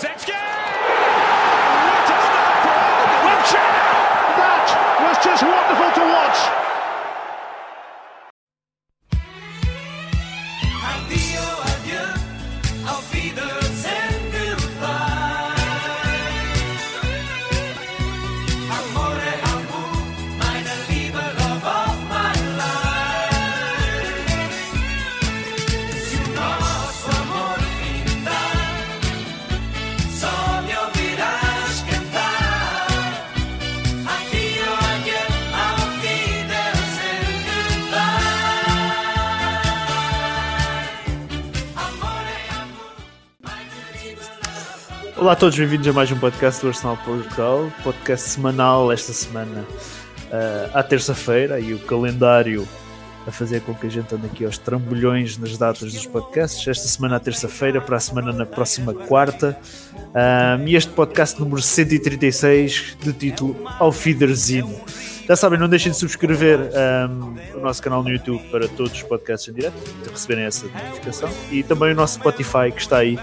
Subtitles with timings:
[0.00, 0.47] Zetsky!
[45.38, 49.64] Todos, bem-vindos a mais um podcast do Arsenal Portugal, podcast semanal esta semana
[50.32, 52.66] ah, à terça-feira e o calendário
[53.24, 56.66] a fazer com que a gente ande aqui aos trambolhões nas datas dos podcasts.
[56.66, 59.56] Esta semana à terça-feira, para a semana na próxima quarta.
[60.12, 64.68] Ah, e este podcast número 136, de título Auf Wiedersehen.
[65.28, 69.02] Já sabem, não deixem de subscrever ahm, o nosso canal no YouTube para todos os
[69.04, 71.30] podcasts em direto, para receberem essa notificação.
[71.52, 73.18] E também o nosso Spotify, que está aí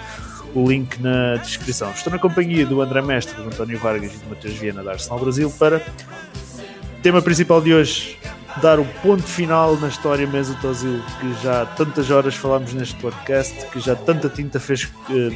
[0.55, 1.91] o link na descrição.
[1.91, 5.19] Estou na companhia do André Mestre, do António Vargas e do Matheus Viana da Arsenal
[5.19, 8.17] Brasil para o tema principal de hoje,
[8.61, 13.65] dar o ponto final na história Mesut Ozil, que já tantas horas falámos neste podcast,
[13.67, 15.35] que já tanta tinta fez, eh,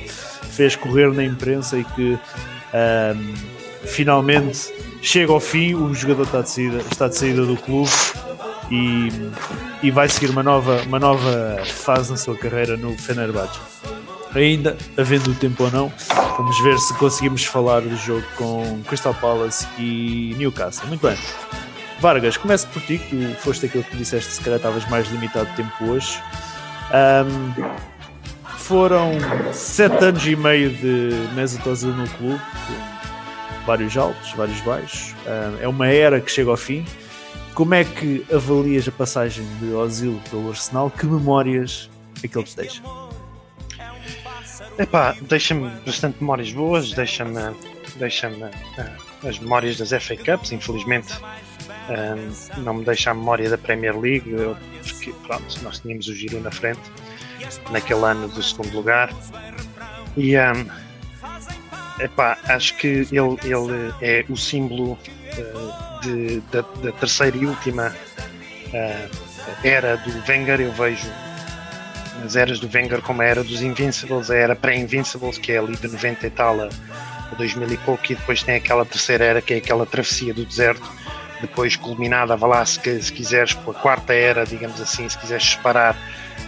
[0.52, 2.18] fez correr na imprensa e que
[2.74, 3.34] ahm,
[3.84, 7.92] finalmente chega ao fim, o jogador está de saída, está de saída do clube
[8.72, 9.10] e,
[9.84, 13.60] e vai seguir uma nova, uma nova fase na sua carreira no Fenerbahçe
[14.36, 15.94] ainda havendo tempo ou não,
[16.38, 20.88] vamos ver se conseguimos falar do jogo com Crystal Palace e Newcastle.
[20.88, 21.18] Muito bem.
[22.00, 25.50] Vargas, começo por ti, que tu foste aquele que disseste se calhar estavas mais limitado
[25.50, 26.22] de tempo hoje.
[26.92, 27.54] Ahm,
[28.58, 29.12] foram
[29.52, 32.42] sete anos e meio de Mesut no clube,
[33.66, 35.14] vários altos, vários baixos.
[35.28, 36.86] Ahm, é uma era que chega ao fim.
[37.54, 40.90] Como é que avalias a passagem de Ozil pelo Arsenal?
[40.90, 41.90] Que memórias
[42.24, 42.82] é que ele te deixa?
[44.80, 47.54] Epá, deixa-me bastante memórias boas, deixa-me
[47.98, 48.32] deixa
[49.28, 51.14] as memórias das FA Cups, infelizmente
[51.90, 52.16] ah,
[52.60, 54.32] não me deixa a memória da Premier League,
[54.82, 56.80] porque pronto, nós tínhamos o Giro na frente
[57.72, 59.10] naquele ano do segundo lugar
[60.16, 60.54] e ah,
[62.00, 64.98] epá, acho que ele, ele é o símbolo
[65.38, 67.94] ah, de- da, da terceira e última
[68.74, 69.08] ah,
[69.64, 71.06] era do Wenger, eu vejo
[72.24, 75.76] as eras do Wenger como a era dos Invincibles, a era pré-Invincibles, que é ali
[75.76, 76.70] de 90 e tal a,
[77.32, 80.46] a 2000 e pouco, e depois tem aquela terceira era que é aquela travessia do
[80.46, 80.90] deserto,
[81.42, 85.52] depois culminada, vá lá, se, se quiseres, com a quarta era, digamos assim, se quiseres
[85.52, 85.96] separar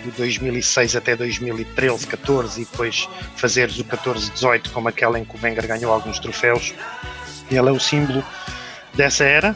[0.03, 5.39] de 2006 até 2013, 14 e depois fazeres o 14-18 como aquela em que o
[5.41, 6.73] Wenger ganhou alguns troféus.
[7.49, 8.23] Ele é o símbolo
[8.93, 9.55] dessa era,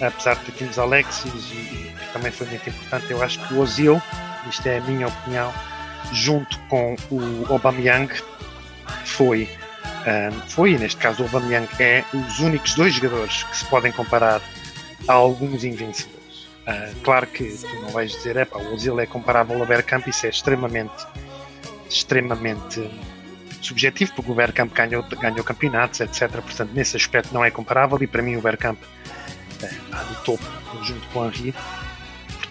[0.00, 4.00] apesar de termos Alexis e que também foi muito importante, eu acho que o Ozil,
[4.48, 5.52] isto é a minha opinião,
[6.12, 8.12] junto com o Aubameyang,
[9.04, 9.48] foi,
[9.82, 14.40] ah, foi neste caso o Aubameyang é os únicos dois jogadores que se podem comparar
[15.08, 16.16] a alguns Invincibles.
[16.66, 20.26] Ah, claro que tu não vais dizer, epá, o Ozil é comparável ao Bergkamp, isso
[20.26, 21.06] é extremamente,
[21.88, 22.90] extremamente
[23.60, 26.30] subjetivo, porque o Bergkamp ganhou, ganhou campeonatos, etc.
[26.30, 28.78] Portanto, nesse aspecto não é comparável e para mim o Bergkamp
[29.62, 30.44] eh, está no topo
[30.82, 31.54] junto com o Henry.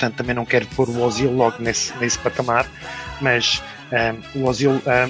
[0.05, 2.67] Portanto, também não quero pôr o Ozil logo nesse, nesse patamar,
[3.21, 3.61] mas
[3.91, 5.07] ah, o Ozil, ah,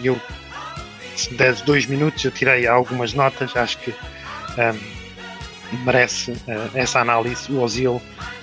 [0.00, 0.18] e eu,
[1.14, 3.94] se des dois minutos, eu tirei algumas notas, acho que
[4.56, 4.74] ah,
[5.84, 7.52] merece ah, essa análise.
[7.52, 8.00] O Ozil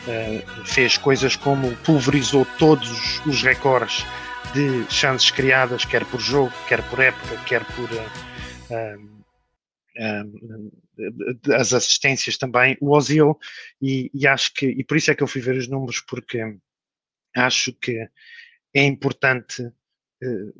[0.07, 4.05] ah, fez coisas como pulverizou todos os recordes
[4.53, 7.89] de chances criadas, quer por jogo, quer por época, quer por
[8.71, 8.95] ah,
[11.53, 12.77] as assistências também.
[12.81, 13.37] O Ozil,
[13.81, 16.57] e, e acho que, e por isso é que eu fui ver os números, porque
[17.35, 18.07] acho que
[18.73, 19.63] é importante
[20.21, 20.51] eh,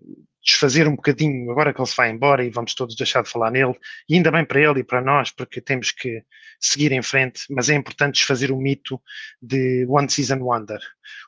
[0.43, 3.49] desfazer um bocadinho, agora que ele se vai embora e vamos todos deixar de falar
[3.49, 3.73] nele,
[4.07, 6.23] e ainda bem para ele e para nós, porque temos que
[6.59, 9.01] seguir em frente, mas é importante desfazer o mito
[9.41, 10.79] de One Season Wonder.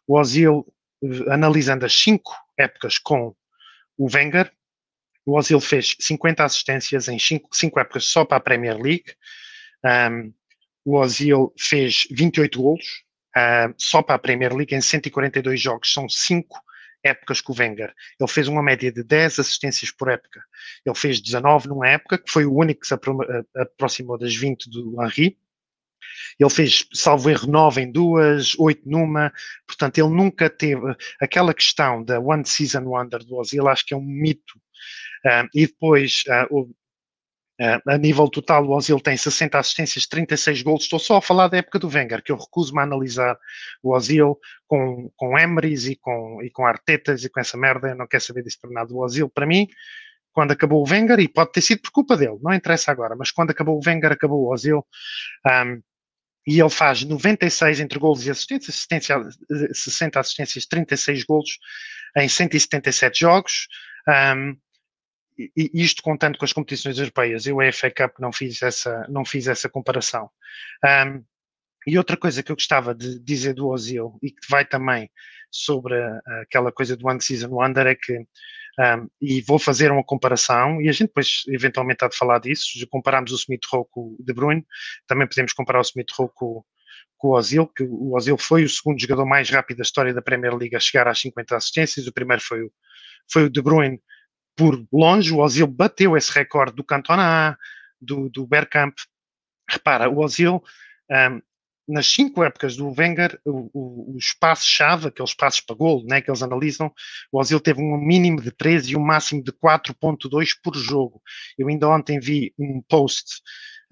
[0.05, 0.65] O Ozil,
[1.03, 3.35] eh, analisando as cinco épocas com
[3.97, 4.51] o Wenger,
[5.27, 9.13] o Ozil fez 50 assistências em cinco, cinco épocas só para a Premier League.
[9.83, 10.33] Um,
[10.85, 13.03] o Ozil fez 28 golos
[13.35, 15.91] uh, só para a Premier League em 142 jogos.
[15.91, 16.57] São 5
[17.03, 17.93] épocas com o Wenger.
[18.17, 20.41] Ele fez uma média de 10 assistências por época.
[20.85, 23.19] Ele fez 19 numa época, que foi o único que se apro
[23.53, 25.37] aproximou das 20 do Henry.
[26.39, 29.33] Ele fez, salvo erro, 9 em duas, 8 numa.
[29.67, 33.67] Portanto, ele nunca teve aquela questão da One Season Wonder do Ozil.
[33.67, 34.57] Acho que é um mito
[35.53, 36.69] e depois, ah, o-
[37.59, 40.83] ah, a nível total, o Ozil tem 60 assistências, 36 gols.
[40.83, 43.37] Estou só a falar da época do Wenger, que eu recuso-me a analisar
[43.81, 44.37] o Ozil
[44.67, 47.89] com, com Emerys e com, e com Artetas e com essa merda.
[47.89, 48.93] Eu não quero saber disso para nada.
[48.93, 49.67] O Ozil, para mim,
[50.31, 53.31] quando acabou o Wenger, e pode ter sido por culpa dele, não interessa agora, mas
[53.31, 54.85] quando acabou o Wenger, acabou o Ozil.
[55.47, 55.81] Um,
[56.45, 61.57] e ele faz 96 entre golos e assistências, assistência, eh, 60 assistências, 36 golos
[62.15, 63.67] em 177 jogos.
[64.07, 64.55] Um,
[65.37, 67.45] e isto contando com as competições europeias.
[67.45, 70.29] Eu, a FA Cup, não fiz essa, não fiz essa comparação.
[70.83, 71.23] Um,
[71.85, 75.09] e outra coisa que eu gostava de dizer do Ozil, e que vai também
[75.49, 75.95] sobre
[76.41, 80.89] aquela coisa do One Season Wonder, é que, um, e vou fazer uma comparação, e
[80.89, 84.23] a gente depois eventualmente há de falar disso, se compararmos o Smith Rowe com o
[84.23, 84.65] De Bruyne,
[85.07, 86.63] também podemos comparar o Smith Rowe com,
[87.17, 90.21] com o Ozil, que o Ozil foi o segundo jogador mais rápido da história da
[90.21, 92.71] Premier League a chegar às 50 assistências, o primeiro foi o,
[93.31, 94.01] foi o De Bruyne
[94.57, 97.57] por longe, o Ozil bateu esse recorde do Cantona,
[98.01, 98.95] do, do Bergkamp.
[99.69, 100.63] Repara, o Ozil,
[101.11, 101.41] um,
[101.87, 106.29] nas cinco épocas do Wenger, o, o, o espaço-chave, aqueles passos para golo né, que
[106.29, 106.91] eles analisam,
[107.31, 111.21] o Ozil teve um mínimo de 13 e um máximo de 4.2 por jogo.
[111.57, 113.41] Eu ainda ontem vi um post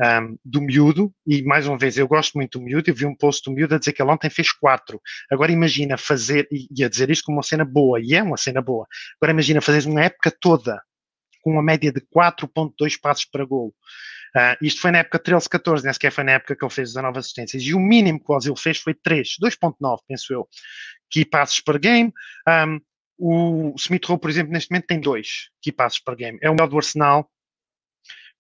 [0.02, 3.16] um, do miúdo, e mais uma vez, eu gosto muito do miúdo, eu vi um
[3.16, 5.02] post do miúdo a dizer que ele ontem fez 4.
[5.32, 8.62] Agora imagina fazer, e, a dizer isto como uma cena boa, e é uma cena
[8.62, 8.86] boa,
[9.22, 10.82] agora imagina fazer uma época toda
[11.42, 13.74] com uma média de 4.2 passos para golo.
[14.36, 17.20] Uh, isto foi na época 13-14, nem sequer foi na época que ele fez 19
[17.20, 17.64] assistências.
[17.64, 20.50] E o mínimo que o Ozil fez foi 3, 2.9, penso eu,
[21.10, 22.12] key passes per game.
[22.48, 22.82] Um,
[23.18, 25.28] o Smith Rowe, por exemplo, neste momento tem 2
[25.62, 26.38] key passes per game.
[26.42, 27.30] É o melhor do Arsenal,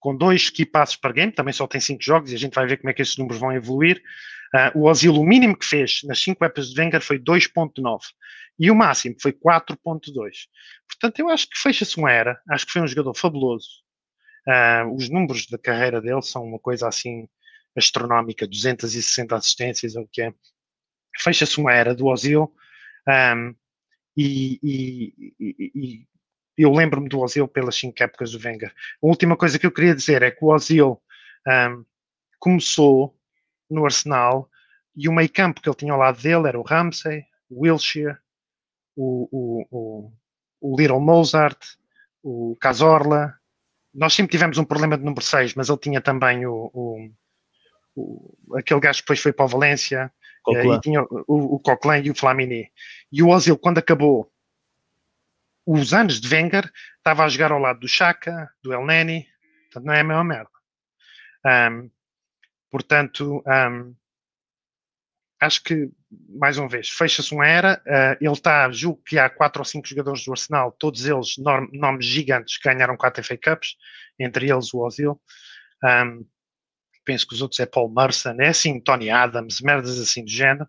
[0.05, 2.67] com dois key passes per game, também só tem 5 jogos e a gente vai
[2.67, 4.03] ver como é que esses números vão evoluir.
[4.53, 8.01] Uh, o Ozil, o mínimo que fez nas 5 épocas de Wenger foi 2.9
[8.59, 10.13] e o máximo foi 4.2.
[10.87, 13.67] Portanto, eu acho que fecha-se uma era, acho que foi um jogador fabuloso.
[14.47, 17.27] Uh, os números da carreira dele são uma coisa assim
[17.75, 20.31] astronómica, 260 assistências, o que é.
[21.17, 22.53] Fecha-se uma era do Ozil
[23.07, 23.55] um,
[24.15, 26.07] e, e, e, e
[26.57, 28.71] eu lembro-me do Ozil pelas cinco épocas do Wenger.
[29.03, 31.01] A última coisa que eu queria dizer é que o Ozil
[31.47, 31.85] um,
[32.39, 33.15] começou
[33.69, 34.49] no Arsenal
[34.95, 38.17] e o meio campo que ele tinha ao lado dele era o Ramsey, o Wilshere,
[38.95, 40.11] o, o, o,
[40.61, 41.59] o Little Mozart,
[42.23, 43.33] o Cazorla.
[43.93, 47.09] Nós sempre tivemos um problema de número 6, mas ele tinha também o, o,
[47.95, 50.11] o aquele gajo que depois foi para o Valência,
[50.43, 50.75] Coquelin.
[50.75, 52.71] e tinha o, o Coquelin e o Flamini.
[53.11, 54.31] E o Ozil, quando acabou
[55.65, 59.27] os anos de Wenger, estava a jogar ao lado do Chaka, do El Neni,
[59.63, 60.49] portanto não é a mesma merda.
[61.45, 61.89] Um,
[62.69, 63.95] portanto, um,
[65.39, 65.89] acho que,
[66.29, 67.81] mais uma vez, fecha-se uma era.
[67.85, 71.67] Uh, ele está, julgo que há quatro ou cinco jogadores do Arsenal, todos eles norm,
[71.73, 73.75] nomes gigantes ganharam quatro FA Cups,
[74.19, 75.21] entre eles o Ozil.
[75.83, 76.25] Um,
[77.03, 80.67] penso que os outros é Paul Merson, é assim, Tony Adams, merdas assim do género.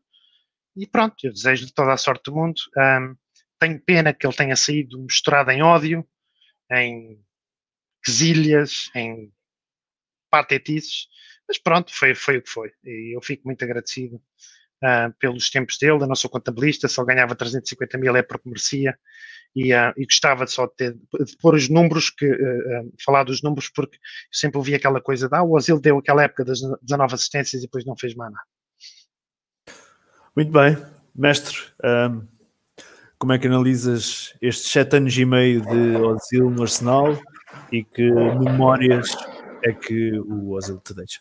[0.77, 2.61] E pronto, eu desejo-lhe toda a sorte do mundo.
[2.77, 3.17] Um,
[3.59, 6.07] tenho pena que ele tenha saído misturado em ódio,
[6.71, 7.21] em
[8.05, 9.33] quesilhas, em
[10.31, 11.09] patetices,
[11.49, 12.73] mas pronto, foi, foi o que foi.
[12.85, 16.03] E eu fico muito agradecido uh, pelos tempos dele.
[16.03, 18.99] Eu não sou contabilista, só ganhava 350 mil é porque merecia.
[19.55, 23.43] E, uh, e gostava só de, ter, de pôr os números, que, uh, falar dos
[23.43, 23.97] números, porque
[24.31, 27.67] sempre ouvi aquela coisa de ah, o Ozil deu aquela época das 19 assistências e
[27.67, 28.45] depois não fez mais nada.
[30.37, 30.77] Muito bem,
[31.15, 31.57] mestre.
[31.83, 32.36] Um,
[33.19, 37.17] como é que analisas estes sete anos e meio de Ozil no Arsenal
[37.73, 39.17] e que memórias
[39.65, 41.21] é que o Ozil te deixa?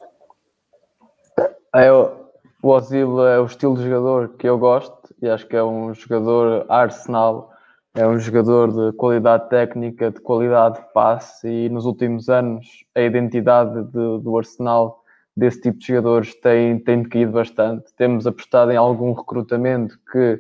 [1.73, 2.29] É, o
[2.61, 6.65] Ozil é o estilo de jogador que eu gosto e acho que é um jogador
[6.69, 7.51] Arsenal,
[7.95, 13.01] é um jogador de qualidade técnica, de qualidade de passe e nos últimos anos a
[13.01, 15.01] identidade de, do Arsenal
[15.35, 17.85] desse tipo de jogadores tem, tem decaído bastante.
[17.95, 20.39] Temos apostado em algum recrutamento que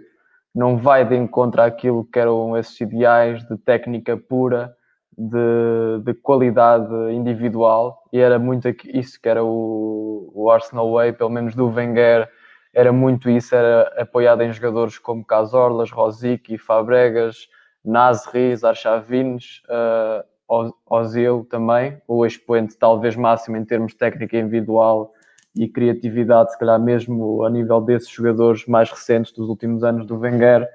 [0.55, 4.73] não vai de encontro àquilo que eram esses ideais de técnica pura,
[5.17, 11.29] de, de qualidade individual, e era muito isso que era o, o Arsenal Way, pelo
[11.29, 12.29] menos do Wenger,
[12.73, 17.47] era muito isso, era apoiado em jogadores como Casorlas, Rosicky, Fabregas,
[17.83, 25.11] Nasri, Archavines, uh, Ozil também, o expoente talvez máximo em termos de técnica individual
[25.55, 30.17] e criatividade, se calhar mesmo a nível desses jogadores mais recentes dos últimos anos do
[30.17, 30.67] Wenger.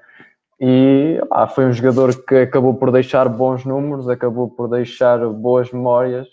[0.59, 5.71] E ah, foi um jogador que acabou por deixar bons números, acabou por deixar boas
[5.71, 6.27] memórias,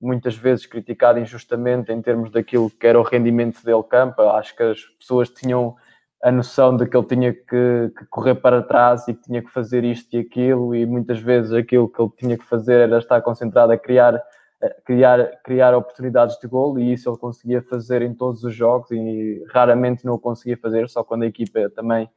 [0.00, 4.22] muitas vezes criticado injustamente em termos daquilo que era o rendimento dele campo.
[4.22, 5.76] Acho que as pessoas tinham
[6.22, 9.50] a noção de que ele tinha que, que, correr para trás e que tinha que
[9.50, 13.20] fazer isto e aquilo, e muitas vezes aquilo que ele tinha que fazer era estar
[13.22, 14.22] concentrado a criar,
[14.84, 19.44] criar, criar oportunidades de gol, e isso ele conseguia fazer em todos os jogos, e
[19.52, 22.08] raramente não o conseguia fazer, só quando a equipa também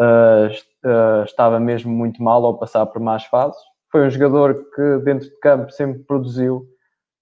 [0.00, 3.60] uh, estava mesmo muito mal ou passar por más fases.
[3.90, 6.66] Foi um jogador que dentro de campo sempre produziu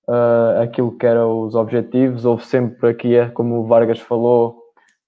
[0.08, 4.60] uh, aquilo que eram os objetivos, houve sempre aqui, como o Vargas falou,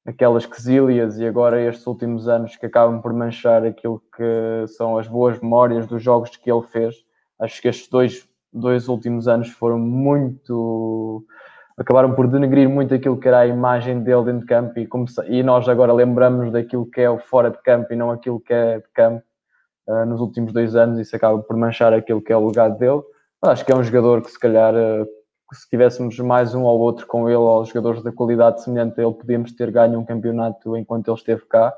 [0.05, 5.07] aquelas quesílias e agora estes últimos anos que acabam por manchar aquilo que são as
[5.07, 6.97] boas memórias dos jogos que ele fez.
[7.39, 11.25] Acho que estes dois, dois últimos anos foram muito.
[11.79, 14.89] acabaram por denegrir muito aquilo que era a imagem dele dentro de campo e,
[15.29, 18.53] e nós agora lembramos daquilo que é o fora de campo e não aquilo que
[18.53, 19.23] é de campo
[19.89, 20.99] uh, nos últimos dois anos.
[20.99, 23.03] Isso acaba por manchar aquilo que é o legado dele.
[23.43, 24.75] Acho que é um jogador que se calhar.
[24.75, 25.07] Uh,
[25.53, 29.13] se tivéssemos mais um ou outro com ele, ou jogadores da qualidade semelhante a ele,
[29.13, 31.75] podíamos ter ganho um campeonato enquanto ele esteve cá.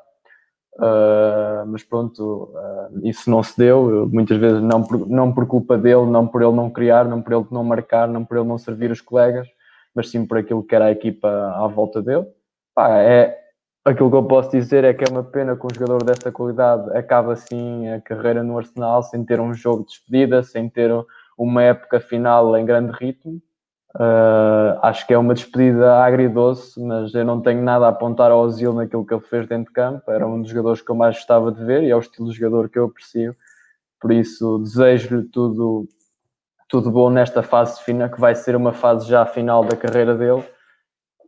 [0.76, 4.08] Uh, mas pronto, uh, isso não se deu.
[4.12, 7.32] Muitas vezes não por, não por culpa dele, não por ele não criar, não por
[7.32, 9.46] ele não marcar, não por ele não servir os colegas,
[9.94, 12.26] mas sim por aquilo que era a equipa à volta dele.
[12.74, 13.38] Pá, é,
[13.84, 16.90] aquilo que eu posso dizer é que é uma pena que um jogador dessa qualidade
[16.96, 20.90] acaba assim a carreira no Arsenal sem ter um jogo de despedida, sem ter
[21.38, 23.40] uma época final em grande ritmo.
[23.96, 28.40] Uh, acho que é uma despedida agridoce, mas eu não tenho nada a apontar ao
[28.40, 30.10] Ozil naquilo que ele fez dentro de campo.
[30.10, 32.36] Era um dos jogadores que eu mais gostava de ver e é o estilo de
[32.36, 33.36] jogador que eu aprecio.
[34.00, 35.88] Por isso, desejo-lhe tudo,
[36.68, 40.42] tudo bom nesta fase final, que vai ser uma fase já final da carreira dele.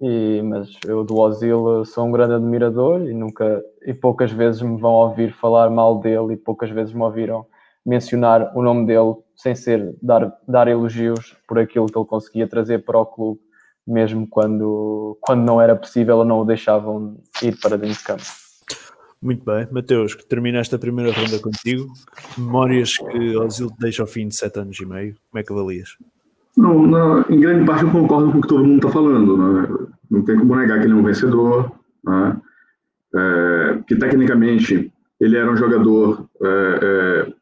[0.00, 4.78] E, mas eu do Ozil sou um grande admirador e nunca e poucas vezes me
[4.78, 7.46] vão ouvir falar mal dele e poucas vezes me ouviram
[7.87, 12.85] mencionar o nome dele sem ser dar, dar elogios por aquilo que ele conseguia trazer
[12.85, 13.40] para o clube,
[13.87, 18.25] mesmo quando, quando não era possível ou não o deixavam ir para dentro de campo.
[19.23, 21.87] Muito bem, Mateus, que termina esta primeira ronda contigo.
[22.37, 25.97] Memórias que Ozil deixa ao fim de sete anos e meio, como é que avalias?
[26.57, 29.37] Não, não, em grande parte eu concordo com o que todo mundo está falando.
[29.37, 29.88] Né?
[30.11, 31.73] Não tem como negar que ele é um vencedor,
[32.05, 32.37] né?
[33.14, 36.49] é, que tecnicamente ele era um jogador é,
[36.83, 37.33] é,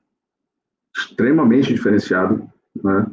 [1.14, 2.42] extremamente diferenciado,
[2.82, 3.06] né?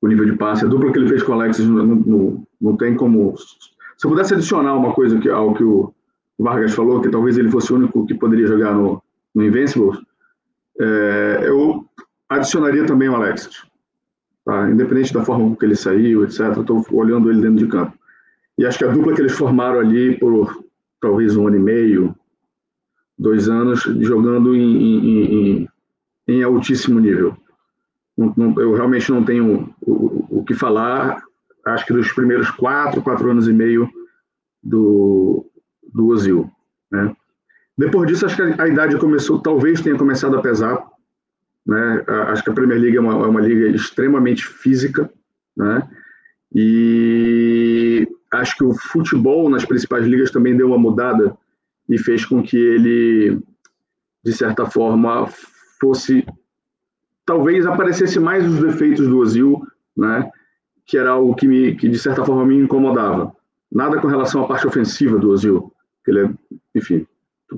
[0.00, 2.76] O nível de passe, a dupla que ele fez com o Alexis não, não, não
[2.76, 3.36] tem como.
[3.36, 5.94] Se eu pudesse adicionar uma coisa que, ao que o
[6.38, 9.00] Vargas falou, que talvez ele fosse o único que poderia jogar no,
[9.32, 10.00] no Invincibles,
[10.80, 11.86] é, eu
[12.28, 13.62] adicionaria também o Alexis.
[14.44, 14.68] Tá?
[14.68, 17.96] Independente da forma que ele saiu, etc., estou olhando ele dentro de campo.
[18.58, 20.64] E acho que a dupla que eles formaram ali por
[21.00, 22.14] talvez um ano e meio,
[23.16, 25.68] dois anos, jogando em, em, em
[26.26, 27.36] em altíssimo nível.
[28.16, 31.22] Não, não, eu realmente não tenho o, o, que falar,
[31.66, 33.88] acho que dos primeiros quatro, quatro anos e meio
[34.62, 35.46] do,
[35.92, 36.50] do Ozil.
[36.90, 37.14] Né?
[37.76, 40.86] Depois disso, acho que a, a, idade começou, talvez tenha começado a pesar.
[41.66, 42.04] Né?
[42.28, 45.10] Acho que a Premier League é uma, é uma liga extremamente física.
[45.56, 45.88] Né?
[46.54, 51.36] E acho que o futebol nas principais ligas também deu uma mudada
[51.88, 53.42] e fez com que ele,
[54.24, 55.28] de certa forma,
[55.82, 56.24] fosse
[57.26, 59.60] talvez aparecesse mais os defeitos do Ozil,
[59.96, 60.30] né?
[60.86, 63.34] Que era algo que me, que de certa forma me incomodava.
[63.70, 65.72] Nada com relação à parte ofensiva do Ozil,
[66.04, 66.30] que ele é,
[66.74, 67.06] enfim,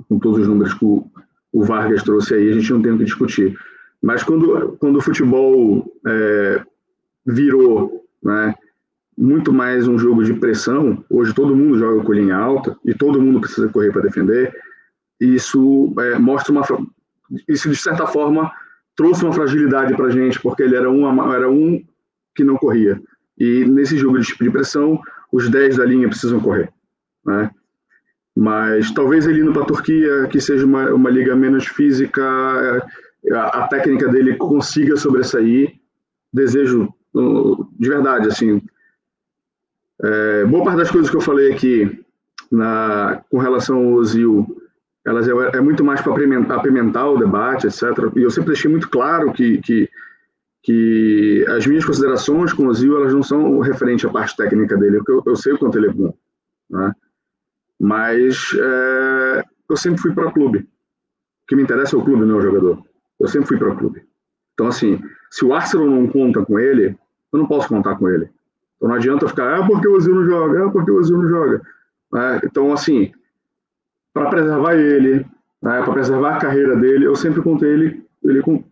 [0.08, 1.06] com todos os números que o,
[1.52, 3.58] o Vargas trouxe aí, a gente não tem o que discutir.
[4.02, 6.62] Mas quando, quando o futebol é,
[7.26, 8.54] virou, né?
[9.16, 11.04] Muito mais um jogo de pressão.
[11.08, 14.52] Hoje todo mundo joga com linha alta e todo mundo precisa correr para defender.
[15.20, 16.62] Isso é, mostra uma,
[17.48, 18.52] isso de certa forma
[18.96, 21.82] trouxe uma fragilidade para a gente, porque ele era um, era um
[22.34, 23.00] que não corria.
[23.38, 25.00] E nesse jogo de pressão,
[25.32, 26.72] os 10 da linha precisam correr.
[27.26, 27.50] Né?
[28.36, 32.22] Mas talvez ele indo para a Turquia, que seja uma, uma liga menos física,
[33.32, 35.74] a, a técnica dele consiga sobressair.
[36.32, 36.92] Desejo,
[37.78, 38.60] de verdade, assim.
[40.02, 42.04] É, boa parte das coisas que eu falei aqui
[42.50, 44.46] na, com relação ao Ozil
[45.06, 47.82] elas é, é muito mais para apimentar, apimentar, o debate, etc.
[48.16, 49.88] E eu sempre deixei muito claro que, que,
[50.62, 54.98] que as minhas considerações com o Ozil, elas não são referente à parte técnica dele,
[54.98, 56.14] porque eu, eu sei o quanto ele é bom.
[56.70, 56.92] Né?
[57.78, 60.58] Mas é, eu sempre fui para o clube.
[60.60, 62.82] O que me interessa é o clube, não é o jogador.
[63.20, 64.02] Eu sempre fui para o clube.
[64.54, 66.96] Então, assim, se o Arsenal não conta com ele,
[67.32, 68.30] eu não posso contar com ele.
[68.76, 71.28] Então não adianta ficar, ah, porque o Ozil não joga, ah, porque o Ozil não
[71.28, 71.62] joga.
[72.14, 73.12] É, então, assim,
[74.14, 75.26] para preservar ele,
[75.60, 78.64] né, para preservar a carreira dele, eu sempre contei ele, ele com,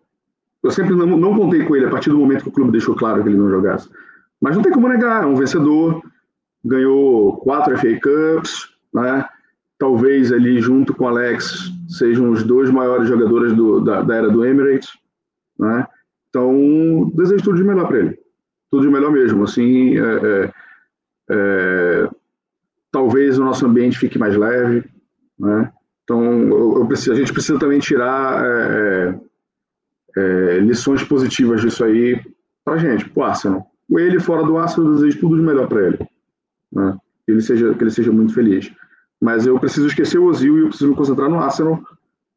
[0.63, 2.95] eu sempre não, não, contei com ele a partir do momento que o clube deixou
[2.95, 3.89] claro que ele não jogasse.
[4.41, 6.01] Mas não tem como negar, é um vencedor,
[6.63, 9.25] ganhou quatro FA Cups, né?
[9.77, 14.45] talvez ali junto com Alex sejam os dois maiores jogadores do, da, da, era do
[14.45, 14.89] Emirates,
[15.59, 15.85] né?
[16.29, 18.17] Então desejo tudo de melhor para ele,
[18.71, 19.43] tudo de melhor mesmo.
[19.43, 20.51] Assim, é, é,
[21.29, 22.09] é,
[22.91, 24.85] talvez o nosso ambiente fique mais leve,
[25.43, 25.71] né?
[26.03, 29.19] Então eu, eu preciso, a gente precisa também tirar é,
[30.17, 32.19] é, lições positivas disso aí
[32.63, 33.69] para gente, pro Arsenal.
[33.91, 35.99] Ele fora do Arsenal, eu desejo tudo de melhor para ele,
[36.71, 36.97] né?
[37.25, 38.71] Que ele seja que ele seja muito feliz.
[39.21, 41.81] Mas eu preciso esquecer o Ozil e eu preciso me concentrar no Arsenal,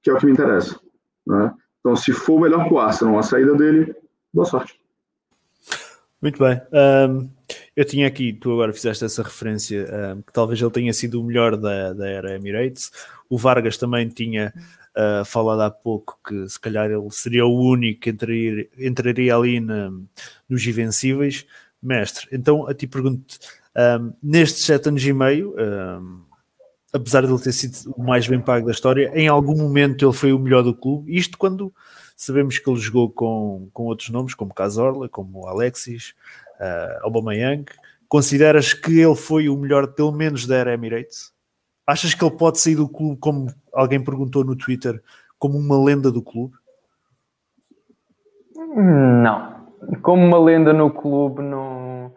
[0.03, 0.79] que é o que me interessa.
[1.27, 1.53] Né?
[1.81, 3.93] Então, se for melhor para o Arsenal a saída dele,
[4.33, 4.81] boa sorte.
[6.23, 6.61] Muito bem.
[6.73, 7.29] Um,
[7.77, 11.25] eu tinha aqui, tu agora fizeste essa referência, um, que talvez ele tenha sido o
[11.25, 12.91] melhor da, da era Emirates.
[13.29, 14.53] O Vargas também tinha
[14.97, 19.61] uh, falado há pouco que se calhar ele seria o único que entraria, entraria ali
[19.61, 19.93] na,
[20.49, 21.47] nos Invencíveis.
[21.83, 23.37] Mestre, então a ti pergunto,
[24.01, 25.55] um, nestes sete anos e meio,
[26.93, 30.13] apesar de ele ter sido o mais bem pago da história, em algum momento ele
[30.15, 31.15] foi o melhor do clube.
[31.15, 31.73] Isto quando
[32.17, 36.15] sabemos que ele jogou com, com outros nomes, como Casorla, como Alexis,
[36.61, 37.65] uh, Aubameyang.
[38.09, 41.33] Consideras que ele foi o melhor, pelo menos, da era Emirates?
[41.87, 45.03] Achas que ele pode sair do clube, como alguém perguntou no Twitter,
[45.39, 46.55] como uma lenda do clube?
[48.55, 49.67] Não.
[50.03, 52.13] Como uma lenda no clube, não.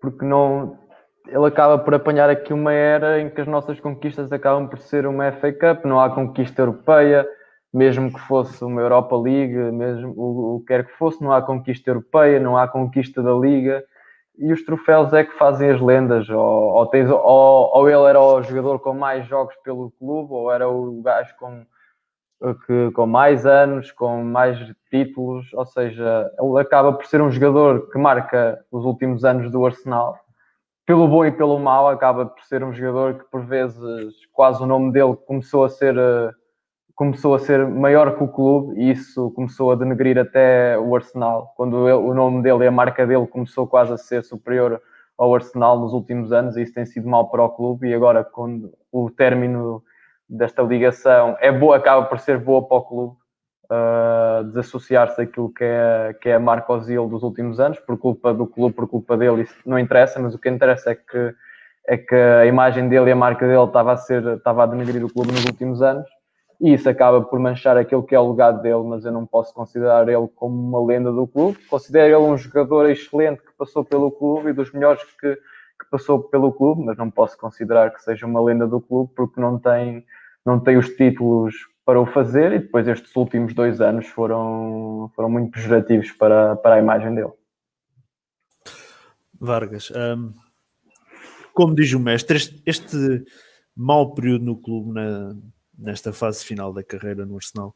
[0.00, 0.78] Porque não
[1.28, 5.06] ele acaba por apanhar aqui uma era em que as nossas conquistas acabam por ser
[5.06, 7.26] uma FA Cup, não há conquista europeia,
[7.72, 11.40] mesmo que fosse uma Europa League, mesmo o, o que quer que fosse, não há
[11.40, 13.84] conquista europeia, não há conquista da Liga,
[14.38, 18.20] e os troféus é que fazem as lendas, ou, ou, tens, ou, ou ele era
[18.20, 21.64] o jogador com mais jogos pelo clube, ou era o gajo com,
[22.66, 24.58] que, com mais anos, com mais
[24.90, 29.64] títulos, ou seja, ele acaba por ser um jogador que marca os últimos anos do
[29.64, 30.18] Arsenal,
[30.84, 34.66] pelo bom e pelo mau, acaba por ser um jogador que por vezes quase o
[34.66, 36.30] nome dele começou a ser eh,
[37.02, 41.52] começou a ser maior que o clube e isso começou a denegrir até o Arsenal,
[41.56, 44.80] quando ele, o nome dele e a marca dele começou quase a ser superior
[45.18, 47.88] ao Arsenal nos últimos anos e isso tem sido mal para o clube.
[47.88, 49.82] E agora quando o término
[50.28, 53.16] desta ligação é boa, acaba por ser boa para o clube
[53.64, 58.32] uh, desassociar-se daquilo que é, que é a marca Ozil dos últimos anos, por culpa
[58.32, 61.34] do clube, por culpa dele, isso não interessa, mas o que interessa é que,
[61.88, 65.04] é que a imagem dele e a marca dele estava a, ser, estava a denegrir
[65.04, 66.08] o clube nos últimos anos
[66.62, 69.52] e isso acaba por manchar aquilo que é o legado dele, mas eu não posso
[69.52, 71.58] considerar ele como uma lenda do clube.
[71.68, 76.22] Considero ele um jogador excelente que passou pelo clube e dos melhores que, que passou
[76.22, 80.06] pelo clube, mas não posso considerar que seja uma lenda do clube porque não tem,
[80.46, 81.52] não tem os títulos
[81.84, 86.76] para o fazer e depois estes últimos dois anos foram, foram muito pejorativos para, para
[86.76, 87.32] a imagem dele.
[89.40, 90.30] Vargas, um,
[91.52, 93.24] como diz o mestre, este, este
[93.74, 95.34] mau período no clube na,
[95.78, 97.74] nesta fase final da carreira no Arsenal,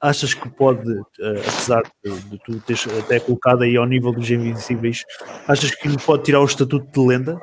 [0.00, 4.30] achas que pode, uh, apesar de, de tu teres até colocado aí ao nível dos
[4.30, 5.04] invencíveis,
[5.46, 7.40] achas que lhe pode tirar o estatuto de lenda?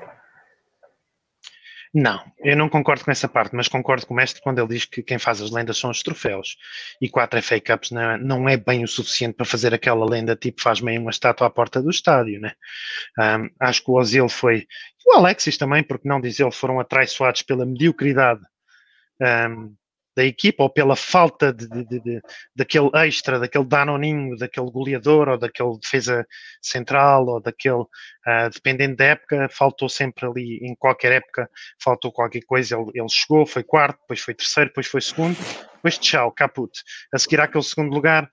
[1.97, 4.83] Não, eu não concordo com essa parte, mas concordo com o mestre quando ele diz
[4.83, 6.57] que quem faz as lendas são os troféus.
[7.01, 10.35] E quatro FA Cups não é, não é bem o suficiente para fazer aquela lenda
[10.35, 12.51] tipo faz meio uma estátua à porta do estádio, né?
[13.17, 14.67] Um, acho que o Ozil foi,
[15.07, 18.41] o Alexis também, porque não dizer, foram atraiçoados pela mediocridade
[19.21, 19.75] um,
[20.15, 22.21] da equipa ou pela falta de, de, de,
[22.55, 26.25] daquele extra, daquele danoninho, daquele goleador ou daquele defesa
[26.61, 31.49] central ou daquele, uh, dependendo da época, faltou sempre ali, em qualquer época,
[31.83, 32.77] faltou qualquer coisa.
[32.77, 35.35] Ele, ele chegou, foi quarto, depois foi terceiro, depois foi segundo,
[35.75, 36.71] depois tchau, caput.
[37.13, 38.29] A seguir àquele segundo lugar,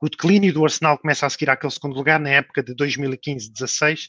[0.00, 4.08] o declínio do Arsenal começa a seguir àquele segundo lugar na época de 2015-16,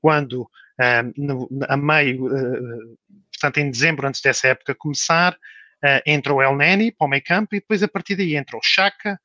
[0.00, 2.98] quando uh, no, a meio, uh,
[3.38, 7.22] portanto em dezembro, antes dessa época começar, uh, entra o El Neni para o meio
[7.24, 9.18] campo e depois a partir daí entra o Chaka,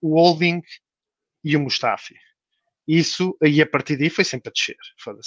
[0.00, 0.62] o Holding
[1.42, 2.14] e o Mustafi.
[2.86, 4.76] Isso aí a partir daí foi sempre a descer.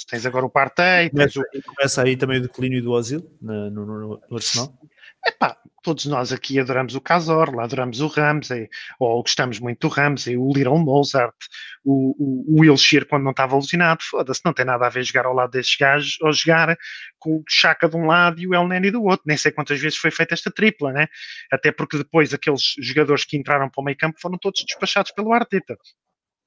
[0.07, 1.09] Tens agora o Partey.
[1.09, 1.43] Começa, o...
[1.63, 4.77] começa aí também o declínio do Ozil no, no, no Arsenal.
[5.25, 8.67] Epá, todos nós aqui adoramos o Cazorla, adoramos o Ramsey,
[8.99, 11.33] ou gostamos muito do Ramsey, o Little Mozart,
[11.81, 15.33] o, o, o quando não estava alucinado, foda-se, não tem nada a ver jogar ao
[15.33, 16.77] lado destes gajos ou jogar
[17.17, 19.23] com o Chaka de um lado e o El Neni do outro.
[19.25, 21.07] Nem sei quantas vezes foi feita esta tripla, né?
[21.49, 25.31] Até porque depois aqueles jogadores que entraram para o meio campo foram todos despachados pelo
[25.31, 25.77] Arteta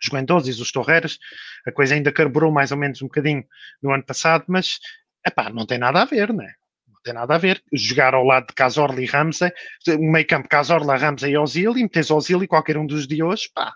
[0.02, 1.18] os Guendouzi, os Torreiras,
[1.66, 3.44] a coisa ainda carburou mais ou menos um bocadinho
[3.82, 4.78] no ano passado, mas
[5.26, 6.54] epá, não tem nada a ver, né?
[7.02, 7.62] Tem nada a ver.
[7.72, 9.52] Jogar ao lado de Casorla e Ramsey,
[9.98, 13.50] meio campo Casorla, Ramsey e Ozil, e metes Ozil e qualquer um dos de hoje,
[13.54, 13.74] pá.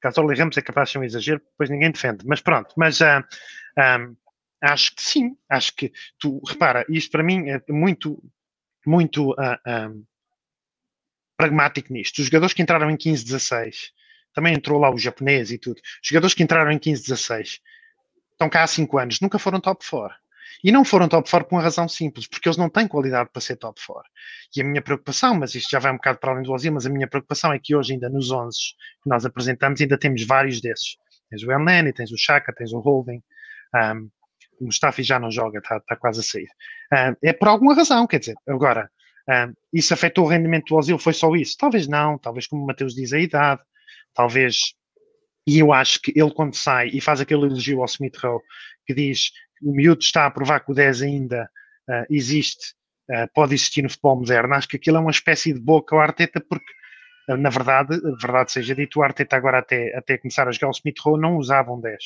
[0.00, 2.24] Casorla e Ramsey é capaz de ser um exagero, depois ninguém defende.
[2.26, 3.24] Mas pronto, mas uh,
[3.78, 4.16] um,
[4.60, 8.20] Acho que sim, acho que tu, repara, isto para mim é muito,
[8.84, 9.90] muito ah, ah,
[11.36, 12.18] pragmático nisto.
[12.18, 13.92] Os jogadores que entraram em 15, 16,
[14.34, 15.80] também entrou lá o japonês e tudo.
[16.02, 17.60] Os jogadores que entraram em 15, 16
[18.32, 20.16] estão cá há 5 anos, nunca foram top 4.
[20.62, 23.40] E não foram top 4 por uma razão simples, porque eles não têm qualidade para
[23.40, 24.02] ser top 4.
[24.56, 26.86] E a minha preocupação, mas isto já vai um bocado para além do Ozil, mas
[26.86, 28.56] a minha preocupação é que hoje ainda nos 11
[29.02, 30.96] que nós apresentamos ainda temos vários desses.
[31.30, 33.22] Tens o El Neni, tens o Chaka, tens o Holding,
[33.74, 34.10] um,
[34.60, 36.48] o Mustafi já não joga, está tá quase a sair.
[36.92, 38.90] Um, é por alguma razão, quer dizer, agora,
[39.28, 41.56] um, isso afetou o rendimento do Ozil, foi só isso?
[41.58, 43.62] Talvez não, talvez como o Mateus diz, a idade,
[44.14, 44.74] talvez
[45.48, 48.42] e eu acho que ele, quando sai e faz aquele elogio ao Smith Rowe,
[48.86, 49.30] que diz
[49.62, 51.50] o miúdo está a provar que o 10 ainda
[51.88, 52.74] uh, existe,
[53.10, 56.02] uh, pode existir no futebol moderno, acho que aquilo é uma espécie de boca ao
[56.02, 56.70] Arteta, porque,
[57.30, 60.72] uh, na verdade, verdade seja dito, o Arteta agora até, até começar a jogar o
[60.72, 61.96] Smith Rowe não usava um 10.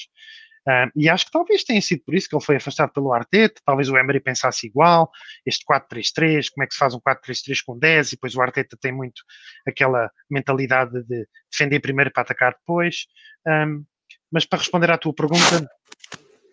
[0.95, 3.89] e acho que talvez tenha sido por isso que ele foi afastado pelo Arteta, talvez
[3.89, 5.11] o Emery pensasse igual,
[5.45, 8.77] este 4-3-3, como é que se faz um 4-3-3 com 10, e depois o Arteta
[8.81, 9.23] tem muito
[9.67, 13.07] aquela mentalidade de defender primeiro para atacar depois.
[13.47, 13.85] Um,
[14.33, 15.69] mas para responder à tua pergunta,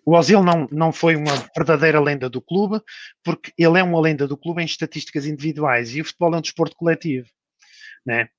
[0.06, 2.82] o Ozil não, não foi uma verdadeira lenda do clube,
[3.24, 6.42] porque ele é uma lenda do clube em estatísticas individuais e o futebol é um
[6.42, 7.28] desporto coletivo.
[8.06, 8.30] Né?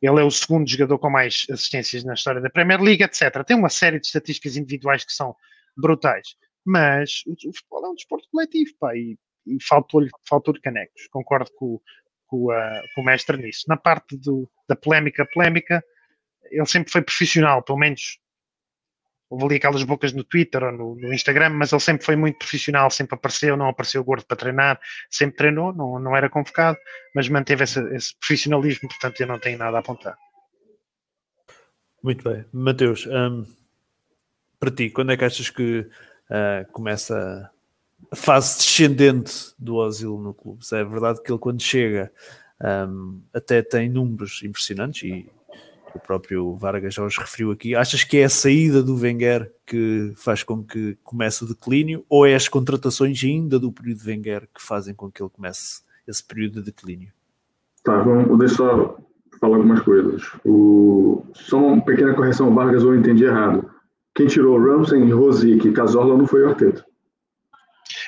[0.00, 3.44] Ele é o segundo jogador com mais assistências na história da Premier League, etc.
[3.44, 5.34] Tem uma série de estatísticas individuais que são
[5.76, 11.08] brutais, mas o, o futebol é um desporto coletivo, pá, e, e faltou-lhe faltou canecos.
[11.10, 11.80] Concordo com,
[12.26, 13.64] com, a, com, o mestre nisso.
[13.68, 15.82] Na parte do, da polémica, polémica,
[16.50, 18.18] ele sempre foi profissional, pelo menos
[19.28, 22.38] houve ali aquelas bocas no Twitter ou no, no, Instagram, mas ele sempre foi muito
[22.38, 26.78] profissional, sempre apareceu, não apareceu gordo para treinar, sempre treinou, não, não era convocado,
[27.14, 30.16] mas manteve esse, esse profissionalismo, portanto eu não tenho nada a apontar.
[32.02, 32.44] Muito bem.
[32.52, 33.44] Mateus, um,
[34.60, 37.50] para ti, quando é que achas que uh, começa
[38.10, 40.60] a fase descendente do Ozil no clube?
[40.72, 42.12] É verdade que ele quando chega
[42.88, 45.28] um, até tem números impressionantes e
[45.96, 47.74] o próprio Vargas já os referiu aqui.
[47.74, 52.26] Achas que é a saída do Wenger que faz com que comece o declínio ou
[52.26, 56.22] é as contratações ainda do período de Wenger que fazem com que ele comece esse
[56.22, 57.12] período de declínio?
[57.82, 58.96] Tá, vamos deixa só
[59.40, 60.22] falar algumas coisas.
[60.44, 61.24] O...
[61.34, 63.68] Só uma pequena correção, Vargas, eu entendi errado.
[64.14, 66.84] Quem tirou Ramsey, Rosic e Cazorla não foi o Arteta.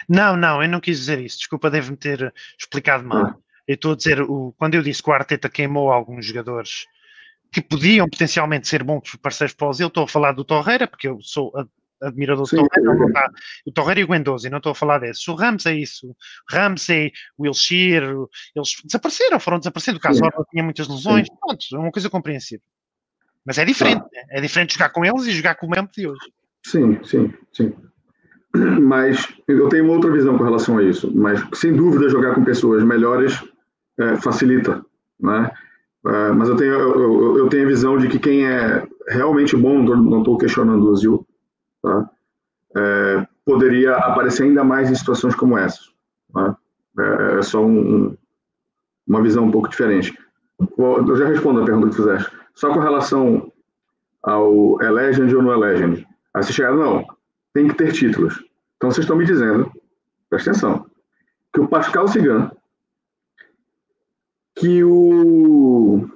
[0.09, 1.38] Não, não, eu não quis dizer isso.
[1.38, 3.27] Desculpa, deve-me ter explicado mal.
[3.27, 3.37] Ah.
[3.66, 6.87] Eu estou a dizer, o, quando eu disse que o Arteta queimou alguns jogadores
[7.53, 9.89] que podiam potencialmente ser bons parceiros para o Ozil.
[9.89, 11.53] Estou a falar do Torreira, porque eu sou
[12.01, 12.95] admirador do Torreira.
[12.95, 13.31] Não está,
[13.67, 15.27] o Torreira e o Guendouzi, não estou a falar desses.
[15.29, 16.15] O Ramos é isso.
[16.51, 18.07] Ramsey, o Wilshire,
[18.55, 19.99] eles desapareceram, foram desaparecendo.
[19.99, 21.27] O caso tinha muitas lesões.
[21.27, 21.37] Sim.
[21.41, 22.65] Pronto, é uma coisa compreensível.
[23.45, 24.05] Mas é diferente.
[24.15, 24.27] Ah.
[24.31, 26.21] É diferente jogar com eles e jogar com o mesmo de hoje.
[26.67, 27.73] Sim, sim, sim.
[28.81, 31.11] Mas eu tenho uma outra visão com relação a isso.
[31.15, 33.43] Mas sem dúvida jogar com pessoas melhores
[33.99, 34.85] é, facilita,
[35.19, 35.51] né?
[36.05, 39.83] Uh, mas eu tenho, eu, eu, tenho a visão de que quem é realmente bom,
[39.83, 41.27] não estou questionando o Ozil,
[41.83, 42.09] tá?
[42.77, 45.81] É, poderia aparecer ainda mais em situações como essa.
[46.33, 46.57] Tá?
[46.99, 48.17] É, é, só um,
[49.07, 50.17] uma visão um pouco diferente.
[50.77, 52.31] Eu já respondo a pergunta que fizeste.
[52.55, 53.51] Só com relação
[54.23, 56.07] ao é Legend ou não é Legend.
[56.35, 57.07] Aí vocês chegaram, não,
[57.55, 58.45] tem que ter títulos.
[58.77, 59.73] Então vocês estão me dizendo,
[60.29, 60.87] presta atenção,
[61.53, 62.51] que o Pascal Cigano
[64.59, 66.09] que o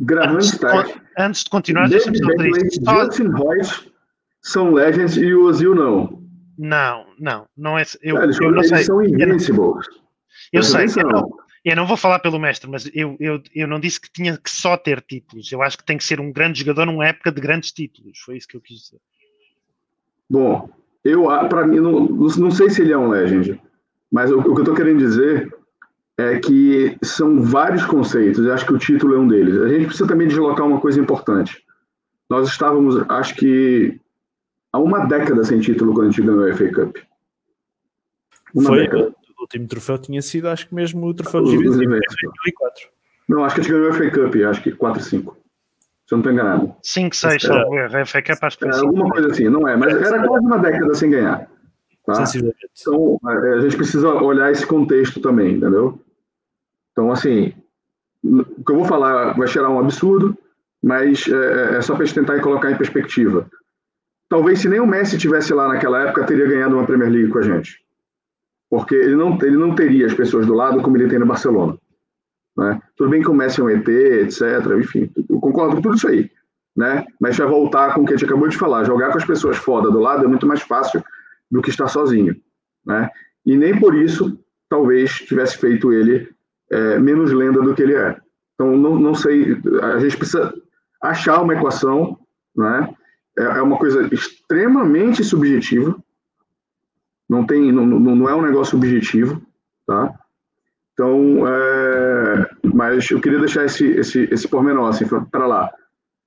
[0.00, 0.58] Graham antes,
[1.18, 3.92] antes de continuar, Justin Royce
[4.40, 6.20] são Legends e o Ozil não.
[6.58, 7.84] Não, não, não é.
[8.02, 8.84] Eu, eles, eu não eles sei.
[8.84, 9.86] são invincibles.
[10.52, 11.30] Eu, sei, eu não,
[11.64, 14.50] eu não, vou falar pelo mestre, mas eu, eu, eu não disse que tinha que
[14.50, 15.50] só ter títulos.
[15.50, 18.18] Eu acho que tem que ser um grande jogador numa época de grandes títulos.
[18.18, 19.00] Foi isso que eu quis dizer.
[20.28, 20.68] Bom,
[21.04, 23.60] eu para mim não, não sei se ele é um legend,
[24.10, 25.52] mas o, o que eu estou querendo dizer
[26.18, 29.60] é que são vários conceitos, acho que o título é um deles.
[29.60, 31.64] A gente precisa também deslocar uma coisa importante.
[32.28, 34.00] Nós estávamos, acho que,
[34.72, 36.96] há uma década sem título quando a gente ganhou a FA Cup.
[38.54, 39.14] Uma Foi, década.
[39.38, 42.88] o último troféu tinha sido, acho que mesmo o troféu de divisão, em 2004.
[43.28, 45.36] Não, acho que a gente ganhou a FA Cup, acho que 4 5.
[46.06, 46.74] Se eu não estou enganado.
[46.82, 47.96] 5, 6, salvo erro.
[47.96, 50.58] A FA Cup acho que foi Alguma coisa assim, não é, mas era quase uma
[50.58, 51.50] década sem ganhar.
[52.04, 52.24] Tá?
[52.74, 56.00] Então, a gente precisa olhar esse contexto também, entendeu?
[56.92, 57.52] Então, assim,
[58.22, 60.36] o que eu vou falar vai cheirar um absurdo,
[60.82, 63.50] mas é, é, é só para tentar colocar em perspectiva.
[64.28, 67.38] Talvez se nem o Messi tivesse lá naquela época, teria ganhado uma Premier League com
[67.38, 67.82] a gente.
[68.70, 71.76] Porque ele não, ele não teria as pessoas do lado como ele tem no Barcelona.
[72.56, 72.80] Né?
[72.96, 74.42] Tudo bem que o Messi é um ET, etc.
[74.78, 76.30] Enfim, eu concordo com tudo isso aí.
[76.76, 77.04] né?
[77.20, 78.84] Mas vai voltar com o que a gente acabou de falar.
[78.84, 81.02] Jogar com as pessoas foda do lado é muito mais fácil
[81.50, 82.34] do que estar sozinho,
[82.86, 83.10] né?
[83.44, 84.38] E nem por isso,
[84.70, 86.32] talvez, tivesse feito ele
[86.72, 88.16] é, menos lenda do que ele é.
[88.54, 90.52] Então, não, não sei, a gente precisa
[91.02, 92.18] achar uma equação,
[92.56, 92.94] né?
[93.38, 95.96] É, é uma coisa extremamente subjetiva,
[97.28, 99.40] não tem, não, não é um negócio objetivo,
[99.86, 100.14] tá?
[100.92, 105.70] Então, é, mas eu queria deixar esse, esse, esse pormenor assim, para lá.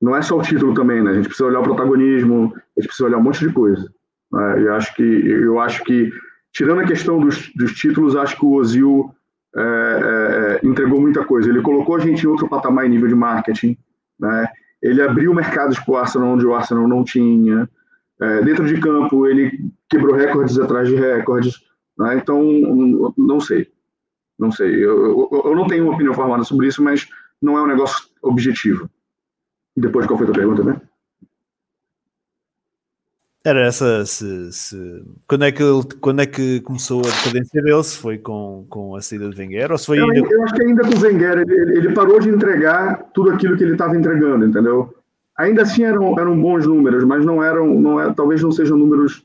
[0.01, 1.12] Não é só o título também, né?
[1.12, 3.88] A gente precisa olhar o protagonismo, a gente precisa olhar um monte de coisa.
[4.31, 4.63] Né?
[4.63, 6.12] Eu acho que, eu acho que
[6.51, 9.13] tirando a questão dos, dos títulos, acho que o Ozil
[9.57, 11.49] é, é, entregou muita coisa.
[11.49, 13.77] Ele colocou a gente em outro patamar em nível de marketing,
[14.19, 14.47] né?
[14.81, 17.69] Ele abriu mercados para o Arsenal onde o Arsenal não tinha.
[18.21, 21.55] É, dentro de campo, ele quebrou recordes atrás de recordes.
[21.97, 22.17] Né?
[22.17, 22.43] Então,
[23.17, 23.67] não sei.
[24.37, 24.75] Não sei.
[24.75, 27.07] Eu, eu, eu, não tenho uma opinião formada sobre isso, mas
[27.41, 28.89] não é um negócio objetivo.
[29.75, 30.81] Depois, qual foi a tua pergunta, né?
[33.45, 37.84] Era essa, se, se, quando, é que ele, quando é que começou a decadência dele?
[37.84, 40.27] Se foi com, com a saída de Wenger ou se foi eu, ainda...
[40.27, 43.63] eu acho que ainda com o Wenger ele, ele parou de entregar tudo aquilo que
[43.63, 44.95] ele estava entregando, entendeu?
[45.38, 49.23] Ainda assim eram, eram bons números, mas não eram, não é, talvez não sejam números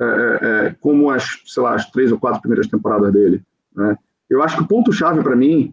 [0.00, 3.42] é, é, é, como as, sei lá, as três ou quatro primeiras temporadas dele.
[3.76, 3.94] Né?
[4.30, 5.70] Eu acho que o ponto chave para mim,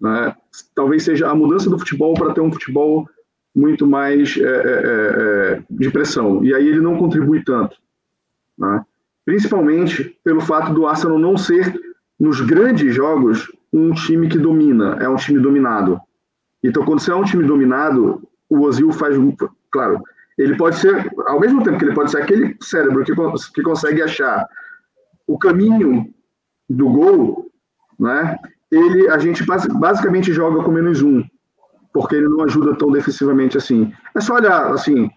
[0.00, 0.34] né,
[0.74, 3.06] talvez seja a mudança do futebol para ter um futebol
[3.54, 6.44] muito mais é, é, é, de pressão.
[6.44, 7.76] E aí ele não contribui tanto.
[8.58, 8.84] Né?
[9.24, 11.78] Principalmente pelo fato do Arsenal não ser,
[12.18, 16.00] nos grandes jogos, um time que domina, é um time dominado.
[16.62, 19.16] Então, quando você é um time dominado, o Ozil faz.
[19.70, 20.02] Claro,
[20.36, 23.12] ele pode ser, ao mesmo tempo que ele pode ser aquele cérebro que,
[23.54, 24.46] que consegue achar
[25.26, 26.12] o caminho
[26.68, 27.50] do gol,
[27.98, 28.38] né?
[28.70, 31.24] Ele, a gente basicamente joga com menos um
[31.92, 33.92] porque ele não ajuda tão defensivamente assim.
[34.14, 35.10] É só olhar, assim,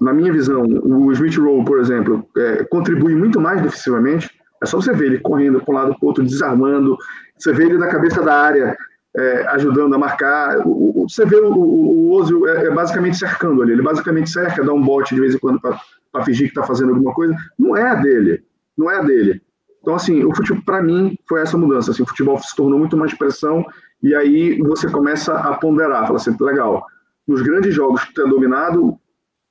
[0.00, 4.30] na minha visão, o Smith Rowe, por exemplo, é, contribui muito mais defensivamente.
[4.62, 6.96] É só você ver ele correndo para um lado para o outro, desarmando.
[7.38, 8.76] Você vê ele na cabeça da área,
[9.16, 10.66] é, ajudando a marcar.
[10.66, 13.72] O, o, você vê o, o, Ozil é, é, basicamente cercando ali.
[13.72, 16.90] Ele basicamente cerca, dá um bote de vez em quando para fingir que está fazendo
[16.90, 17.34] alguma coisa.
[17.58, 18.42] Não é a dele.
[18.76, 19.42] Não é a dele.
[19.82, 21.90] Então, assim, o futebol, para mim, foi essa mudança.
[21.90, 23.64] Assim, o futebol se tornou muito mais pressão
[24.02, 26.86] e aí você começa a ponderar, fala assim, legal,
[27.26, 28.98] nos grandes jogos que tem dominado,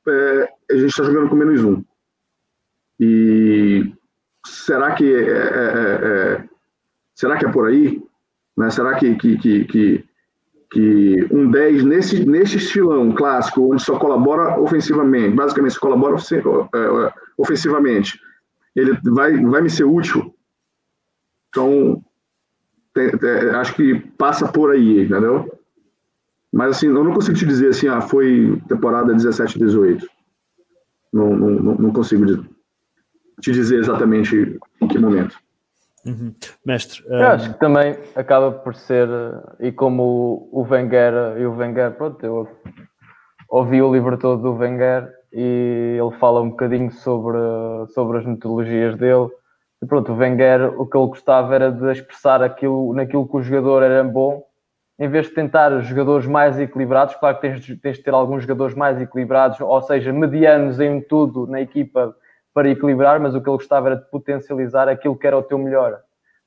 [0.07, 1.83] é, a gente está jogando com menos um.
[2.99, 3.93] E
[4.45, 6.07] será que é, é, é,
[6.41, 6.49] é,
[7.15, 8.01] será que é por aí?
[8.57, 8.69] Né?
[8.69, 10.05] Será que, que, que, que,
[10.71, 17.13] que um 10 nesse, nesse estilão clássico, onde só colabora ofensivamente, basicamente só colabora é,
[17.37, 18.19] ofensivamente,
[18.75, 20.35] ele vai, vai me ser útil?
[21.49, 22.03] Então,
[23.55, 25.59] acho que passa por aí, entendeu?
[26.51, 30.05] Mas assim, eu não consigo te dizer assim, ah, foi temporada 17, 18.
[31.13, 32.25] Não, não, não consigo
[33.41, 35.37] te dizer exatamente em que momento.
[36.05, 36.33] Uhum.
[36.65, 37.15] Mestre, um...
[37.15, 39.07] eu acho que também acaba por ser,
[39.59, 42.47] e como o Wenger e o Wenger, pronto, eu
[43.49, 47.37] ouvi o livro todo do Wenger e ele fala um bocadinho sobre,
[47.93, 49.29] sobre as metodologias dele
[49.81, 53.41] e pronto, o Wenger, o que ele gostava era de expressar aquilo, naquilo que o
[53.41, 54.43] jogador era bom,
[54.99, 58.75] em vez de tentar jogadores mais equilibrados, claro que tens, tens de ter alguns jogadores
[58.75, 62.13] mais equilibrados, ou seja, medianos em tudo na equipa
[62.53, 65.57] para equilibrar, mas o que ele gostava era de potencializar aquilo que era o teu
[65.57, 66.01] melhor.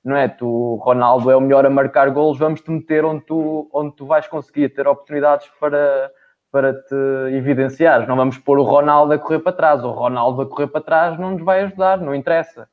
[0.05, 0.29] Não é?
[0.29, 4.27] Tu, Ronaldo é o melhor a marcar golos, vamos-te meter onde tu, onde tu vais
[4.27, 6.11] conseguir ter oportunidades para,
[6.51, 6.95] para te
[7.35, 8.07] evidenciar.
[8.07, 9.83] Não vamos pôr o Ronaldo a correr para trás.
[9.83, 12.69] O Ronaldo a correr para trás não nos vai ajudar, não interessa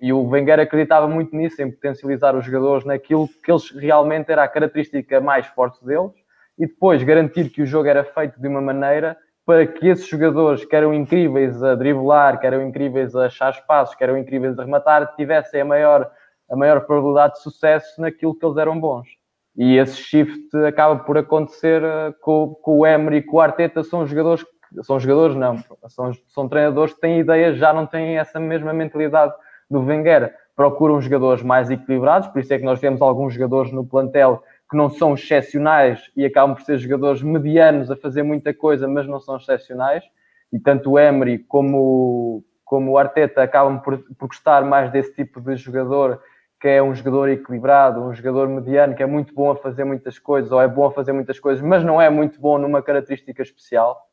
[0.00, 4.42] e o Wenger acreditava muito nisso, em potencializar os jogadores naquilo que eles realmente era
[4.42, 6.12] a característica mais forte deles
[6.58, 10.64] e depois garantir que o jogo era feito de uma maneira para que esses jogadores
[10.64, 14.64] que eram incríveis a driblar, que eram incríveis a achar espaços, que eram incríveis a
[14.64, 16.10] rematar, tivessem a maior,
[16.50, 19.08] a maior probabilidade de sucesso naquilo que eles eram bons.
[19.56, 23.82] E esse shift acaba por acontecer eh, com, com o Emery e com o Arteta,
[23.82, 24.44] são jogadores,
[24.82, 25.56] são jogadores não,
[25.88, 29.32] são, são treinadores que têm ideias, já não têm essa mesma mentalidade
[29.70, 33.86] do Wenger procuram jogadores mais equilibrados, por isso é que nós temos alguns jogadores no
[33.86, 38.86] plantel que não são excepcionais e acabam por ser jogadores medianos a fazer muita coisa,
[38.86, 40.04] mas não são excepcionais.
[40.52, 45.40] E tanto o Emery como, como o Arteta acabam por, por gostar mais desse tipo
[45.40, 46.20] de jogador,
[46.60, 50.18] que é um jogador equilibrado, um jogador mediano, que é muito bom a fazer muitas
[50.18, 53.42] coisas, ou é bom a fazer muitas coisas, mas não é muito bom numa característica
[53.42, 54.06] especial.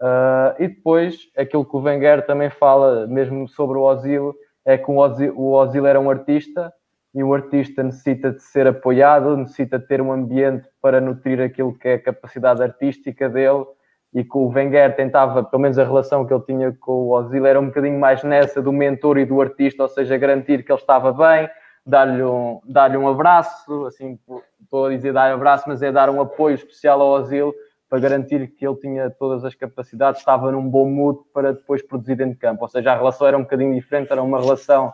[0.00, 4.90] Uh, e depois, aquilo que o Wenger também fala, mesmo sobre o Ozil, é que
[4.90, 6.72] o Ozil, o Ozil era um artista
[7.14, 11.78] e o artista necessita de ser apoiado, necessita de ter um ambiente para nutrir aquilo
[11.78, 13.64] que é a capacidade artística dele.
[14.12, 17.46] E que o Wenger tentava, pelo menos a relação que ele tinha com o Ozil
[17.46, 20.78] era um bocadinho mais nessa do mentor e do artista, ou seja, garantir que ele
[20.78, 21.48] estava bem,
[21.84, 24.16] dar-lhe um, dar um abraço, assim,
[24.62, 27.52] estou a dizer dar abraço, mas é dar um apoio especial ao Ozil
[27.88, 32.16] para garantir que ele tinha todas as capacidades, estava num bom mood para depois produzir
[32.16, 32.62] dentro de campo.
[32.62, 34.92] Ou seja, a relação era um bocadinho diferente, era uma relação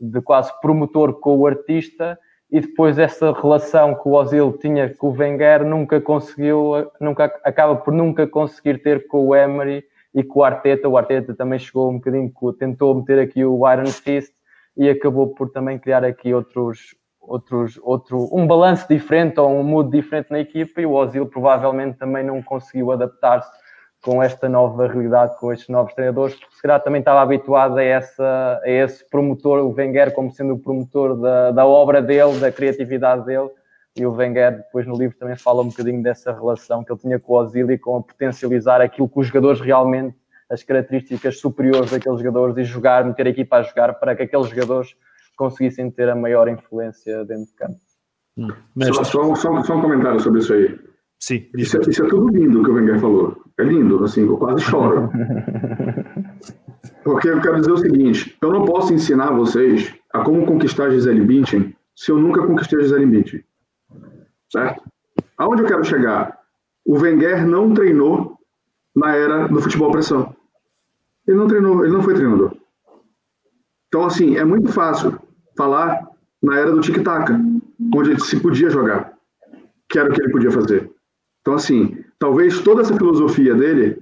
[0.00, 2.18] de quase promotor com o artista
[2.50, 7.76] e depois essa relação que o Ozil tinha com o Wenger nunca conseguiu, nunca, acaba
[7.76, 10.88] por nunca conseguir ter com o Emery e com o Arteta.
[10.88, 14.32] O Arteta também chegou um bocadinho, tentou meter aqui o Iron Fist
[14.76, 16.94] e acabou por também criar aqui outros,
[17.28, 21.98] outros, outro, um balanço diferente ou um mood diferente na equipa e o Ozil provavelmente
[21.98, 23.50] também não conseguiu adaptar-se
[24.00, 27.82] com esta nova realidade, com estes novos treinadores, porque se calhar também estava habituado a,
[27.82, 32.50] essa, a esse promotor, o Wenger como sendo o promotor da, da obra dele, da
[32.50, 33.50] criatividade dele,
[33.96, 37.18] e o Wenger depois no livro também fala um bocadinho dessa relação que ele tinha
[37.18, 40.16] com o Ozil e com a potencializar aquilo que os jogadores realmente,
[40.48, 44.48] as características superiores daqueles jogadores e jogar, meter a equipa a jogar para que aqueles
[44.48, 44.94] jogadores
[45.38, 47.80] conseguissem ter a maior influência dentro de campo.
[48.38, 48.46] Só,
[48.76, 50.78] Mestre, só, só- só um comentário sobre isso aí.
[51.18, 53.36] sim, Isso é, isso é tudo lindo que o Wenger falou.
[53.58, 55.10] É lindo, assim, eu quase choro.
[57.02, 61.24] Porque eu quero dizer o seguinte: eu não posso ensinar vocês a como conquistar Gisele
[61.24, 63.44] Bündchen se eu nunca conquistei a Gisele Bündchen.
[64.50, 64.82] Certo?
[65.36, 66.38] Aonde eu quero chegar?
[66.86, 68.38] O Wenger não treinou
[68.94, 70.34] na era do futebol pressão.
[71.26, 72.56] Ele não treinou, ele não foi treinador.
[73.88, 75.18] Então, assim, é muito fácil
[75.58, 76.08] falar
[76.42, 77.30] na era do tic-tac,
[77.94, 79.12] onde se podia jogar,
[79.90, 80.90] que era o que ele podia fazer.
[81.40, 83.98] Então, assim, talvez toda essa filosofia dele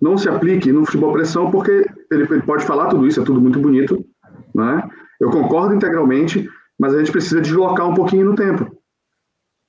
[0.00, 1.70] não se aplique no futebol pressão, porque
[2.10, 4.04] ele, ele pode falar tudo isso, é tudo muito bonito,
[4.54, 4.88] né?
[5.20, 8.76] Eu concordo integralmente, mas a gente precisa deslocar um pouquinho no tempo.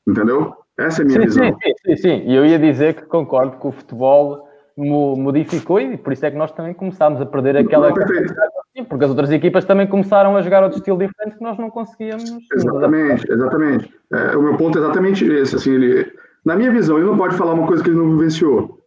[0.08, 0.54] Entendeu?
[0.78, 1.58] Essa é a minha Sim, visão.
[1.62, 2.24] sim, sim, sim.
[2.30, 6.32] E eu ia dizer que concordo que o futebol mo- modificou e por isso é
[6.32, 8.34] que nós também começámos a perder aquela perfeito.
[8.78, 11.68] Sim, porque as outras equipas também começaram a jogar outro estilo diferente que nós não
[11.72, 12.44] conseguíamos.
[12.54, 13.92] Exatamente, exatamente.
[14.14, 15.56] É, o meu ponto é exatamente esse.
[15.56, 16.14] Assim, ele,
[16.46, 18.80] na minha visão, ele não pode falar uma coisa que ele não vivenciou.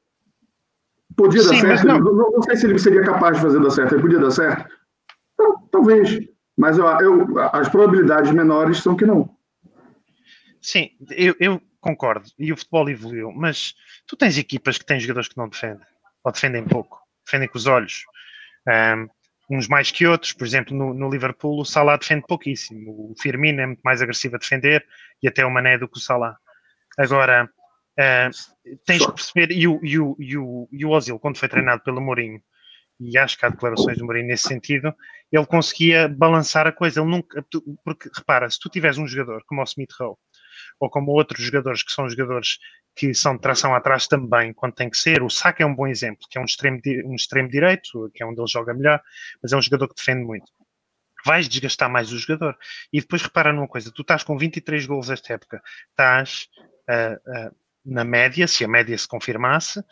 [1.17, 1.87] Podia dar Sim, mas certo?
[1.89, 1.97] não.
[1.97, 3.95] Ele- Não, não sei se ele seria capaz de fazer dar certo.
[3.97, 4.71] Ele podia dar certo?
[5.37, 6.21] Tal- Talvez.
[6.57, 9.29] Mas eu, eu- as probabilidades menores são que não.
[10.63, 12.27] Sim, eu, eu concordo.
[12.39, 13.75] E o futebol evoluiu, mas
[14.07, 15.85] tu tens equipas que têm jogadores que não defendem,
[16.23, 18.05] ou defendem pouco, defendem com os olhos.
[18.69, 19.09] Ahm,
[19.51, 23.11] uns mais que outros, por exemplo, no, no Liverpool o Salah defende pouquíssimo.
[23.11, 24.85] O Firmino é muito mais agressivo a defender
[25.23, 26.37] e até o Mané do que o Salah.
[26.97, 27.51] Agora,
[27.99, 28.31] ah,
[28.87, 31.83] tens que perceber, e o, e, o, e, o, e o Ozil, quando foi treinado
[31.83, 32.41] pelo Mourinho,
[32.99, 34.95] e acho que há declarações do Mourinho nesse sentido,
[35.33, 37.01] ele conseguia balançar a coisa.
[37.01, 37.45] Ele nunca,
[37.85, 40.17] porque repara, se tu tiveres um jogador como o Smith Rowe,
[40.81, 42.59] ou como outros jogadores que são jogadores
[42.97, 45.23] que são de tração atrás também, quando tem que ser.
[45.23, 48.27] O Saka é um bom exemplo, que é um extremo, um extremo direito, que é
[48.27, 49.01] onde ele joga melhor,
[49.43, 50.51] mas é um jogador que defende muito.
[51.25, 52.57] Vais desgastar mais o jogador.
[52.93, 56.49] E depois repara numa coisa: tu estás com 23 gols esta época, estás
[56.89, 57.53] ah, ah,
[57.85, 59.85] na média, se a média se confirmasse,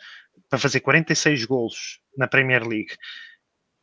[0.49, 2.95] para fazer 46 gols na Premier League.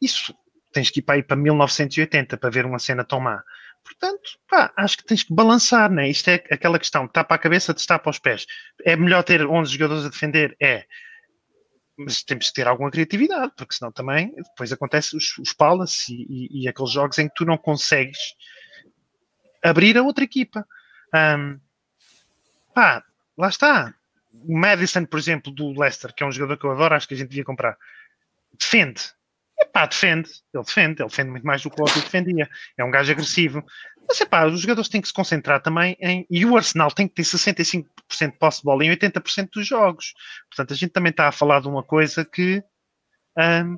[0.02, 0.34] Isso
[0.72, 3.42] tens que ir para aí para 1980 para ver uma cena tão má.
[3.86, 6.08] Portanto, pá, acho que tens que balançar, né?
[6.10, 8.44] Isto é aquela questão, tapa a cabeça, destapa os pés.
[8.84, 10.56] É melhor ter 11 jogadores a defender?
[10.60, 10.84] É.
[11.96, 16.62] Mas temos que ter alguma criatividade, porque senão também depois acontece os, os Palace e,
[16.62, 18.18] e- e aqueles jogos em que tu não consegues
[19.62, 20.66] abrir a outra equipa.
[21.14, 21.58] Ahm,
[22.74, 23.04] pá,
[23.38, 23.94] lá está.
[24.32, 27.14] O Madison, por exemplo, do Leicester, que é um jogador que eu adoro, acho que
[27.14, 27.78] a gente devia comprar.
[28.58, 29.00] Defende.
[29.60, 30.30] Epá, defende.
[30.52, 31.02] Ele defende.
[31.02, 32.48] Ele defende muito mais do que o Ozil defendia.
[32.76, 33.64] É um gajo agressivo.
[34.08, 36.26] Mas, epá, os jogadores têm que se concentrar também em...
[36.30, 37.84] E o Arsenal tem que ter 65%
[38.32, 40.14] de posse de bola em 80% dos jogos.
[40.48, 42.62] Portanto, a gente também está a falar de uma coisa que...
[43.36, 43.76] ahm,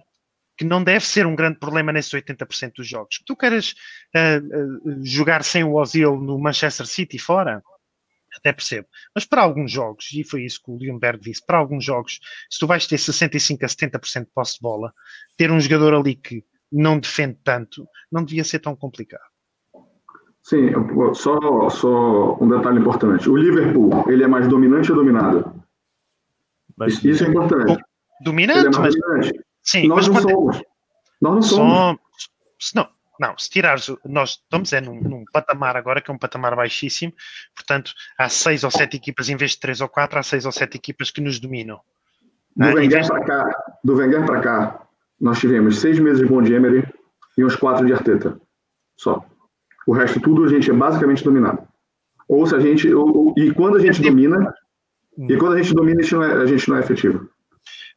[0.59, 3.23] que não deve ser um grande problema nesses 80% dos jogos.
[3.25, 3.77] Tu queres
[4.15, 7.63] ah, ah, jogar sem o Ozil no Manchester City fora,
[8.39, 8.87] até percebo.
[9.15, 12.19] Mas para alguns jogos, e foi isso que o Leonberg disse, para alguns jogos,
[12.51, 14.93] se tu vais ter 65% a 70% de posse de bola,
[15.37, 19.23] ter um jogador ali que não defende tanto, não devia ser tão complicado.
[20.43, 20.71] Sim,
[21.15, 23.29] só, só um detalhe importante.
[23.29, 25.63] O Liverpool, ele é mais dominante ou dominado?
[26.77, 27.73] Mas, Isso, é importante.
[27.73, 29.45] É Dominante, mais mas dominante.
[29.63, 30.63] sim, Nós mas não quando- somos.
[31.21, 31.99] Nós não somos.
[32.59, 32.89] Se não,
[33.19, 37.13] não, se tirares, nós estamos é num, num patamar agora que é um patamar baixíssimo,
[37.55, 40.53] portanto, há seis ou sete equipas em vez de três ou quatro, há seis ou
[40.53, 41.81] sete equipas que nos dominam.
[42.57, 44.87] Do em Wenger para cá, do Wenger para cá,
[45.21, 46.87] nós tivemos seis meses de bom de Emery
[47.37, 48.41] e uns quatro de Arteta.
[48.97, 49.25] Só.
[49.87, 51.67] O resto tudo a gente é basicamente dominado.
[52.29, 52.93] Ou se a gente.
[52.93, 54.53] ou- ou- e quando a gente domina,
[55.17, 57.31] e quando a gente domina, a gente não é, a gente não é efetivo.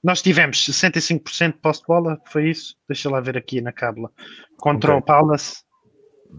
[0.04, 2.76] Nós tivemos 65% de posse de bola, foi isso?
[2.88, 4.12] Deixa lá ver aqui na cábula.
[4.58, 5.02] Contra Ok.
[5.02, 5.64] o Palace,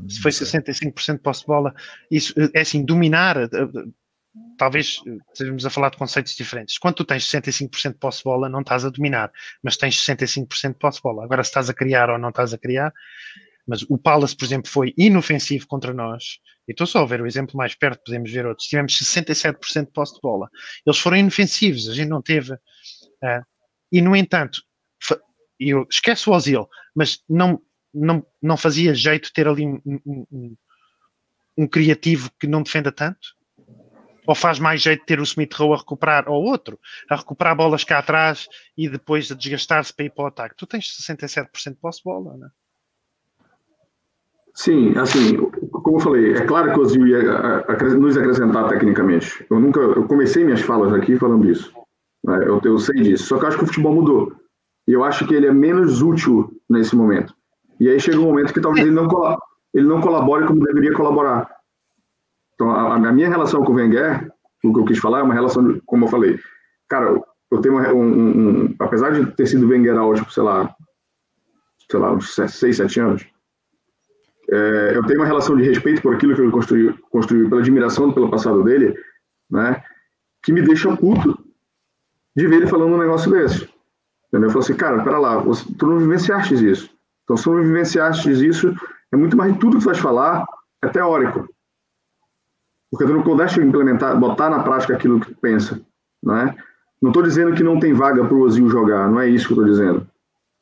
[0.09, 1.74] se foi 65% de posse de bola.
[2.11, 3.85] Isso eh, é assim, dominar, eh, eh,
[4.57, 5.01] talvez
[5.33, 6.78] estejamos a falar de conceitos diferentes.
[6.78, 9.30] Quando tu tens 65% de posse de bola, não estás a dominar,
[9.62, 11.24] mas tens 65% de posse de bola.
[11.24, 12.93] Agora, se estás a criar ou não estás a criar,
[13.66, 16.39] mas o Palace, por exemplo, foi inofensivo contra nós.
[16.66, 18.66] E estou só a ver o exemplo mais perto, podemos ver outros.
[18.66, 20.49] Tivemos 67% de posse de bola.
[20.85, 22.57] Eles foram inofensivos, a gente não teve.
[23.22, 23.42] Ah,
[23.90, 24.62] e, no entanto,
[25.58, 27.60] eu esqueço o Ozil, mas não,
[27.92, 30.56] não, não fazia jeito ter ali um, um- um-
[31.58, 33.20] um criativo que não defenda tanto?
[34.26, 36.78] Ou faz mais jeito ter o Smith Rowe a recuperar, ou outro,
[37.10, 40.54] a recuperar bolas cá atrás e depois a desgastar-se para ir para o ataque?
[40.56, 42.50] Tu tens 67% de posse de bola, não é?
[44.54, 45.36] Sim, assim,
[45.70, 47.22] como eu falei, é claro que o Ozil ia
[47.98, 49.46] nos acrescentar tecnicamente.
[49.50, 51.72] Eu nunca, eu comecei minhas falas aqui falando isso.
[52.24, 52.44] Né?
[52.46, 53.24] Eu, eu sei disso.
[53.26, 54.32] Só que eu acho que o futebol mudou.
[54.86, 57.34] E eu acho que ele é menos útil nesse momento.
[57.78, 59.08] E aí chega um momento que talvez ele não,
[59.74, 61.48] ele não colabore como deveria colaborar.
[62.54, 64.30] Então, a, a minha relação com o Wenger,
[64.64, 66.38] o que eu quis falar, é uma relação, como eu falei,
[66.88, 67.20] cara,
[67.50, 70.74] eu tenho um, um- um- apesar de ter sido Wenger há, tipo, sei lá,
[71.90, 73.26] sei lá, uns 6, 7 anos,
[74.50, 78.12] é, eu tenho uma relação de respeito por aquilo que ele construiu, construiu pela admiração
[78.12, 78.94] pelo passado dele,
[79.50, 79.82] né,
[80.42, 81.38] que me deixa puto
[82.37, 83.68] de ver ele falando um negócio desse.
[84.28, 84.49] Entendeu?
[84.49, 86.91] Eu falo assim, cara, pera lá, você, tu não vivenciaste isso.
[87.24, 88.74] Então, se tu não vivenciaste isso,
[89.12, 90.47] é muito mais de tudo que tu vais falar,
[90.83, 91.49] é teórico.
[92.91, 95.80] Porque tu não pudeste implementar, botar na prática aquilo que tu pensa,
[96.22, 96.57] não é?
[97.01, 99.55] Não estou dizendo que não tem vaga para o Ozil jogar, não é isso que
[99.55, 100.07] eu estou dizendo.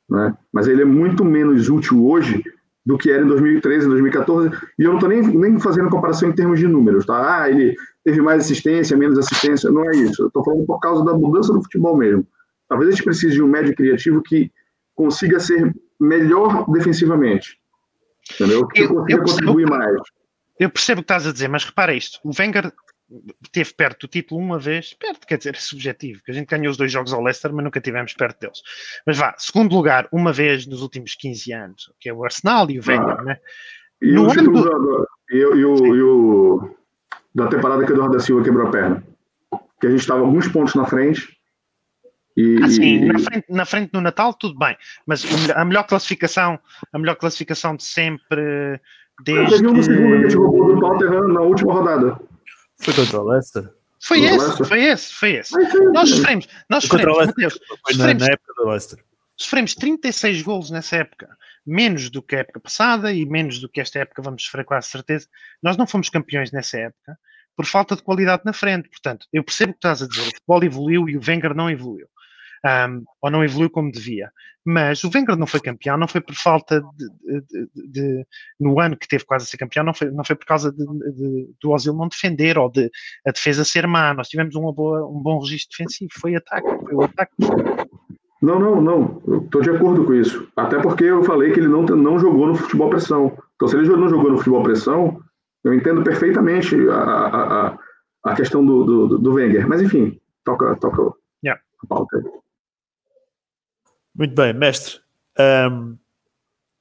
[0.09, 0.37] Né?
[0.53, 2.43] Mas ele é muito menos útil hoje
[2.85, 6.33] do que era em 2013, 2014, e eu não estou nem, nem fazendo comparação em
[6.33, 7.43] termos de números, tá?
[7.43, 10.23] Ah, ele teve mais assistência, menos assistência, não é isso.
[10.23, 12.27] Eu estou falando por causa da mudança do futebol mesmo.
[12.69, 14.51] Talvez a gente precise de um médio criativo que
[14.95, 17.59] consiga ser melhor defensivamente,
[18.35, 18.67] entendeu?
[18.69, 19.97] Que Eu- consiga eu percebo- contribuir mais.
[20.59, 22.73] Eu percebo o que estás a dizer, mas repara isto: o Wenger
[23.53, 26.71] teve perto do título uma vez, perto, quer dizer, é subjetivo, que a gente ganhou
[26.71, 28.63] os dois jogos ao Leicester, mas nunca tivemos perto deles.
[29.07, 32.79] Mas vá, segundo lugar, uma vez nos últimos 15 anos, que é o Arsenal e
[32.79, 33.23] o Wenger, Ah.
[33.23, 33.39] né?
[34.01, 35.57] E No o ano do- do- e, o-
[35.97, 36.77] e o-
[37.35, 39.05] da temporada que o Eduardo da Silva quebrou a perna.
[39.81, 41.37] Que a gente estava alguns pontos na frente.
[42.37, 46.59] E, Assim, e- na frente, na frente no Natal, tudo bem, mas a melhor classificação,
[46.93, 48.81] a melhor classificação de sempre,
[49.25, 49.57] desde.
[49.57, 52.19] Teve um segundo que a gente roubou do Tottenham na última rodada.
[52.81, 53.73] Foi contra o Leicester.
[54.03, 54.67] Foi esse, Leicester.
[54.67, 55.55] foi esse, foi esse.
[55.93, 57.27] Nós sofremos, nós sofremos.
[57.27, 57.61] Mateus,
[57.91, 59.05] sofremos na época do Leicester.
[59.37, 63.81] sofremos 36 golos nessa época, menos do que a época passada e menos do que
[63.81, 65.27] esta época vamos sofrer quase certeza.
[65.63, 67.19] Nós não fomos campeões nessa época
[67.55, 68.89] por falta de qualidade na frente.
[68.89, 70.23] Portanto, eu percebo o que estás a dizer.
[70.23, 72.09] O futebol evoluiu e o Wenger não evoluiu.
[72.65, 74.31] Ahm, ou não evoluiu como devia.
[74.65, 78.27] Mas o Wenger não foi campeão, não foi por falta de, de- de-
[78.61, 80.85] no ano que teve quase a ser campeão, não foi, não foi por causa de,
[81.63, 82.91] do Ozil não defender ou de
[83.27, 84.13] a defesa ser má.
[84.13, 87.33] Nós tivemos boa, um bom registro defensivo, foi ataque, foi o ataque.
[88.43, 89.23] Não, não, não.
[89.45, 90.47] Estou de acordo com isso.
[90.57, 93.37] Até porque eu falei que ele não, não jogou no futebol pressão.
[93.57, 95.21] Então, se ele não jogou no futebol pressão,
[95.65, 97.79] eu entendo perfeitamente a, a, a,
[98.25, 99.69] a questão do, do, do Wenger.
[99.69, 101.13] Mas, enfim, toca, toca
[101.45, 101.61] Yeah.
[101.83, 102.25] a pauta aí.
[104.21, 105.01] Muito bem, mestre.
[105.39, 105.97] Ahm,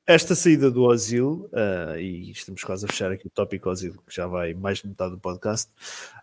[0.05, 4.13] esta saída do Ozil, ah, e estamos quase a fechar aqui o tópico Ozil, que
[4.13, 5.71] já vai mais de metade do podcast.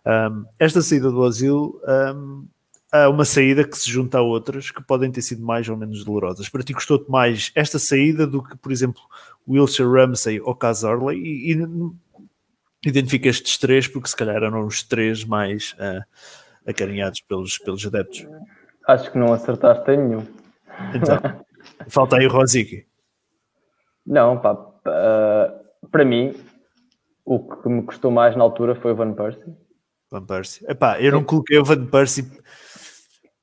[0.05, 2.45] Ahm, esta saída do Ozil ahm,
[2.93, 6.03] é uma saída que se junta a outras que podem ter sido mais ou menos
[6.03, 6.49] dolorosas.
[6.49, 9.01] Para ti gostou-te mais esta saída do que, por exemplo,
[9.49, 11.17] Wilshire Ramsey ou Cazorley?
[11.17, 16.05] E, e identifica estes três porque se calhar eram os três mais ah,
[16.63, 18.23] acarinhados pelos, pelos adeptos.
[18.87, 20.46] Acho que não acertaste em nenhum.
[20.93, 21.17] Então,
[21.89, 22.85] falta aí o Rosicky.
[24.05, 25.53] Não, pá, pá,
[25.91, 26.33] para mim,
[27.25, 29.53] o que me custou mais na altura foi o Van Persie.
[30.09, 30.65] Van Persie.
[30.69, 32.25] Epá, eu não coloquei o Van Persie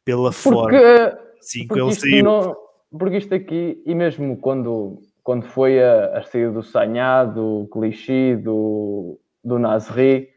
[0.04, 0.70] pela forma.
[0.70, 2.24] Porque, Sim, que porque, ele isto saiu.
[2.24, 2.56] não-
[2.98, 8.36] porque isto aqui, e mesmo quando, quando foi a, a saída do Sanhá, do Clichy,
[8.36, 10.28] do, do Nasri,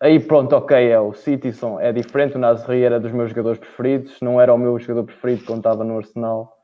[0.00, 4.20] aí pronto, ok, é o Citizen, é diferente, o Nasri era dos meus jogadores preferidos,
[4.20, 6.56] não era o meu jogador preferido quando estava no Arsenal,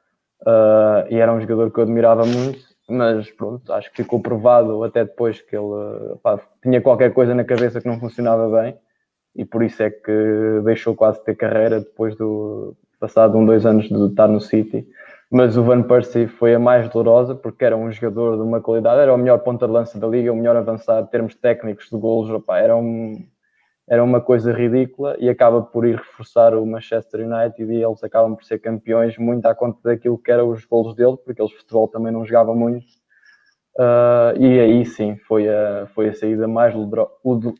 [0.47, 4.83] ah, e era um jogador que eu admirava muito, mas pronto, acho que ficou provado
[4.85, 8.77] até depois que ele pá, tinha qualquer coisa na cabeça que não funcionava bem,
[9.35, 13.67] e por isso é que deixou quase de ter carreira depois do passado um, dois
[13.67, 14.87] anos de estar no City.
[15.33, 19.01] Mas o Van Persie foi a mais dolorosa porque era um jogador de uma qualidade,
[19.01, 21.97] era o melhor ponta de lança da liga, o melhor avançado, em termos técnicos de
[21.97, 23.17] golos, opá, era um,
[23.89, 28.37] era uma coisa ridícula e acaba por ir reforçar o Manchester United e eles acabam
[28.37, 31.89] por ser campeões muito à conta daquilo que eram os golos dele, porque eles futebol
[31.89, 32.85] também não jogavam muito.
[33.79, 36.75] Uh, e aí sim foi a, foi a saída mais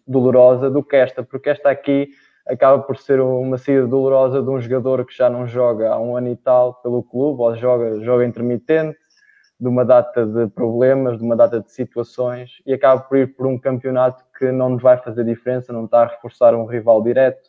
[0.07, 2.11] dolorosa do que esta, porque esta aqui
[2.47, 6.17] acaba por ser uma saída dolorosa de um jogador que já não joga há um
[6.17, 8.99] ano e tal pelo clube, ou joga, joga intermitente,
[9.61, 13.47] de uma data de problemas, de uma data de situações, e acaba por ir por
[13.47, 17.49] um campeonato que não nos vai fazer diferença, não está a reforçar um rival direto,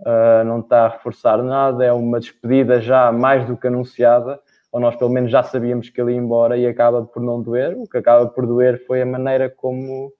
[0.00, 4.40] uh, não está a reforçar nada, é uma despedida já mais do que anunciada,
[4.72, 7.76] ou nós pelo menos já sabíamos que ele ia embora e acaba por não doer.
[7.78, 10.12] O que acaba por doer foi a maneira como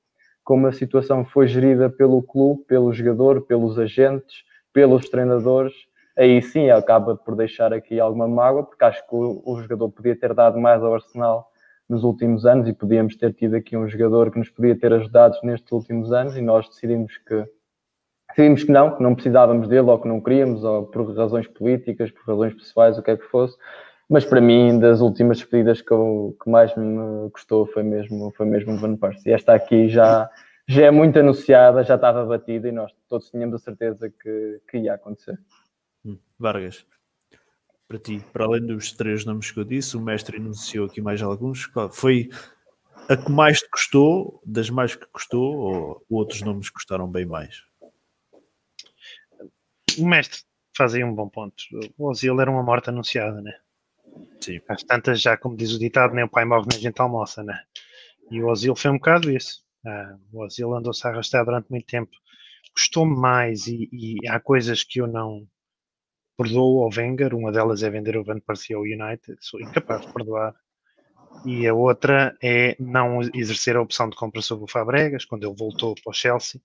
[0.45, 5.73] como a situação foi gerida pelo clube, pelo jogador, pelos agentes, pelos treinadores,
[6.17, 10.15] aí sim acaba por deixar aqui alguma mágoa, porque acho que o, o, jogador podia
[10.15, 11.51] ter dado mais ao Arsenal
[11.89, 15.37] nos últimos anos e podíamos ter tido aqui um jogador que nos podia ter ajudado
[15.43, 17.45] nestes últimos anos e nós decidimos que
[18.29, 22.11] decidimos que não, que não precisávamos dele ou que não queríamos, ou por razões políticas,
[22.11, 23.57] por razões pessoais, o que é que fosse.
[24.09, 28.47] Mas para mim, das últimas despedidas que, eu, que mais me gostou foi mesmo, foi
[28.47, 29.33] mesmo o Van Persie.
[29.33, 30.31] Esta aqui já,
[30.69, 34.79] já é muito anunciada, já estava batida e nós todos tínhamos a certeza que, que
[34.79, 35.39] ia acontecer.
[36.05, 36.87] Hum, Vargas,
[37.89, 41.23] para ti, para além dos três nomes que eu disse, o mestre anunciou aqui mais
[41.23, 41.71] alguns.
[41.93, 42.29] Foi
[43.09, 47.63] a que mais te custou, das mais que custou, ou outros nomes custaram bem mais?
[49.99, 50.43] O mestre
[50.77, 51.57] faz aí um bom ponto.
[51.97, 53.53] O Ozil era uma morte anunciada, né?
[54.41, 54.61] Sim.
[54.69, 57.43] Às tantas, já como diz o ditado, nem o pai morre nem a gente almoça,
[57.43, 57.59] né?
[58.31, 59.63] E o Ozil foi um bocado isso.
[59.87, 62.11] Ah, o Ozil andou-se a arrastar durante muito tempo.
[62.75, 65.47] Custou-me mais e, e, há coisas que eu não
[66.37, 67.35] perdoo ao Wenger.
[67.35, 69.37] Uma delas é vender o Van Persie ao United.
[69.41, 70.55] Sou incapaz de perdoar.
[71.45, 75.57] E a outra é não exercer a opção de compra sobre o Fabregas, quando ele
[75.57, 76.61] voltou para o Chelsea.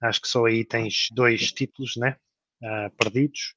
[0.00, 2.16] Acho que só aí tens dois títulos, né?
[2.62, 3.54] Uh, perdidos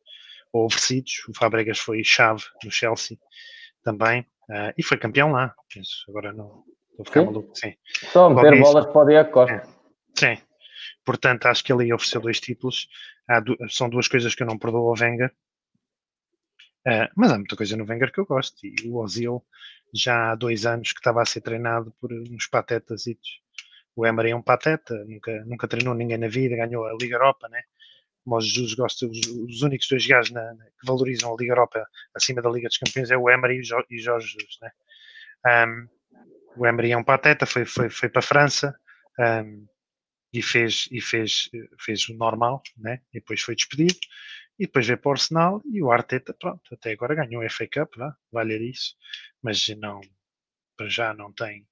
[0.53, 1.23] oferecidos.
[1.29, 3.17] O Fabregas foi chave no Chelsea
[3.83, 5.55] também uh, e foi campeão lá.
[5.73, 7.25] Penso, agora não estou a ficar Sim.
[7.25, 7.55] maluco.
[7.55, 7.73] Sim.
[8.11, 9.53] Só meter Qualquer bolas para o Diego Costa.
[9.53, 9.63] É.
[10.17, 10.41] Sim.
[11.05, 12.87] Portanto, acho que ele ofereceu dois títulos.
[13.43, 15.33] Du- são duas coisas que eu não perdoo ao Wenger.
[16.87, 18.65] Uh, mas há muita coisa no Wenger que eu gosto.
[18.65, 19.43] E o Ozil
[19.93, 23.05] já há dois anos que estava a ser treinado por uns patetas.
[23.95, 27.49] O Emery é um pateta, nunca, nunca treinou ninguém na vida, ganhou a Liga Europa,
[27.49, 27.61] né?
[28.23, 31.85] Como os Jesus gosta, os, os únicos dois gajos na- que valorizam a Liga Europa
[32.15, 34.71] acima da Liga dos Campeões é o Emery e o Jo- o Jorge Jesus, né?
[35.67, 35.87] Um,
[36.57, 38.75] o Emery é um pateta, foi, foi, foi para a França
[39.19, 39.67] um,
[40.33, 41.49] e, fez, e fez,
[41.79, 43.01] fez o normal, né?
[43.13, 43.99] e depois foi despedido,
[44.59, 47.67] e depois veio para o Arsenal e o Arteta, pronto, até agora ganhou a FA
[47.67, 48.95] Cup, vá, vale isso,
[49.41, 50.01] mas não,
[50.77, 51.67] para já não tem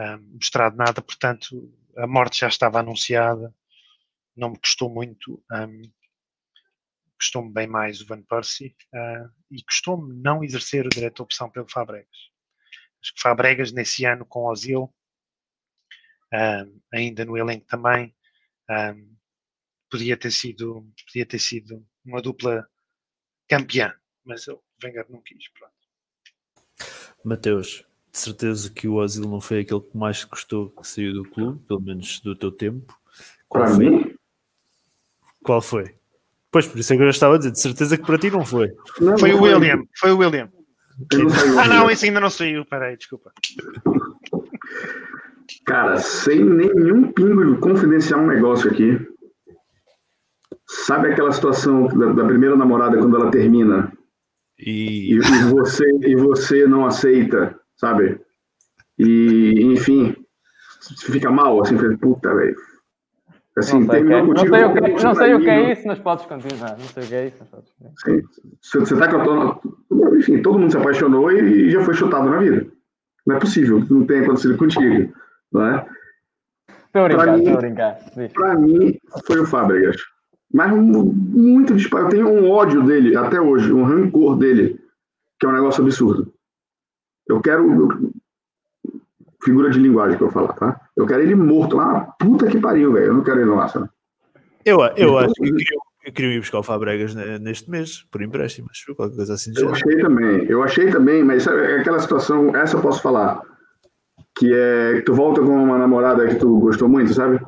[0.00, 3.54] um, mostrado nada, portanto a morte já estava anunciada,
[4.36, 5.82] não me custou muito, um,
[7.18, 11.50] custou-me bem mais o Van Persie uh, e custou-me não exercer o direito de opção
[11.50, 12.30] pelo Fabregas.
[13.02, 14.92] Acho que Fabregas nesse ano com Ozil,
[16.32, 18.14] um, ainda no elenco também,
[18.70, 19.16] um,
[19.90, 22.68] podia ter sido podia ter sido uma dupla
[23.48, 25.48] campeã, mas o Wenger não quis.
[25.50, 25.74] Pronto.
[27.24, 31.30] Mateus, de certeza que o Ozil não foi aquele que mais custou que saiu do
[31.30, 32.98] clube, pelo menos do teu tempo.
[33.48, 33.90] Qual Para foi?
[33.90, 34.13] mim,
[35.44, 35.94] Qual foi?
[36.50, 38.30] Pois, por isso é que eu já estava a dizer, de certeza que para ti
[38.30, 38.72] não foi.
[39.00, 40.48] não, Foi não o William, foi o William.
[41.12, 43.32] Não Ah não, esse ainda não saiu, peraí, desculpa.
[45.66, 48.98] Cara, sem nenhum pingo de confidenciar um negócio aqui.
[50.66, 53.92] Sabe aquela situação da, da primeira namorada quando ela termina
[54.58, 58.18] e, E e você e você não aceita, sabe?
[58.98, 60.14] E enfim,
[61.00, 62.56] fica mal assim, puta, velho.
[63.56, 65.34] Assim, Não sei, o que é, terminou não sei o que, porque não você sei
[65.34, 66.70] o que é isso, mas podes continuar.
[66.70, 67.92] Não sei o que é isso, mas podes continuar.
[67.98, 68.22] Sim.
[68.60, 69.16] Você, você tá com
[70.10, 72.66] a Enfim, todo mundo se apaixonou e, e já foi chutado na vida.
[73.26, 75.12] Não é possível que não tenha acontecido contigo,
[75.52, 75.86] não é?
[76.86, 77.98] Estou a brincar, Pra mim- estou a brincar.
[78.16, 78.32] Diz.
[78.32, 79.96] Pra mim, foi o Fábregas.
[80.52, 82.08] Mas um- muito disparado.
[82.14, 84.80] Eu tenho um ódio dele até hoje, um rancor dele,
[85.38, 86.32] que é um negócio absurdo.
[87.28, 88.12] Eu quero.
[89.44, 90.80] Figura de linguagem que eu falar, tá?
[90.96, 92.00] Eu quero ele morto lá.
[92.18, 93.06] Puta que pariu, velho.
[93.06, 93.88] Eu não quero ele no Arsenal.
[94.64, 98.04] eu, eu acho que eu queria, eu queria ir buscar o Fabregas ne- neste mês,
[98.10, 100.44] por empréstimo, acho que qualquer coisa assim Eu achei também.
[100.46, 103.40] Eu achei também, mas sabe, é aquela situação, essa eu posso falar.
[104.36, 107.38] Que é que tu volta com uma namorada que tu gostou muito, sabe?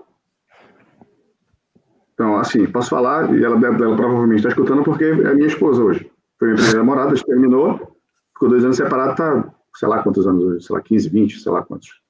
[2.15, 6.11] Então, assim, posso falar, e ela, ela provavelmente está escutando porque é minha esposa hoje.
[6.39, 7.97] Foi minha primeira namorada, terminou,
[8.33, 11.53] ficou dois anos separado, tá, sei lá quantos anos hoje, sei lá, 15, 20, sei
[11.53, 12.01] lá quantos.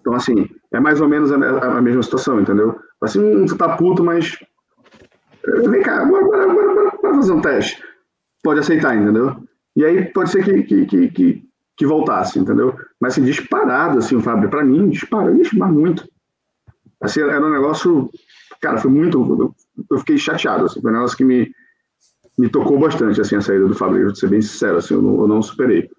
[0.00, 2.78] Então, assim, é mais ou menos a, a- mesma situação, entendeu?
[3.02, 4.36] Assim, você tá puto, mas.
[5.46, 7.82] eh, Vem cá, bora, bora, bora, bora, fazer um teste.
[8.42, 9.36] Pode aceitar, entendeu?
[9.76, 11.44] E aí pode ser que, que, que, que,
[11.76, 12.76] que voltasse, entendeu?
[13.00, 16.08] Mas assim, disparado, assim, o Fábio, pra mim, disparou, mas muito.
[17.00, 18.10] Assim, era um negócio.
[18.60, 19.18] Cara, foi muito.
[19.40, 19.54] Eu,
[19.90, 21.50] eu fiquei chateado, assim, foi um negócio que me,
[22.38, 25.20] me tocou bastante, assim, a saída do Fábio, vou ser bem sincero, assim, eu não,
[25.22, 25.90] eu não superei.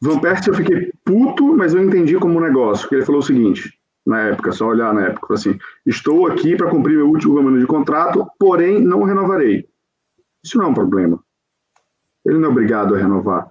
[0.00, 3.24] Van Persie eu fiquei puto, mas eu entendi como um negócio, porque ele falou o
[3.24, 7.58] seguinte, na época, só olhar na época, assim, estou aqui para cumprir meu último ano
[7.58, 9.68] de contrato, porém não renovarei.
[10.44, 11.18] Isso não é um problema.
[12.24, 13.50] Ele não é obrigado a renovar,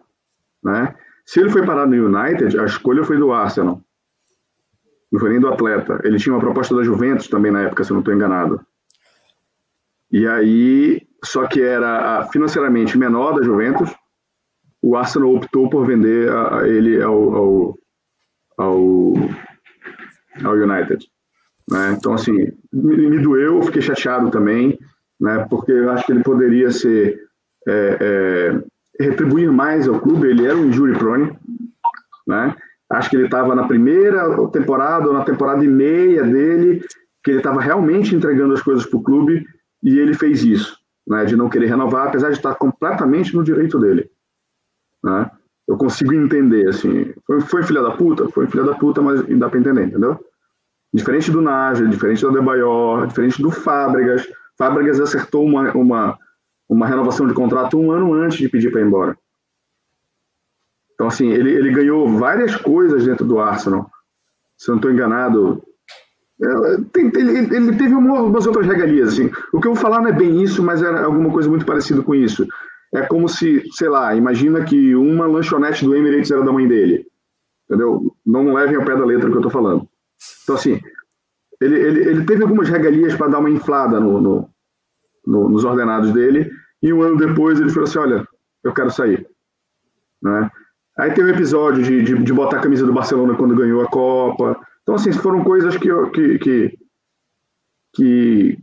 [0.63, 0.95] né?
[1.25, 3.81] Se ele foi parar no United, a escolha foi do Arsenal.
[5.11, 5.99] Não foi nem do atleta.
[6.03, 8.61] Ele tinha uma proposta da Juventus também na época, se eu não estou enganado.
[10.11, 13.94] E aí, só que era ah, financeiramente menor da Juventus,
[14.85, 17.77] o Arsenal optou por vender a- a ele ao, ao,
[18.55, 19.13] ao,
[20.43, 21.07] ao United.
[21.71, 21.95] né?
[21.97, 22.33] Então, assim,
[22.71, 24.77] me, me doeu, fiquei chateado também,
[25.19, 25.43] né?
[25.49, 27.19] porque eu acho que ele poderia ser
[27.67, 27.97] é,
[28.99, 30.27] é, retribuir mais ao clube.
[30.27, 31.35] Ele era um injury prone,
[32.27, 32.55] né?
[32.87, 34.21] Acho que ele estava na primeira
[34.51, 36.85] temporada ou na temporada e meia dele,
[37.23, 39.43] que ele estava realmente entregando as coisas para o clube
[39.81, 40.77] e ele fez isso,
[41.07, 41.25] né?
[41.25, 44.11] De não querer renovar, apesar de estar completamente no direito dele
[45.05, 45.31] né?
[45.67, 48.27] Eu consigo entender, assim, foi, foi filha da puta?
[48.29, 50.19] Foi filha da puta, mas dá pra entender, entendeu?
[50.93, 54.27] Diferente do Naja, diferente do Adebayor, diferente do Fábregas.
[54.57, 56.17] Fábregas acertou uma, uma,
[56.69, 59.17] uma renovação de contrato um ano antes de pedir para ir embora.
[60.93, 63.89] Então, assim, ele, ele ganhou várias coisas dentro do Arsenal.
[64.57, 65.61] Se eu não estou enganado,
[66.41, 66.47] é,
[66.95, 69.09] ele, teve uma- umas outras regalias.
[69.09, 69.29] Assim.
[69.51, 72.01] O que eu vou falar não é bem isso, mas era alguma coisa muito parecida
[72.01, 72.47] com isso.
[72.95, 77.05] É como se, sei lá, imagina que uma lanchonete do Emirates era da mãe dele.
[77.65, 78.15] Entendeu?
[78.25, 79.87] Não levem ao pé da letra o que eu estou falando.
[80.43, 80.79] Então, assim,
[81.61, 84.49] ele, ele, ele teve algumas regalias para dar uma inflada no, no-
[85.25, 86.49] no- nos ordenados dele,
[86.81, 88.27] e um ano depois ele falou assim: Olha,
[88.63, 89.27] eu quero sair.
[90.21, 90.49] Né?
[90.97, 93.87] Aí tem um episódio de, de, de botar a camisa do Barcelona quando ganhou a
[93.89, 94.59] Copa.
[94.83, 96.77] Então, assim, foram coisas que, que, que,
[97.95, 98.59] que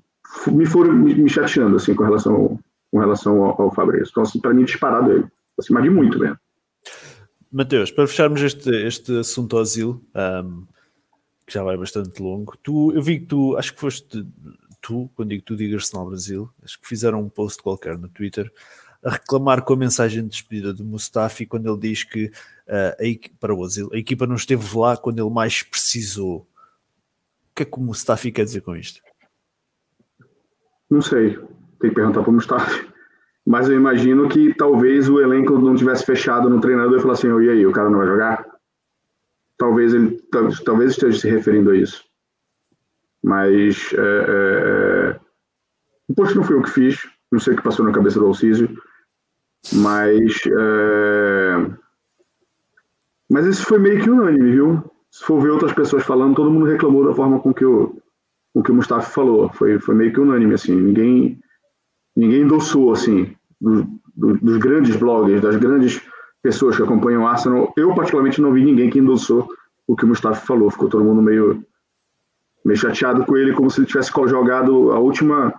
[0.46, 2.60] me foram me, me chateando assim, com relação ao,
[2.92, 4.10] com relação ao, ao Fabrício.
[4.10, 5.26] Então, assim, para mim, disparado ele.
[5.58, 6.38] Assim, mas de muito mesmo.
[7.50, 10.64] Mateus, para fecharmos este, este assunto ao asilo, ahm,
[11.46, 14.26] que já vai bastante longo, tu, eu vi que tu, acho que foste
[14.80, 18.50] tu, quando digo tu, digo Arsenal Brasil, acho que fizeram um post qualquer no Twitter
[19.04, 22.30] a reclamar com a mensagem de despedida do Mustafi quando ele diz que
[23.00, 26.46] equi- para o asilo, a equipa não esteve lá quando ele mais precisou.
[27.50, 29.02] O que é que o Mustafi quer dizer com isto?
[30.88, 31.38] Não sei.
[31.82, 32.86] Tem que perguntar para o Mustafa.
[33.44, 37.28] Mas eu imagino que talvez o elenco não tivesse fechado no treinador e falar assim:
[37.30, 38.46] "Oh, e aí, o cara não vai jogar?
[39.58, 42.04] Talvez ele tal- talvez esteja se referindo a isso.
[43.22, 45.20] Mas é, é, é,
[46.08, 46.98] o post não foi eu que fiz,
[47.30, 48.68] não sei o que passou na cabeça do Alcísio,
[49.72, 51.70] mas é,
[53.30, 54.90] mas isso foi meio que unânime, viu?
[55.10, 58.00] Se for ver outras pessoas falando, todo mundo reclamou da forma com que o,
[58.54, 59.50] com que o Mustafa falou.
[59.52, 60.74] Foi, foi meio que unânime, assim.
[60.74, 61.40] Ninguém,
[62.16, 66.00] ninguém endossou, assim, do- do- dos grandes bloggers, das grandes
[66.42, 67.72] pessoas que acompanham o Arsenal.
[67.76, 69.48] Eu, particularmente, não vi ninguém que endossou
[69.86, 70.70] o que o Mustafa falou.
[70.70, 71.64] Ficou todo mundo meio,
[72.64, 75.54] meio chateado com ele, como se ele tivesse jogado a última...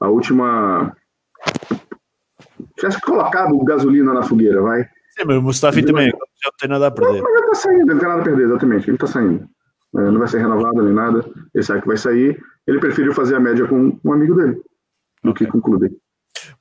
[0.00, 0.96] A última...
[2.76, 4.84] Tivesse colocado gasolina na fogueira, vai.
[5.10, 7.20] Sim, mas o Mustafi também já não tem nada a perder.
[7.20, 8.90] Mas ele tá saindo, ele não tem nada a perder, exatamente.
[8.90, 9.48] Ele tá saindo.
[9.96, 11.24] É, não vai ser renovado nem nada.
[11.54, 12.40] Ele sabe que vai sair.
[12.66, 14.62] Ele preferiu fazer a média com um amigo dele
[15.22, 15.96] do que clube.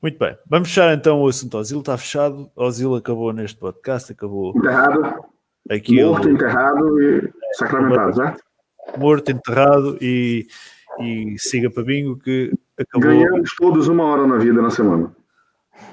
[0.01, 2.49] Muito bem, vamos fechar então o assunto ao asilo, está fechado.
[2.55, 5.23] O asilo acabou neste podcast, acabou Enterrado,
[5.69, 8.49] aqui morto, enterrado e sacramentado, certo?
[8.97, 10.47] morto, enterrado e,
[10.99, 13.09] e siga para bingo que acabou.
[13.09, 15.15] Ganhamos todos uma hora na vida na semana.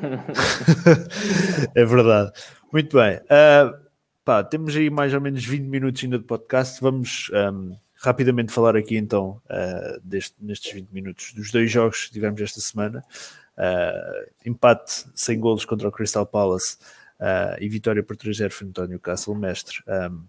[1.74, 2.32] é verdade.
[2.72, 3.20] Muito bem.
[3.30, 3.72] Ah,
[4.24, 6.80] pá, temos aí mais ou menos 20 minutos ainda de podcast.
[6.80, 12.12] Vamos ahm, rapidamente falar aqui então ah, deste, nestes 20 minutos dos dois jogos que
[12.12, 13.04] tivemos esta semana.
[13.56, 16.76] Ah, empate sem golos contra o Crystal Palace
[17.18, 19.82] ah, e vitória por 3-0 frente ao Newcastle Mestre.
[19.86, 20.24] Ahm,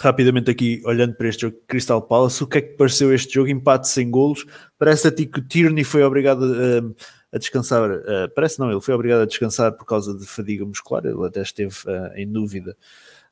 [0.00, 3.48] rapidamente aqui, olhando para este jogo Crystal Palace, o que é que pareceu este jogo?
[3.48, 4.44] Empate sem golos.
[4.78, 7.88] Parece a ti que o Tierney foi obrigado a, a descansar.
[7.90, 11.04] eh, parece não, ele foi obrigado a descansar por causa de fadiga muscular.
[11.06, 11.76] Ele até esteve
[12.16, 12.76] em dúvida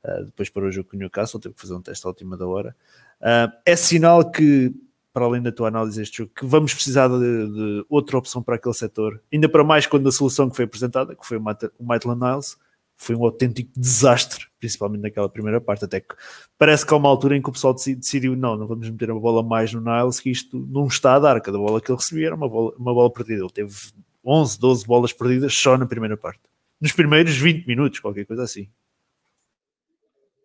[0.04, 2.36] eh, depois para o jogo com o Newcastle, teve que fazer um teste à última
[2.36, 2.74] da hora.
[3.20, 4.72] Ah, é sinal que,
[5.12, 8.56] para além da tua análise deste jogo, que vamos precisar de, de outra opção para
[8.56, 11.42] aquele setor, ainda para mais quando a solução que foi apresentada, que foi o
[11.84, 12.56] Maitland Niles,
[12.96, 15.86] foi um autêntico desastre principalmente naquela primeira parte.
[15.86, 16.14] Até que
[16.58, 19.10] parece que há uma altura em que o pessoal deci- decidiu: não, não vamos meter
[19.10, 21.40] uma bola mais no Niles, que isto não está a dar.
[21.40, 23.40] Cada bola que ele recebia era uma bola, uma bola perdida.
[23.42, 23.74] Ele teve
[24.22, 26.40] 11, 12 bolas perdidas só na primeira parte.
[26.78, 28.68] Nos primeiros 20 minutos, qualquer coisa assim.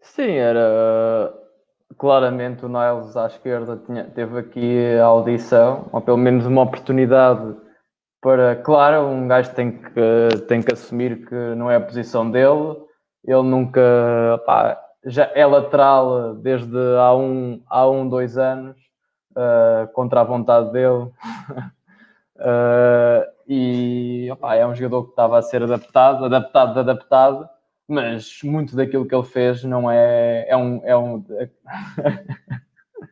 [0.06, 1.34] Sim, era
[1.98, 7.56] claramente o Niles à esquerda tinha, teve aqui a audição, ou pelo menos uma oportunidade
[8.22, 12.78] para, claro, um gajo tem que, tem que assumir que não é a posição dele,
[13.26, 13.82] ele nunca,
[14.46, 18.78] pá, já é lateral desde há um, há um dois anos,
[19.36, 21.12] ah, contra a vontade dele,
[22.40, 27.50] Ah, e opá, é um jogador que estava a ser adaptado, adaptado, adaptado,
[27.88, 30.46] mas muito daquilo que ele fez não é.
[30.48, 30.82] É um.
[30.86, 31.24] É um...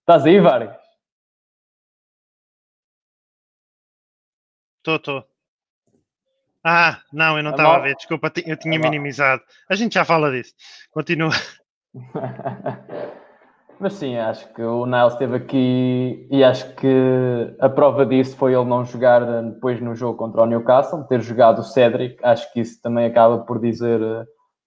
[0.00, 0.76] Estás aí, Vargas?
[4.78, 5.24] Estou, estou.
[6.62, 9.42] Ah, não, eu não Tá estava a ver, desculpa, eu tinha Tá minimizado.
[9.68, 10.54] A gente já fala disso.
[10.90, 11.30] Continua.
[13.80, 18.54] Mas sim, acho que o Niles esteve aqui e acho que a prova disso foi
[18.54, 22.16] ele não jogar depois no jogo contra o Newcastle, ter jogado o Cedric.
[22.22, 24.00] Acho que isso também acaba por dizer,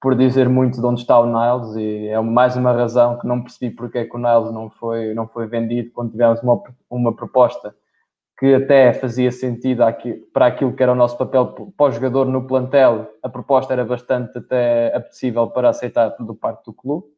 [0.01, 3.41] por dizer muito de onde está o Niles e é mais uma razão que não
[3.41, 7.15] percebi porque é que o Niles não foi, não foi vendido quando tivemos uma, uma
[7.15, 7.73] proposta
[8.37, 9.83] que até fazia sentido
[10.31, 13.07] para aquilo que era o nosso papel para o jogador no plantel.
[13.23, 17.16] A proposta era bastante até apetecível para aceitar do parte do clube.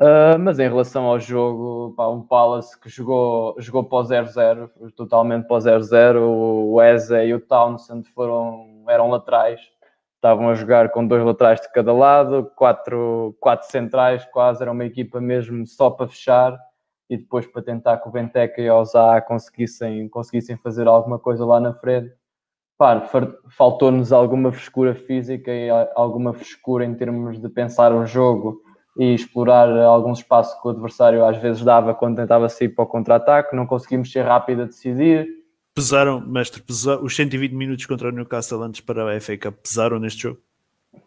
[0.00, 4.70] Uh, mas em relação ao jogo, pá, um Palace que jogou, jogou para o 0-0,
[4.96, 6.16] totalmente para o 0-0.
[6.22, 9.60] O Eze e o Townsend foram, eram laterais,
[10.14, 14.86] estavam a jogar com dois laterais de cada lado, quatro, quatro centrais, quase era uma
[14.86, 16.58] equipa mesmo só para fechar
[17.10, 21.44] e depois para tentar que o Benteca e o Zaha conseguissem, conseguissem fazer alguma coisa
[21.44, 22.14] lá na frente.
[23.50, 28.62] Faltou-nos alguma frescura física e alguma frescura em termos de pensar o jogo
[28.98, 32.88] e explorar alguns espaços que o adversário às vezes dava quando tentava sair para o
[32.88, 33.54] contra-ataque.
[33.56, 35.28] Não conseguimos ser rápido a decidir.
[35.74, 39.98] Pesaram, mestre, pesa- os 120 minutos contra o Newcastle antes para a FA Cup pesaram
[39.98, 40.38] neste jogo?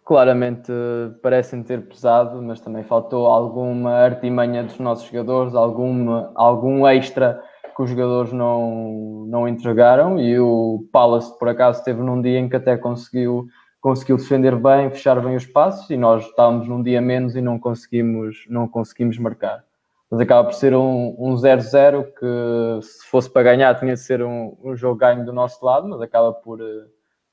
[0.06, 6.88] Claramente eh, parecem ter pesado, mas também faltou alguma artimanha dos nossos jogadores, alguma, algum
[6.88, 7.42] extra
[7.76, 10.20] que os jogadores não, não entregaram.
[10.20, 13.46] E o Palace, por acaso, esteve num dia em que até conseguiu,
[13.84, 17.60] conseguiu defender bem, fechar bem os passos, e nós estávamos num dia menos e não
[17.60, 19.62] conseguimos, não conseguimos marcar.
[20.10, 24.24] Mas acaba por ser um um 0-0 que, se fosse para ganhar, tinha de ser
[24.24, 26.62] um, um jogo ganho do nosso lado, mas acaba por.
[26.62, 26.86] eh,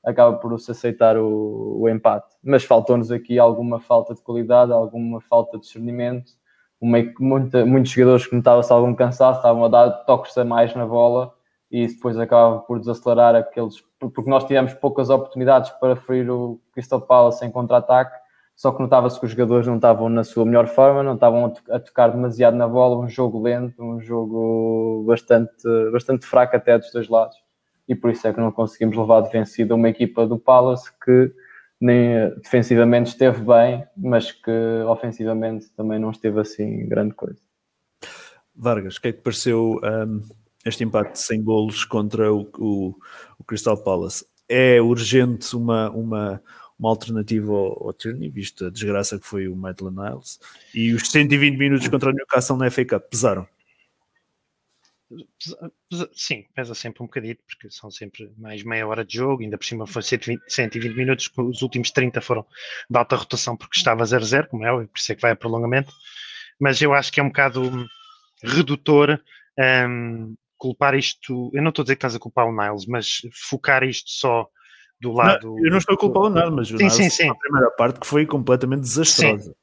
[0.03, 2.35] acaba por se aceitar o, o empate.
[2.43, 6.31] Mas faltou-nos aqui alguma falta de qualidade, alguma falta de discernimento.
[6.81, 10.85] Uma, muita, muitos jogadores que notavam-se algum cansaço, estavam a dar toques a mais na
[10.85, 11.33] bola
[11.71, 13.81] e isso depois acaba por desacelerar aqueles.
[13.99, 18.19] Porque nós tivemos poucas oportunidades para ferir o Crystal Palace em contra-ataque,
[18.55, 21.49] só que notava-se que os jogadores não estavam na sua melhor forma, não estavam a,
[21.49, 26.77] to- a tocar demasiado na bola, um jogo lento, um jogo bastante, bastante fraco até
[26.77, 27.37] dos dois lados
[27.87, 31.33] e por isso é que não conseguimos levar de vencida uma equipa do Palace que
[31.79, 34.51] nem defensivamente esteve bem, mas que
[34.87, 37.39] ofensivamente também não esteve assim grande coisa.
[38.55, 40.21] Vargas, o que é que pareceu um,
[40.65, 42.95] este empate sem golos contra o, o-
[43.39, 44.25] o Crystal Palace?
[44.47, 46.41] É urgente uma, uma,
[46.77, 50.39] uma alternativa ao, ao Tierney, visto a desgraça que foi o Maitland Niles,
[50.73, 53.47] e os 120 minutos contra o Newcastle na FA Cup pesaram.
[55.37, 59.43] Pesa- pesa- Sim, pesa sempre um bocadito, porque são sempre mais meia hora de jogo,
[59.43, 62.45] ainda por cima foi 120, 120 minutos, os últimos 30 foram
[62.89, 65.91] de alta rotação porque estava 0-0, como é por isso é que vai a prolongamento.
[66.59, 67.85] Mas eu acho que é um bocado
[68.41, 69.19] redutor
[69.89, 71.49] hum, culpar isto.
[71.53, 74.47] Eu não estou a dizer que estás a culpar o Niles, mas focar isto só
[75.01, 75.47] do lado.
[75.47, 77.29] Não, eu não estou a culpar o nada, mas o Sim, Niles sim, sim.
[77.29, 79.55] a primeira parte que foi completamente desastrosa.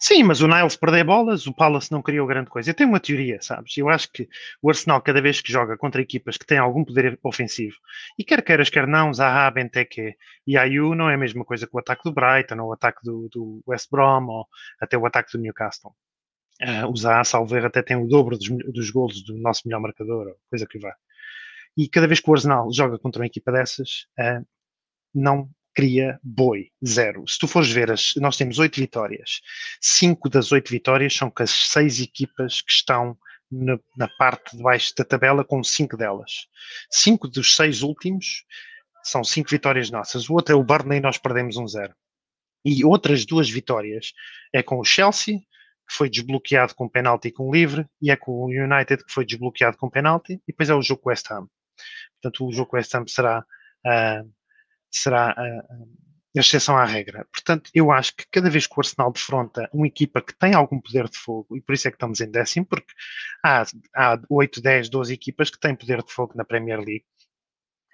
[0.00, 2.68] Sim, mas o Niles perder bolas, o Palace não criou grande coisa.
[2.68, 3.76] Eu tenho uma teoria, sabes?
[3.78, 4.28] Eu acho que
[4.60, 7.76] o Arsenal, cada vez que joga contra equipas que têm algum poder ofensivo,
[8.18, 11.76] e quer queiras, quer não, Zaha, Benteke e Ayu não é a mesma coisa que
[11.76, 14.46] o ataque do Brighton, ou o ataque do, do West Brom, ou
[14.80, 15.94] até o ataque do Newcastle.
[16.62, 20.36] Ah, o Zaha, salvo até tem o dobro dos, dos golos do nosso melhor marcador,
[20.48, 20.94] coisa que vá.
[21.76, 24.42] E cada vez que o Arsenal joga contra uma equipa dessas, ah,
[25.14, 27.26] não cria boi, zero.
[27.26, 29.40] Se tu fores ver, as, nós temos oito vitórias.
[29.80, 33.16] Cinco das oito vitórias são com as seis equipas que estão
[33.50, 36.46] na, na parte de baixo da tabela, com cinco delas.
[36.90, 38.44] Cinco dos seis últimos
[39.02, 40.28] são cinco vitórias nossas.
[40.28, 41.94] O outro é o Burnley e nós perdemos um zero.
[42.64, 44.12] E outras duas vitórias
[44.52, 45.40] é com o Chelsea,
[45.88, 49.24] que foi desbloqueado com penalti e com livre, e é com o United, que foi
[49.24, 51.48] desbloqueado com penalti, e depois é o jogo West Ham.
[52.20, 53.44] Portanto, o jogo West Ham será,
[53.86, 54.22] ah,
[54.90, 55.62] será ah,
[56.34, 57.26] exceção à regra.
[57.32, 60.80] Portanto, eu acho que cada vez que o Arsenal defronta uma equipa que tem algum
[60.80, 62.92] poder de fogo, e por isso é que estamos em décimo, porque
[63.44, 63.64] há,
[63.94, 67.04] há 8, 10, 12 equipas que têm poder de fogo na Premier League.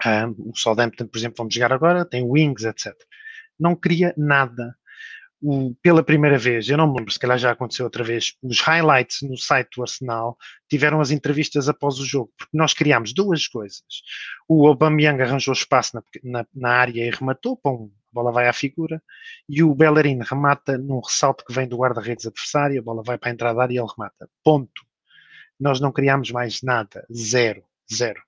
[0.04, 2.94] Ah, o Southampton, por exemplo, vamos jogar agora, tem Wings, etc.
[3.58, 4.76] Não cria nada.
[5.40, 8.60] O- pela primeira vez, eu não me lembro, se calhar já aconteceu outra vez, os
[8.60, 10.36] highlights no site do Arsenal
[10.68, 13.82] tiveram as entrevistas após o jogo, porque nós criámos duas coisas.
[14.48, 18.52] O Aubameyang arranjou espaço na, na- na área e rematou, pum, a bola vai à
[18.52, 19.00] figura,
[19.48, 23.30] e o Bellerin remata num ressalto que vem do guarda-redes adversário, a bola vai para
[23.30, 24.28] a entrada da área e ele remata.
[24.42, 24.82] Ponto.
[25.60, 27.06] Nós não criámos mais nada.
[27.12, 27.62] Zero.
[27.92, 28.20] Zero.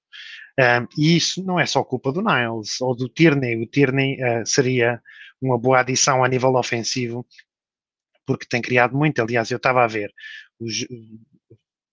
[0.59, 3.63] Um, e isso não é só culpa do Niles ou do Tierney.
[3.63, 5.01] O Tierney uh, seria
[5.41, 7.27] uma boa adição a nível ofensivo,
[8.27, 9.21] porque tem criado muito.
[9.21, 10.13] Aliás, eu estava a ver
[10.59, 10.87] os,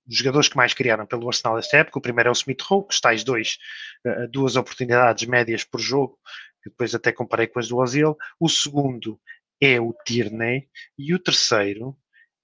[0.08, 2.00] os jogadores que mais criaram pelo Arsenal esta época.
[2.00, 3.58] O primeiro é o Smith Rowe, que está às dois,
[4.06, 6.20] uh, duas oportunidades médias por jogo,
[6.64, 8.18] que depois até comparei com as do Ozil.
[8.39, 9.20] O segundo
[9.62, 11.98] é o Tierney e o terceiro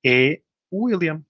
[0.05, 0.41] é
[0.71, 1.23] o William.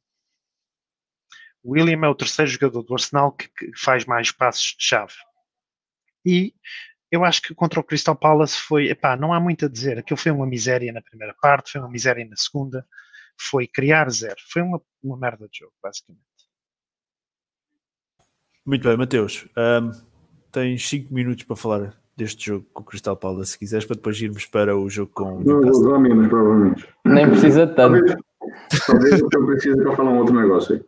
[1.62, 5.14] O William é o terceiro jogador do Arsenal que, que faz mais passos-chave.
[6.26, 6.54] E
[7.14, 10.00] eu acho que contra o Crystal Palace foi, epá, não há muito a dizer.
[10.00, 12.84] Aquilo foi uma miséria na primeira parte, foi uma miséria na segunda,
[13.40, 14.38] foi criar zero.
[14.52, 16.24] Foi uma, uma merda de jogo, basicamente.
[18.66, 19.48] Muito bem, Mateus.
[19.56, 19.92] Um,
[20.52, 24.20] tens 5 minutos para falar deste jogo com o Crystal Palace, se quiseres, para depois
[24.20, 26.00] irmos para o jogo com o Newcastle.
[26.00, 26.90] menos, provavelmente.
[27.06, 28.04] Nem precisa tanto.
[28.04, 30.84] Talvez, talvez o que eu precise para falar um outro negócio aí.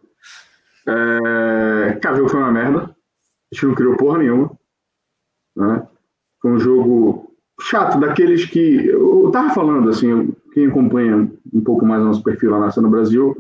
[0.88, 2.80] É, cara, o jogo foi uma merda.
[2.80, 4.58] A gente não criou porra nenhuma.
[5.56, 5.88] Né?
[6.46, 8.86] Um jogo chato, daqueles que.
[8.86, 12.89] Eu tava falando, assim, quem acompanha um pouco mais o nosso perfil lá na no
[12.89, 13.36] Brasil,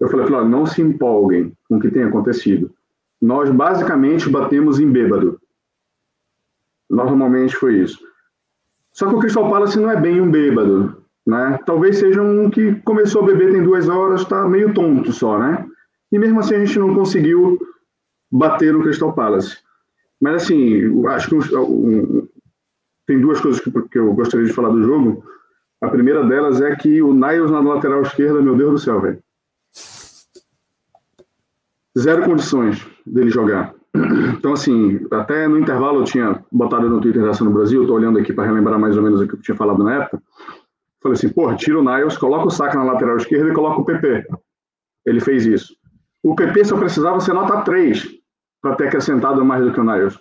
[0.00, 2.70] eu falei, falei, não se empolguem com o que tem acontecido.
[3.20, 5.38] Nós basicamente batemos em bêbado.
[6.88, 7.98] Normalmente foi isso.
[8.92, 11.58] Só que o Crystal Palace não é bem um bêbado, né?
[11.66, 15.66] Talvez seja um que começou a beber tem duas horas, está meio tonto só, né?
[16.10, 17.58] E mesmo assim a gente não conseguiu
[18.30, 19.58] bater no Crystal Palace.
[20.20, 22.25] Mas assim, acho que um-
[23.06, 25.24] tem duas coisas que, que eu gostaria de falar do jogo.
[25.80, 29.18] A primeira delas é que o Niles na lateral esquerda, meu Deus do céu, velho.
[31.98, 33.74] Zero condições dele jogar.
[34.36, 37.94] Então, assim, até no intervalo eu tinha botado no Twitter da Ação no Brasil, tô
[37.94, 40.22] olhando aqui para relembrar mais ou menos o que eu tinha falado na época.
[41.02, 43.84] Falei assim, porra, tira o Niles, coloca o Saka na lateral esquerda e coloca o
[43.84, 44.26] PP.
[45.06, 45.74] Ele fez isso.
[46.22, 48.06] O PP só precisava ser nota 3
[48.60, 50.18] para ter acrescentado mais do que o Niles.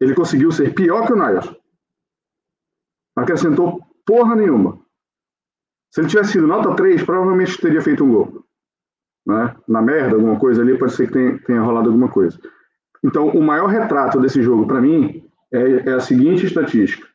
[0.00, 1.48] Ele conseguiu ser pior que o Niles.
[3.16, 4.80] Não acrescentou porra nenhuma.
[5.90, 8.44] Se ele tivesse sido nota 3, provavelmente teria feito um gol.
[9.26, 9.54] Né?
[9.68, 12.40] Na merda, alguma coisa ali, pode ser que tenha, tenha rolado alguma coisa.
[13.04, 17.06] Então, o maior retrato desse jogo, para mim, é, é a seguinte estatística.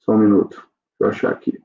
[0.00, 0.66] Só um minuto.
[1.00, 1.58] Deixa eu achar aqui.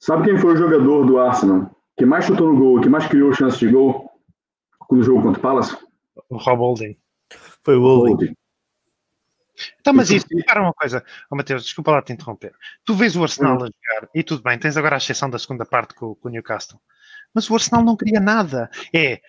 [0.00, 3.32] Sabe quem foi o jogador do Arsenal que mais chutou no gol, que mais criou
[3.32, 4.10] chances de gol
[4.90, 5.76] no jogo contra o Palace?
[6.28, 6.96] O Rob Holding.
[7.62, 8.34] Foi o Holding.
[9.80, 12.52] Então, mas isso, para uma coisa, oh, Mateus, desculpa lá te interromper.
[12.84, 15.64] Tu vês o Arsenal a jogar, e tudo bem, tens agora a exceção da segunda
[15.64, 16.80] parte com, com o Newcastle.
[17.32, 18.70] Mas o Arsenal não cria nada.
[18.94, 19.20] É,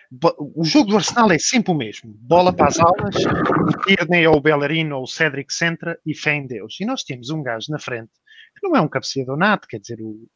[0.54, 2.14] o jogo do Arsenal é sempre o mesmo.
[2.18, 6.34] Bola para as aulas, o Tierney ou o Bellerin ou o Cedric centra e fé
[6.34, 6.76] em Deus.
[6.80, 8.12] E nós temos um gajo na frente
[8.58, 10.28] que não é um cabeceador nato, quer dizer, o,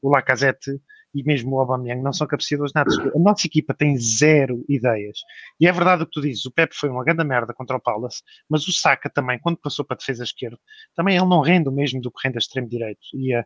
[0.00, 0.80] o Lacazette
[1.16, 2.98] e mesmo o Aubameyang não são cabeceadores natos.
[2.98, 5.20] A nossa equipa tem zero ideias.
[5.58, 7.80] E é verdade o que tu dizes, o Pepe foi uma grande merda contra o
[7.80, 10.58] Palace, mas o Saka também, quando passou para a defesa esquerda,
[10.94, 13.00] também ele não rende o mesmo do que rende a extremo direito.
[13.14, 13.44] E ele,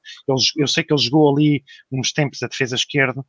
[0.57, 1.63] eu sei que ele jogou ali
[1.93, 3.25] uns tempos a defesa esquerda,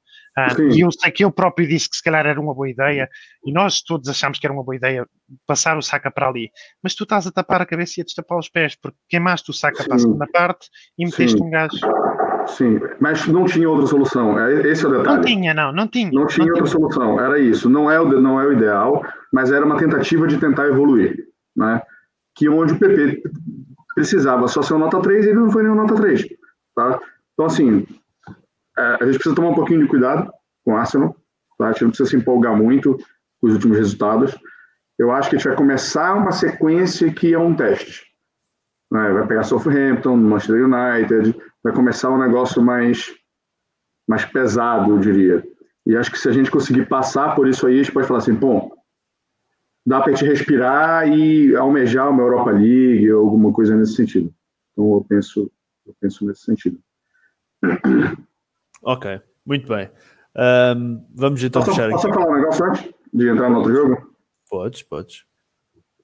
[0.56, 0.70] Sim.
[0.70, 3.08] e eu sei que eu próprio disse que se calhar era uma boa ideia,
[3.46, 5.06] e nós todos achámos que era uma boa ideia
[5.46, 6.50] passar o Saka para ali,
[6.82, 9.54] mas tu estás a tapar a cabeça e a destapar os pés, porque queimaste o
[9.54, 10.68] Saka para a segunda parte
[10.98, 11.44] e meteste Sim.
[11.44, 11.78] um gajo.
[12.58, 14.38] Sim, mas não tinha outra solução.
[14.40, 15.18] É- Esse é o detalhe.
[15.18, 16.12] Não tinha, não, não tinha.
[16.12, 17.70] Não tinha outra solução, era isso.
[17.70, 21.28] Não é, o, não é o ideal, mas era uma tentativa de tentar evoluir.
[21.56, 21.82] Né?
[22.36, 23.24] Que onde o PP
[23.96, 26.26] precisava só ser um nota 3, ele não foi nenhum nota 3.
[26.76, 27.00] Tá?
[27.34, 27.86] Então, assim,
[28.78, 30.32] é, a gente precisa tomar um pouquinho de cuidado
[30.64, 31.16] com o Arsenal.
[31.58, 31.68] Tá?
[31.68, 32.98] A gente não precisa se empolgar muito
[33.40, 34.38] com os últimos resultados.
[35.00, 38.04] Eu acho que a gente vai começar uma sequência que é um teste.
[38.92, 39.10] né?
[39.12, 43.14] Vai pegar Southampton, Manchester United, vai começar um negócio mais,
[44.08, 45.44] mais pesado, eu diria.
[45.86, 48.20] E acho que se a gente conseguir passar por isso aí, a gente pode falar
[48.20, 48.72] assim, bom,
[49.86, 54.34] dá para a gente respirar e almejar uma Europa League ou alguma coisa nesse sentido.
[54.72, 55.52] Então eu penso,
[55.86, 56.80] eu penso nesse sentido.
[58.84, 59.90] Ok, muito bem.
[60.36, 62.16] Ahm, vamos então Posso, fechar posso aqui.
[62.16, 64.16] falar um negócio antes de entrar no outro jogo?
[64.50, 65.26] Podes, podes.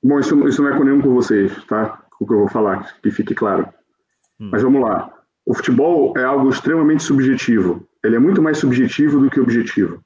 [0.03, 2.07] Bom, isso, isso não é com nenhum com vocês, tá?
[2.19, 3.67] o que eu vou falar, que fique claro.
[4.39, 5.11] Mas vamos lá.
[5.47, 7.87] O futebol é algo extremamente subjetivo.
[8.03, 10.03] Ele é muito mais subjetivo do que objetivo.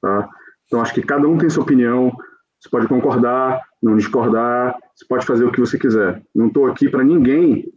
[0.00, 0.26] Tá?
[0.64, 2.10] Então, acho que cada um tem sua opinião.
[2.58, 6.22] Você pode concordar, não discordar, você pode fazer o que você quiser.
[6.34, 7.70] Não estou aqui para ninguém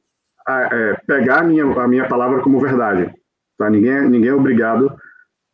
[0.47, 3.13] ah, é, pegar a minha, a minha palavra como verdade.
[3.57, 3.69] Tá?
[3.69, 4.95] Ninguém, ninguém é obrigado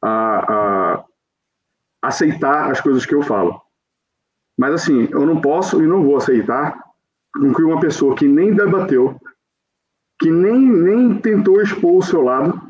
[0.03, 0.53] a,
[0.93, 1.05] a
[2.03, 3.59] aceitar as coisas que eu falo.
[4.55, 6.79] Mas, assim, eu não posso e não vou aceitar
[7.33, 9.19] com que uma pessoa que nem debateu,
[10.19, 12.61] que nem, nem tentou expor o seu lado,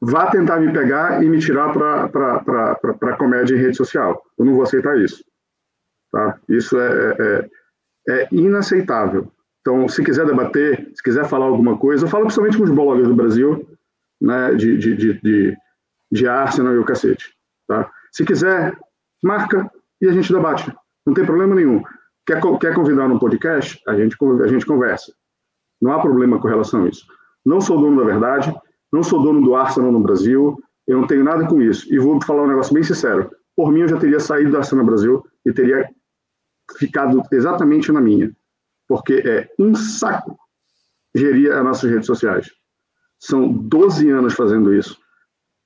[0.00, 4.22] vá tentar me pegar e me tirar para comédia em rede social.
[4.38, 5.22] Eu não vou aceitar isso.
[6.10, 6.38] Tá?
[6.48, 7.48] Isso é, é,
[8.08, 9.30] é inaceitável.
[9.60, 13.08] Então, se quiser debater, se quiser falar alguma coisa, eu falo principalmente com os bloggers
[13.08, 13.68] do Brasil,
[14.20, 15.56] né, de, de, de, de,
[16.10, 17.34] de Arsenal e o cacete.
[17.66, 17.90] Tá?
[18.12, 18.78] Se quiser,
[19.22, 19.68] marca
[20.00, 20.72] e a gente debate.
[21.04, 21.82] Não tem problema nenhum.
[22.24, 23.80] Quer, quer convidar num podcast?
[23.86, 25.12] A gente, a gente conversa.
[25.80, 27.06] Não há problema com relação a isso.
[27.44, 28.54] Não sou dono da verdade,
[28.92, 30.56] não sou dono do Arsenal no Brasil,
[30.86, 31.92] eu não tenho nada com isso.
[31.92, 33.30] E vou falar um negócio bem sincero.
[33.54, 35.88] Por mim, eu já teria saído do Arsenal Brasil e teria
[36.78, 38.30] ficado exatamente na minha.
[38.88, 40.38] Porque é um saco
[41.14, 42.50] gerir as nossas redes sociais.
[43.18, 44.98] São 12 anos fazendo isso.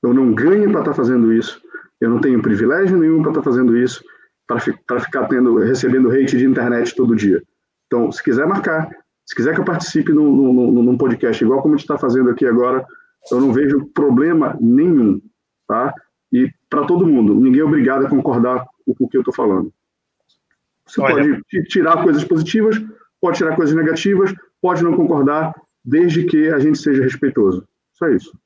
[0.02, 1.60] Eu não ganho para estar fazendo isso.
[2.00, 4.02] Eu não tenho privilégio nenhum para estar fazendo isso,
[4.46, 4.60] para
[5.00, 7.42] ficar tendo, recebendo hate de internet todo dia.
[7.86, 8.88] Então, se quiser marcar,
[9.30, 12.30] se quiser que eu participe num, num, num podcast, igual como a gente está fazendo
[12.30, 12.84] aqui agora,
[13.30, 15.22] eu não vejo problema nenhum,
[15.68, 15.94] tá?
[16.32, 19.72] E para todo mundo, ninguém é obrigado a concordar com o que eu estou falando.
[20.84, 22.82] Você Olha- pode ti- tirar coisas positivas,
[23.20, 25.54] pode tirar coisas negativas, pode não concordar,
[25.84, 27.64] desde que a gente seja respeitoso.
[27.92, 28.36] Só isso.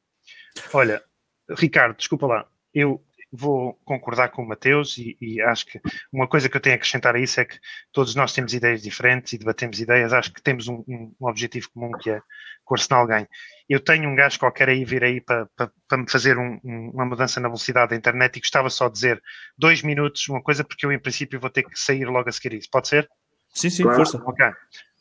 [0.74, 1.02] Olha,
[1.48, 3.00] Ricardo, desculpa lá, eu
[3.36, 5.80] vou concordar com o Mateus e, e acho que
[6.12, 7.58] uma coisa que eu tenho a acrescentar a isso é que
[7.92, 11.68] todos nós temos ideias diferentes e debatemos ideias, acho que temos um, um- um objetivo
[11.72, 13.28] comum que é que o Arsenal ganhe.
[13.68, 16.90] Eu tenho um gajo qualquer aí vir aí para, para, para me fazer um- um-
[16.94, 19.22] uma mudança na velocidade da internet e gostava só de dizer
[19.58, 22.54] dois minutos, uma coisa, porque eu em princípio vou ter que sair logo a seguir
[22.54, 22.68] isso.
[22.70, 23.10] Pode ser?
[23.52, 23.96] Sim, sim, Claro.
[23.96, 24.18] força.
[24.24, 24.46] Ok,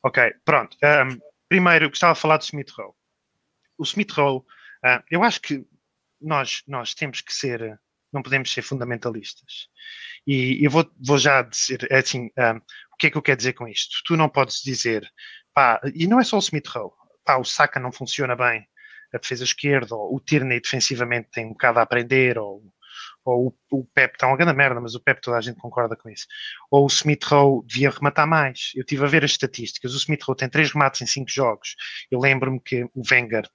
[0.04, 0.76] ok, pronto.
[0.84, 2.94] Ahm, primeiro, gostava de falar do Smith Rowe.
[3.78, 4.44] O Smith Rowe,
[4.84, 5.66] ah, eu acho que
[6.22, 7.80] nós, nós temos que ser,
[8.14, 9.68] não podemos ser fundamentalistas.
[10.26, 12.58] E eu vou, vou já dizer, é assim, ahm,
[12.94, 13.98] o que é que eu quero dizer com isto?
[14.06, 15.08] Tu não podes dizer,
[15.54, 16.92] pá, e não é só o Smith Rowe,
[17.26, 18.66] pá, o Saka não funciona bem,
[19.14, 22.64] a defesa esquerda, ou o Tierney defensivamente tem um bocado a aprender, ou,
[23.26, 25.96] ou o, o Pep está uma grande merda, mas o Pep toda a gente concorda
[25.96, 26.26] com isso
[26.72, 28.72] ou o Smith Rowe devia rematar mais.
[28.76, 29.94] Eu estive a ver as estatísticas.
[29.94, 31.76] O Smith Rowe tem três remates em cinco jogos.
[32.10, 33.48] Eu lembro-me que o Wenger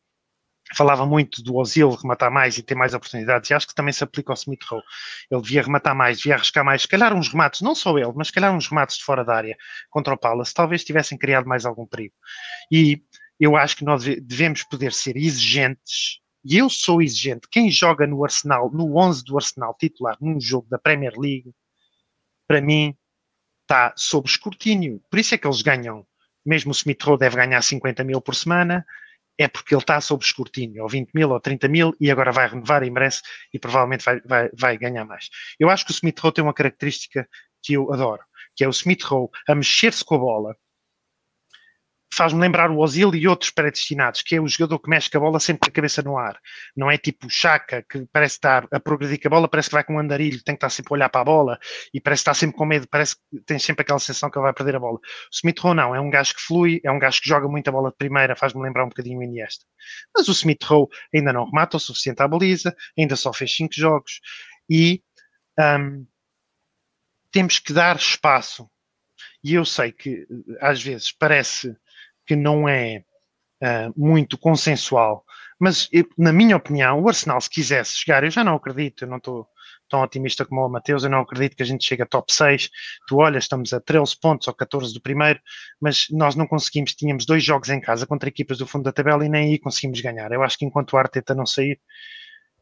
[0.76, 4.04] falava muito do Ozil rematar mais e ter mais oportunidades, e acho que também se
[4.04, 4.82] aplica ao Smith Rowe.
[5.30, 8.28] Ele devia rematar mais, devia arriscar mais, se calhar uns remates, não só ele, mas
[8.28, 9.56] se calhar uns remates de fora da área
[9.90, 12.14] contra o Palace, talvez tivessem criado mais algum perigo.
[12.70, 13.02] E
[13.40, 17.48] eu acho que nós deve- devemos poder ser exigentes, e eu sou exigente.
[17.50, 21.52] Quem joga no Arsenal, no 11 do Arsenal titular, num jogo da Premier League,
[22.46, 22.96] para mim,
[23.62, 25.02] está sob escrutínio.
[25.10, 26.06] Por isso é que eles ganham.
[26.44, 28.86] Mesmo o Smith Rowe deve ganhar 50 mil por semana,
[29.38, 32.48] é porque ele está sob escrutínio, ou 20 mil, ou 30 mil, e agora vai
[32.48, 33.22] renovar e merece,
[33.54, 35.30] e provavelmente vai, vai, vai ganhar mais.
[35.58, 37.26] Eu acho que o Smith Rowe tem uma característica
[37.62, 38.22] que eu adoro,
[38.56, 40.56] que é o Smith Rowe a mexer-se com a bola,
[42.12, 45.20] faz-me lembrar o Ozil e outros predestinados, que é o jogador que mexe com a
[45.20, 46.38] bola sempre com a cabeça no ar.
[46.76, 49.74] Não é tipo o Chaka, que parece estar a progredir com a bola, parece que
[49.74, 51.58] vai com um andarilho, tem que estar sempre a olhar para a bola
[51.92, 54.52] e parece estar sempre com medo, parece que tem sempre aquela sensação que ele vai
[54.52, 54.96] perder a bola.
[54.96, 55.00] O
[55.32, 57.90] Smith Rowe não, é um gajo que flui, é um gajo que joga muita bola
[57.90, 59.64] de primeira, faz-me lembrar um bocadinho o Iniesta.
[60.16, 63.74] Mas o Smith Rowe ainda não remata o suficiente à baliza, ainda só fez cinco
[63.74, 64.20] jogos
[64.68, 65.02] e
[65.58, 66.06] hum,
[67.30, 68.68] temos que dar espaço.
[69.42, 70.26] E eu sei que
[70.60, 71.76] às vezes parece
[72.28, 73.02] que não é
[73.62, 75.24] ah, muito consensual,
[75.58, 79.16] mas na minha opinião, o Arsenal, se quisesse chegar, eu já não acredito, eu não
[79.16, 79.48] estou
[79.88, 82.68] tão otimista como o Mateus, eu não acredito que a gente chegue a top 6.
[83.08, 85.40] Tu olhas, estamos a 13 pontos ou 14 do primeiro,
[85.80, 89.24] mas nós não conseguimos, tínhamos dois jogos em casa contra equipas do fundo da tabela
[89.24, 90.30] e nem aí conseguimos ganhar.
[90.30, 91.80] Eu acho que enquanto o Arteta não sair,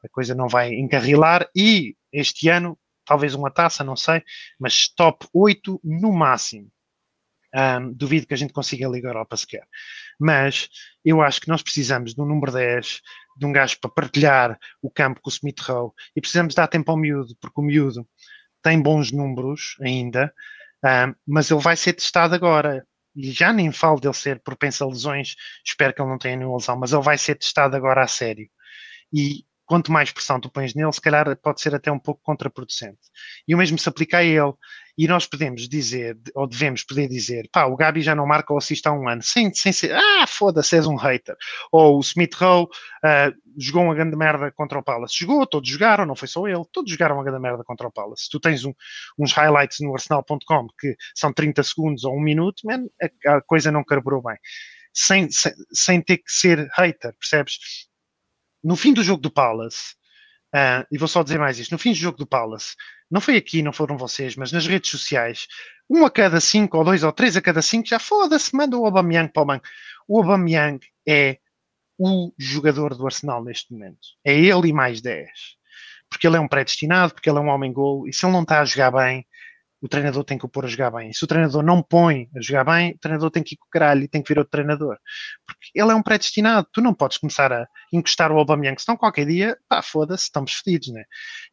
[0.05, 4.23] a coisa não vai encarrilar e este ano, talvez uma taça, não sei,
[4.59, 6.71] mas top 8 no máximo.
[7.59, 9.67] Ahm, duvido que a gente consiga a Europa sequer.
[10.21, 10.69] Mas
[11.03, 13.01] eu acho que nós precisamos de um número 10,
[13.39, 16.91] de um gajo para partilhar o campo com o Smith Rowe e precisamos dar tempo
[16.91, 18.07] ao miúdo, porque o miúdo
[18.63, 20.31] tem bons números ainda,
[20.85, 22.87] ahm, mas ele vai ser testado agora.
[23.15, 25.35] E já nem falo dele ser propenso a lesões,
[25.65, 28.47] espero que ele não tenha nenhuma lesão, mas ele vai ser testado agora a sério.
[29.13, 32.99] E quanto mais pressão tu pões nele, se calhar pode ser até um pouco contraproducente.
[33.47, 34.53] E o mesmo se aplica a ele.
[34.99, 38.59] E nós podemos dizer, ou devemos poder dizer, pá, o Gabi já não marca ou
[38.59, 41.37] assiste há um ano, sem, sem ser, ah, foda-se, és um hater.
[41.71, 42.67] Ou o Smith Rowe
[43.05, 45.15] ah, jogou uma grande merda contra o Palace.
[45.19, 48.29] Jogou, todos jogaram, não foi só ele, todos jogaram uma grande merda contra o Palace.
[48.31, 48.73] Tu tens um-
[49.19, 52.87] uns highlights no arsenal.com que são 30 segundos ou um minuto, man,
[53.27, 54.37] a, a coisa não carburou bem.
[54.95, 57.59] Sem, sem, sem ter que ser hater, percebes?
[58.67, 59.95] No fim do jogo do Palace,
[60.53, 62.75] ah, e vou só dizer mais isto, no fim do jogo do Palace,
[63.09, 65.47] não foi aqui, não foram vocês, mas nas redes sociais,
[65.89, 68.85] um a cada cinco, ou dois, ou três a cada cinco, já foda-se, manda o
[68.85, 69.69] Aubameyang para o banco.
[70.09, 71.39] O Aubameyang é
[71.97, 74.09] o jogador do Arsenal neste momento.
[74.25, 75.31] É ele e mais 10.
[76.11, 78.61] Porque ele é um predestinado, porque ele é um homem-gol, e se ele não está
[78.61, 79.25] a jogar bem,
[79.81, 81.13] o treinador tem que o pôr a jogar bem.
[81.13, 83.71] Se o treinador não põe a jogar bem, o treinador tem que ir com o
[83.71, 84.99] caralho e tem que vir outro treinador.
[85.47, 86.69] Porque ele é um predestinado.
[86.73, 90.89] Tu não podes começar a encostar o Aubameyang, senão qualquer dia, pá, foda-se, estamos fedidos,
[90.89, 91.05] né?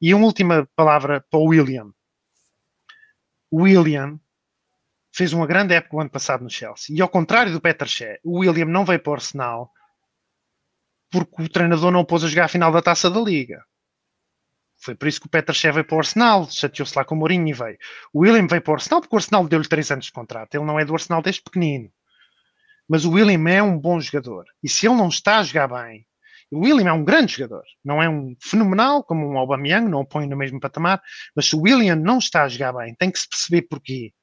[0.01, 1.91] E uma última palavra para o William.
[3.51, 4.19] O William
[5.13, 6.95] fez uma grande época o ano passado no Chelsea.
[6.95, 9.71] E ao contrário do Peter Shea, o William não veio para o Arsenal
[11.11, 13.63] porque o treinador não o pôs a jogar a final da Taça da Liga.
[14.83, 17.17] Foi por isso que o Peter Shea veio para o Arsenal, chateou-se lá com o
[17.17, 17.77] Mourinho e veio.
[18.11, 20.53] O William veio para o Arsenal porque o Arsenal deu-lhe 3 anos de contrato.
[20.55, 21.89] Ele não é do Arsenal desde pequenino.
[22.87, 24.43] Mas o William é um bom jogador.
[24.61, 26.05] E se ele não está a jogar bem,
[26.51, 27.63] o William é um grande jogador.
[27.83, 31.01] Não é um fenomenal como um Aubameyang, não o põe no mesmo patamar.
[31.33, 34.13] Mas se o William não está a jogar bem, tem que se perceber porquê.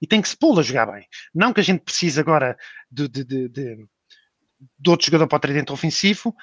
[0.00, 1.06] E tem que se pô-lo a jogar bem.
[1.34, 2.56] Não que a gente precise agora
[2.90, 3.86] de, de, de, de,
[4.78, 6.34] de outro jogador para o tridente ofensivo,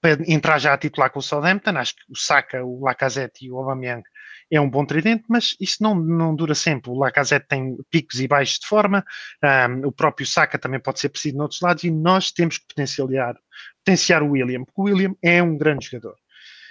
[0.00, 1.76] para entrar já a titular com o Southampton.
[1.76, 4.02] Acho que o Saka, o Lacazette e o Aubameyang
[4.50, 6.90] é um bom tridente, mas isso não, não dura sempre.
[6.90, 9.04] O Lacazette tem picos e baixos de forma,
[9.42, 13.36] um, o próprio Saka também pode ser preciso noutros lados e nós temos que potenciar,
[13.84, 16.16] potenciar o William, porque o William é um grande jogador.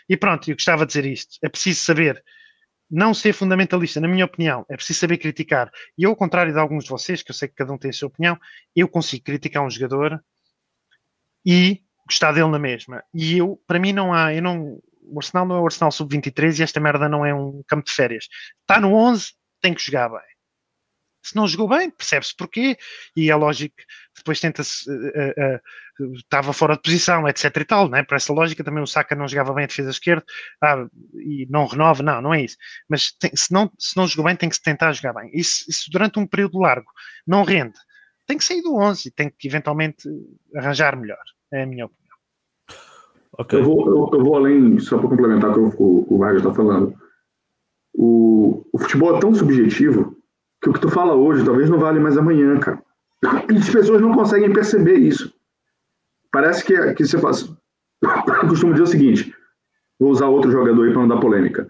[0.10, 1.38] E pronto, eu gostava de dizer isto.
[1.44, 2.24] É preciso saber
[2.90, 5.70] não ser fundamentalista, na minha opinião, é preciso saber criticar.
[5.98, 7.90] E eu, ao contrário de alguns de vocês, que eu sei que cada um tem
[7.90, 8.40] a sua opinião,
[8.76, 10.24] eu consigo criticar um jogador
[11.46, 13.04] e gostar dele na mesma.
[13.14, 16.60] E eu, para mim, não há, eu não, o Arsenal não é o Arsenal sub-23
[16.60, 18.28] e esta merda não é um campo de férias.
[18.62, 20.20] Está no 11, tem que jogar bem.
[21.24, 22.78] Se não jogou bem, percebe-se porquê,
[23.16, 23.76] e é lógico
[24.18, 24.96] depois tenta-se, uh,
[26.00, 28.04] uh, estava fora de posição, etc e tal, né?
[28.04, 30.26] por essa lógica também o Saka não jogava bem a defesa esquerda
[30.62, 32.58] ah, e não renova, não, não é isso.
[32.90, 35.30] Mas tem, se, não, se não jogou bem, tem que se tentar jogar bem.
[35.34, 36.90] Isso, isso durante um período largo
[37.26, 37.78] não rende,
[38.26, 40.08] tem que sair do 11 e tem que eventualmente
[40.56, 42.18] arranjar melhor, é a minha opinião.
[43.38, 43.60] Ok.
[43.60, 46.54] Eu vou, eu, eu vou além, só para complementar o que o, o Vargas está
[46.54, 46.94] falando.
[47.94, 50.16] O, o futebol é tão subjetivo
[50.62, 52.82] que o que tu fala hoje talvez não vale mais amanhã, cara.
[53.52, 55.34] E as pessoas não conseguem perceber isso.
[56.32, 57.44] Parece que, que você faz.
[58.04, 59.36] Eu costumo dizer o seguinte:
[60.00, 61.68] vou usar outro jogador aí para não dar polêmica.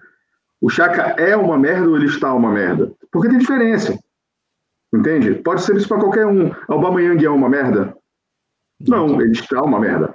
[0.59, 2.91] O Chaka é uma merda ou ele está uma merda?
[3.11, 3.97] Porque tem diferença.
[4.93, 5.36] Entende?
[5.36, 6.51] Pode ser isso para qualquer um.
[6.67, 7.95] Aubameyang é uma merda?
[8.80, 10.13] Não, ele está uma merda.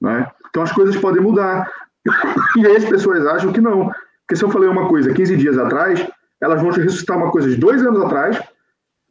[0.00, 0.30] Né?
[0.48, 1.70] Então as coisas podem mudar.
[2.56, 3.92] E aí as pessoas acham que não.
[4.22, 6.04] Porque se eu falei uma coisa 15 dias atrás,
[6.40, 8.42] elas vão te ressuscitar uma coisa de dois anos atrás,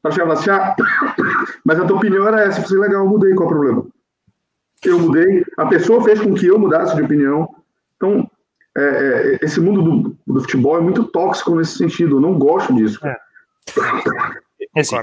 [0.02, 0.76] para chegar assim, ah,
[1.64, 2.60] mas a tua opinião era essa.
[2.60, 3.88] Eu falei, legal, eu mudei, qual é o problema?
[4.84, 7.54] Eu mudei, a pessoa fez com que eu mudasse de opinião.
[7.96, 8.30] Então,
[8.78, 12.18] é, é, esse mundo do, do futebol é muito tóxico nesse sentido.
[12.18, 13.00] Eu não gosto disso.
[13.06, 13.18] É.
[14.76, 14.96] É assim,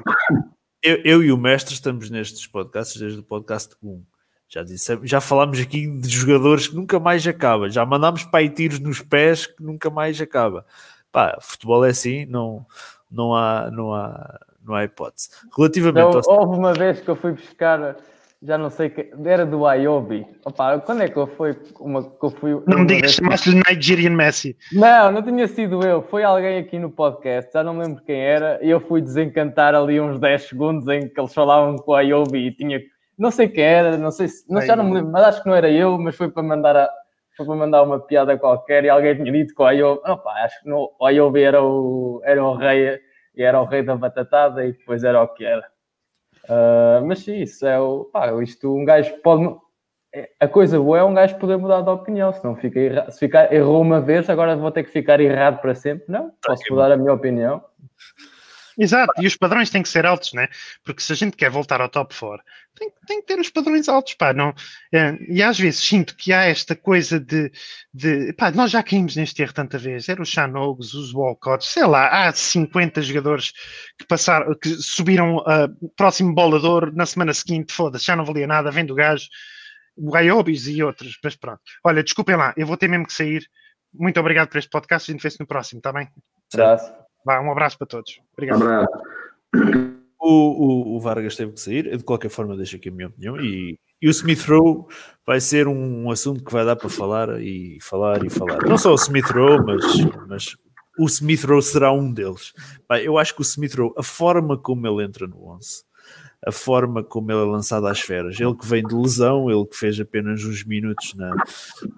[0.87, 4.03] eu, eu e o mestre estamos nestes podcasts desde o podcast 1.
[4.49, 7.69] Já, disse, já falámos aqui de jogadores que nunca mais acaba.
[7.69, 10.65] Já mandámos para aí tiros nos pés que nunca mais acaba.
[11.11, 12.65] Pá, futebol é assim, não,
[13.11, 15.31] não, há, não, há, não há hipótese.
[15.57, 17.97] Relativamente ao houve uma vez que eu fui buscar,
[18.47, 20.25] já não sei que, era do Iobi.
[20.45, 21.57] Opa, quando é que eu fui?
[21.81, 24.57] Uma, que eu fui Não me digas chamaste-lhe Nigerian Messi.
[24.73, 26.03] Não, não tinha sido eu.
[26.03, 30.01] Foi alguém aqui no podcast, já não lembro quem era, e eu fui desencantar ali
[30.01, 32.81] uns 10 segundos em que eles falavam com o Iobi e tinha.
[33.19, 34.45] Não sei quem era, não sei se.
[34.49, 36.77] Não, já não me lembro, mas acho que não era eu, mas foi para mandar
[36.77, 36.91] a.
[37.37, 40.01] Foi para mandar uma piada qualquer e alguém tinha dito que o Iobi.
[40.09, 43.01] Opa, acho que no, o Iobi era o, era o rei
[43.35, 45.65] e era o rei da batatada e depois era o que era.
[46.49, 48.05] Ah, mas sim, isso é o.
[48.05, 49.57] Pá, isto um gajo pode.
[50.15, 53.11] é- A coisa boa é um gajo poder mudar de opinião, se não fica erra...
[53.11, 56.05] se ficar errou uma vez, agora vou ter que ficar errado para sempre.
[56.09, 57.63] Não, posso mudar a minha opinião.
[58.79, 60.49] Exato, e os padrões têm que ser altos, né?
[60.85, 62.45] Porque se a gente quer voltar ao top 4,
[62.75, 64.35] tem, tem que ter os padrões altos, pá.
[64.35, 64.55] Não,
[64.93, 67.51] é, e às vezes sinto que há esta coisa de,
[67.93, 68.33] de.
[68.35, 70.09] Pá, nós já caímos neste erro tanta vez.
[70.09, 73.53] Era os Chanogos, os Walcotts, sei lá, há 50 jogadores
[73.99, 78.71] que passaram, que subiram a próximo bolador na semana seguinte, foda-se, já não valia nada,
[78.71, 79.27] vendo o gajo.
[79.97, 81.63] o Ayobis e outros, mas pronto.
[81.83, 83.49] Olha, desculpem lá, eu vou ter mesmo que sair.
[83.95, 85.11] Muito obrigado por este podcast.
[85.11, 86.09] A gente vê-se no próximo, está bem?
[86.53, 87.06] Abraço.
[87.27, 88.21] Vá, um abraço para todos.
[88.35, 88.63] Obrigado.
[88.63, 88.89] Abraço.
[90.21, 93.09] O, o, o Vargas teve que sair, eu de qualquer forma deixo aqui a minha
[93.09, 94.87] opinião e, e o Smith Rowe
[95.27, 98.65] vai ser um, assunto que vai dar para falar e falar e falar.
[98.65, 99.85] Não só o Smith Rowe, mas,
[100.29, 100.57] mas
[100.99, 102.53] o Smith Rowe será um deles.
[102.87, 105.85] Pá, eu acho que o Smith Rowe, a forma como ele entra no 11,
[106.47, 109.77] a forma como ele é lançado às feras, ele que vem de lesão, ele que
[109.77, 111.35] fez apenas uns minutos na,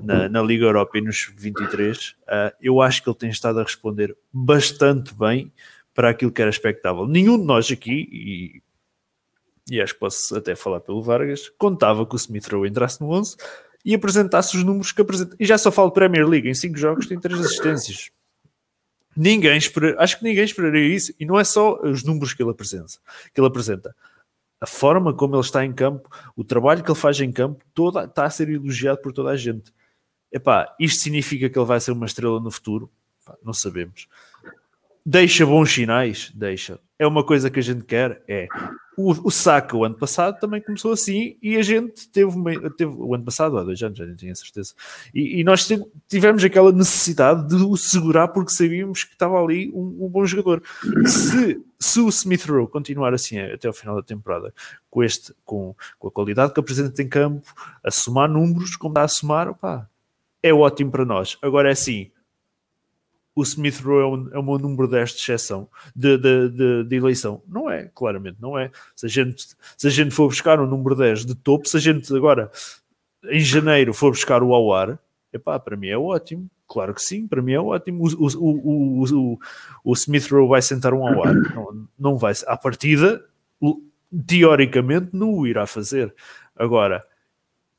[0.00, 3.62] na, na Liga Europa e nos 23, uh, eu acho que ele tem estado a
[3.62, 5.52] responder bastante bem
[5.94, 7.06] para aquilo que era expectável.
[7.06, 8.62] Nenhum de nós aqui, e,
[9.70, 13.10] e acho que posso até falar pelo Vargas, contava que o Smith Rowe entrasse no
[13.10, 13.36] 11
[13.84, 15.36] e apresentasse os números que apresenta.
[15.38, 18.10] E já só falo Premier League, em 5 jogos tem 3 assistências.
[19.14, 22.50] Ninguém espera, acho que ninguém esperaria isso, e não é só os números que ele
[22.50, 22.94] apresenta,
[23.34, 23.94] que ele apresenta.
[24.60, 28.04] A forma como ele está em campo, o trabalho que ele faz em campo, toda,
[28.04, 29.72] está a ser elogiado por toda a gente.
[30.32, 32.90] Epá, isto significa que ele vai ser uma estrela no futuro?
[33.22, 34.08] Epá, não sabemos.
[35.04, 36.30] Deixa bons sinais?
[36.34, 36.80] Deixa.
[36.98, 38.22] É uma coisa que a gente quer?
[38.26, 38.48] É.
[38.96, 39.28] O, o
[39.74, 43.56] o ano passado, também começou assim e a gente teve, uma, teve o ano passado,
[43.56, 44.74] há dois anos, já nem tinha certeza.
[45.14, 45.68] E, e nós
[46.08, 50.60] tivemos aquela necessidade de o segurar porque sabíamos que estava ali um, um bom jogador.
[51.06, 54.52] Se, se o Smith Rowe continuar assim até ao final da temporada,
[54.90, 57.46] com, este, com, com a qualidade que apresenta em campo,
[57.84, 59.88] a somar números, como está a somar, opá,
[60.42, 61.38] é ótimo para nós.
[61.40, 62.10] Agora é assim
[63.38, 66.84] o Smith Rowe é, um, é o meu número 10 de exceção, de, de, de,
[66.84, 67.40] de, eleição.
[67.46, 68.72] Não é, claramente, não é.
[68.96, 69.46] Se a, gente,
[69.76, 72.50] se a gente for buscar um número 10 de topo, se a gente agora,
[73.30, 74.98] em janeiro, for buscar o Awar,
[75.32, 76.50] epá, para mim é ótimo.
[76.66, 78.04] Claro que sim, para mim é ótimo.
[78.04, 79.38] O, o, o, o,
[79.84, 81.32] o Smith Rowe vai sentar um Awar.
[81.32, 82.32] Não, não vai.
[82.44, 83.24] À partida,
[84.26, 86.12] teoricamente, não o irá fazer.
[86.56, 87.04] Agora,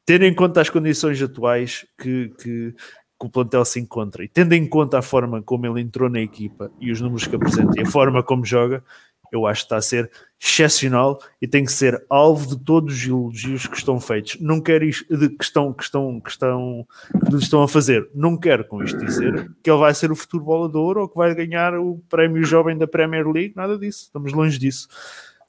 [0.05, 2.73] tendo em conta as condições atuais que, que,
[3.19, 6.21] que o plantel se encontra e tendo em conta a forma como ele entrou na
[6.21, 8.83] equipa e os números que apresenta e a forma como joga,
[9.31, 10.09] eu acho que está a ser
[10.41, 14.37] excepcional e tem que ser alvo de todos os elogios que estão feitos.
[14.39, 16.87] Não quero isto, de, que, estão, que, estão, que, estão,
[17.29, 18.09] que estão a fazer.
[18.15, 21.35] Não quero com isto dizer que ele vai ser o futuro bolador ou que vai
[21.35, 24.03] ganhar o prémio jovem da Premier League, nada disso.
[24.03, 24.87] Estamos longe disso.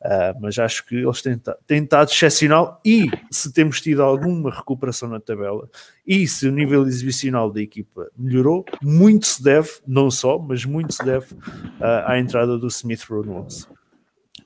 [0.02, 5.10] Uh, mas acho que eles têm, têm estado excepcional e se temos tido alguma recuperação
[5.10, 5.68] na tabela
[6.06, 10.94] e se o nível exibicional da equipa melhorou, muito se deve, não só, mas muito
[10.94, 13.66] se deve uh, à entrada do Smith Rowe no 11.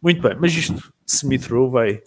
[0.03, 2.03] Muito bem, mas isto, Smith Rowe vai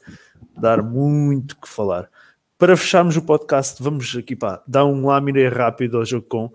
[0.60, 2.10] dar muito que falar.
[2.58, 6.52] Para fecharmos o podcast, vamos aqui pá, dar um lâmina rápido ao jogo com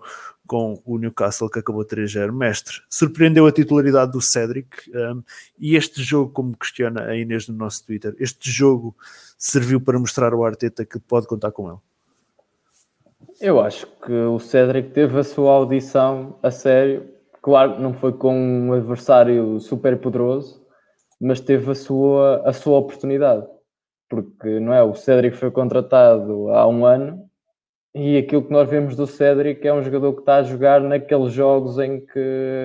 [0.53, 2.31] com o Newcastle que acabou 3-0.
[2.31, 5.23] Mestre, surpreendeu a titularidade do Cédric um,
[5.57, 8.95] e este jogo, como questiona a Inês no nosso Twitter, este jogo
[9.35, 11.79] serviu para mostrar ao Arteta que pode contar com ele?
[13.41, 17.09] Eu acho que o Cédric teve a sua audição a sério.
[17.41, 20.63] Claro que não foi com um adversário super poderoso,
[21.19, 23.43] mas teve a sua, a sua oportunidade.
[24.07, 24.83] Porque não é?
[24.83, 27.27] O Cédric foi contratado há um ano
[27.95, 31.31] e aquilo que nós vemos do Cédric é um jogador que está a jogar naqueles
[31.31, 32.19] jogos em que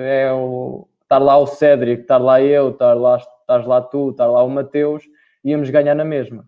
[0.05, 4.27] é o estar lá o Cédric, estar lá eu, estar lá, estás lá tu, estar
[4.27, 5.03] lá o Mateus,
[5.43, 6.45] íamos ganhar na mesma.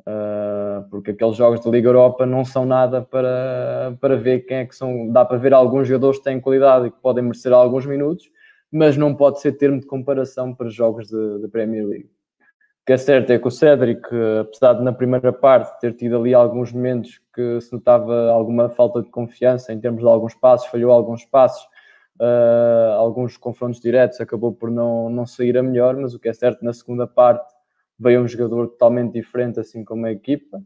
[0.00, 4.66] Uh, porque aqueles jogos da Liga Europa não são nada para, para ver quem é
[4.66, 5.10] que são.
[5.10, 8.30] Dá para ver alguns jogadores que têm qualidade e que podem merecer alguns minutos,
[8.72, 12.10] mas não pode ser termo de comparação para jogos da Premier League
[12.88, 14.00] que é certo é que o Cédric,
[14.40, 19.02] apesar de na primeira parte ter tido ali alguns momentos que se notava alguma falta
[19.02, 21.62] de confiança em termos de alguns passos, falhou alguns passos,
[22.18, 26.32] uh, alguns confrontos diretos, acabou por não, não sair a melhor, mas o que é
[26.32, 27.54] certo na segunda parte
[27.98, 30.58] veio um jogador totalmente diferente, assim como a equipa,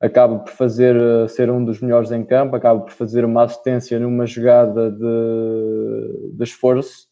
[0.00, 4.00] acaba por fazer uh, ser um dos melhores em campo, acaba por fazer uma assistência
[4.00, 7.06] numa jogada de, de esforço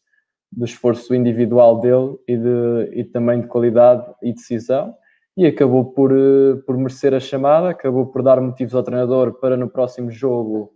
[0.51, 4.95] do esforço individual dele e, de, e também de qualidade e decisão
[5.37, 9.55] e acabou por, eh, por merecer a chamada, acabou por dar motivos ao treinador para
[9.55, 10.73] no próximo jogo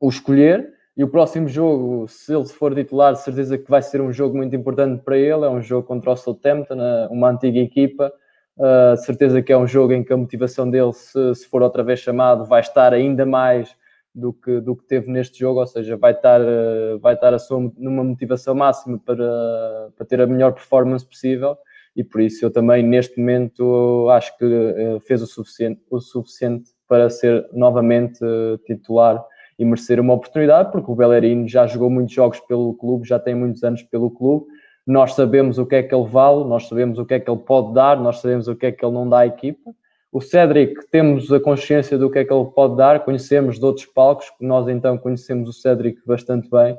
[0.00, 0.72] o escolher.
[0.96, 4.56] E o próximo jogo, se ele for titular, certeza que vai ser um jogo muito
[4.56, 5.44] importante para ele.
[5.44, 6.76] É um jogo contra o Southampton,
[7.10, 8.12] uma antiga equipa.
[8.58, 11.82] Uh, certeza que é um jogo em que a motivação dele, se, se for outra
[11.82, 13.74] vez chamado, vai estar ainda mais
[14.14, 17.38] do que, do que teve neste jogo, ou seja, vai estar, eh, vai estar a
[17.38, 21.56] sua, numa motivação máxima para, para ter a melhor performance possível.
[21.94, 26.70] E por isso eu também neste momento acho que eh, fez o suficiente, o suficiente
[26.88, 29.24] para ser novamente eh, titular
[29.58, 33.34] e merecer uma oportunidade, porque o Bellerin já jogou muitos jogos pelo clube, já tem
[33.34, 34.46] muitos anos pelo clube,
[34.86, 37.40] nós sabemos o que é que ele vale, nós sabemos o que é que ele
[37.40, 39.70] pode dar, nós sabemos o que é que ele não dá à equipa,
[40.12, 43.86] O Cédric, temos a consciência do que é que ele pode dar, conhecemos de outros
[43.86, 46.76] palcos, nós então conhecemos o Cédric bastante bem,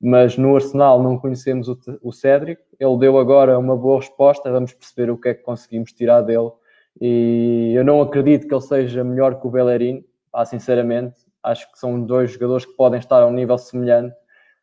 [0.00, 2.60] mas no Arsenal não conhecemos o, Cédric.
[2.80, 6.50] Ele deu agora uma boa resposta, vamos perceber o que é que conseguimos tirar dele.
[7.00, 11.14] E eu não acredito que ele seja melhor que o Bellerin, ah, sinceramente.
[11.40, 14.14] Acho que são dois jogadores que podem estar a um nível semelhante.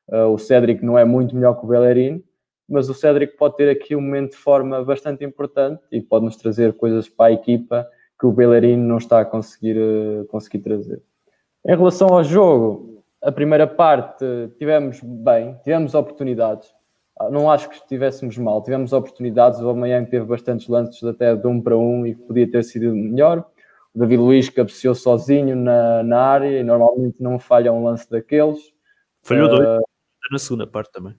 [0.09, 2.21] Uh, o Cédric não é muito melhor que o Bellerin,
[2.67, 6.35] mas o Cédric pode ter aqui um momento de forma bastante importante e pode nos
[6.35, 7.87] trazer coisas para a equipa
[8.19, 11.01] que o Bellerin não está a conseguir, uh, conseguir trazer.
[11.65, 14.25] Em relação ao jogo, a primeira parte
[14.57, 16.73] tivemos bem, tivemos oportunidades.
[17.19, 19.59] Ah, Não acho que estivéssemos mal, tivemos oportunidades.
[19.61, 22.93] O Amanhã teve bastantes lances até de um para um e que podia ter sido
[22.95, 23.45] melhor.
[23.93, 28.59] O David Luiz cabeceou sozinho na, na área e normalmente não falha um lance daqueles.
[29.21, 29.79] Falhou Ah, dois
[30.31, 31.15] na segunda parte também.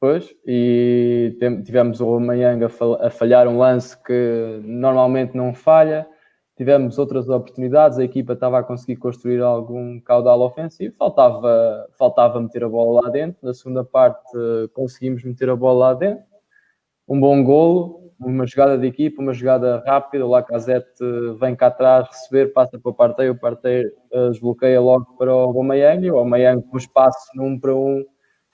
[0.00, 6.06] Pois, e tivemos o Amanhanga a fal- a falhar um lance que normalmente não falha.
[6.56, 12.64] Tivemos outras oportunidades, a equipa estava a conseguir construir algum caudal ofensivo, faltava, faltava meter
[12.64, 13.36] a bola lá dentro.
[13.42, 16.24] Na segunda parte eh, conseguimos meter a bola lá dentro.
[17.06, 20.24] Um bom golo, uma jogada de equipa, uma jogada rápida.
[20.24, 24.80] O Lacazette eh, vem cá atrás receber, passa para o Partey, o Partey eh, desbloqueia
[24.80, 26.10] logo para o Aubameyang.
[26.10, 28.04] O Aubameyang com espaço 1 para 1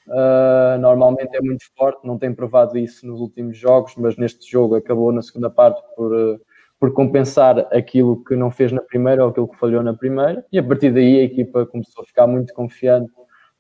[0.05, 4.74] Uh, normalmente é muito forte, não tem provado isso nos últimos jogos, mas neste jogo
[4.74, 6.41] acabou na segunda parte por, uh,
[6.82, 10.59] por compensar aquilo que não fez na primeira ou aquilo que falhou na primeira, e
[10.59, 13.09] a partir daí a equipa começou a ficar muito confiante.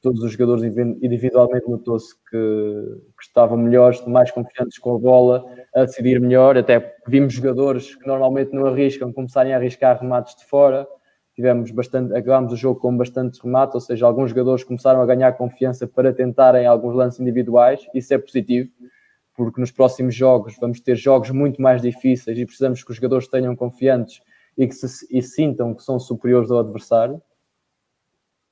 [0.00, 5.44] Todos os jogadores indivi- individualmente notou-se que, que estavam melhores, mais confiantes com a bola,
[5.72, 6.58] a decidir melhor.
[6.58, 10.84] Até vimos jogadores que normalmente não arriscam começarem a arriscar remates de fora
[11.34, 15.32] tivemos bastante, acabámos o jogo com bastante remate, ou seja, alguns jogadores começaram a ganhar
[15.32, 18.68] confiança para tentarem alguns lances individuais, isso é positivo,
[19.34, 23.28] porque nos próximos jogos vamos ter jogos muito mais difíceis e precisamos que os jogadores
[23.28, 24.20] tenham confiantes
[24.56, 27.20] e que se, e sintam que são superiores ao adversário.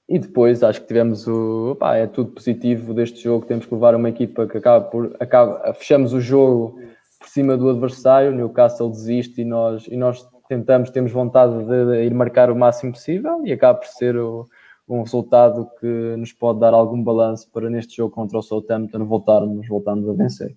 [0.09, 1.73] E depois acho que tivemos o.
[1.73, 3.47] Opá, é tudo positivo deste jogo.
[3.47, 5.17] Temos que levar uma equipa que acaba por.
[5.21, 6.81] Acaba, fechamos o jogo
[7.19, 8.33] por cima do adversário.
[8.33, 12.93] O Newcastle desiste e nós, e nós tentamos, temos vontade de ir marcar o máximo
[12.93, 14.49] possível e acaba por ser o,
[14.89, 19.69] um resultado que nos pode dar algum balanço para neste jogo contra o Southampton voltarmos,
[19.69, 20.57] voltarmos a vencer.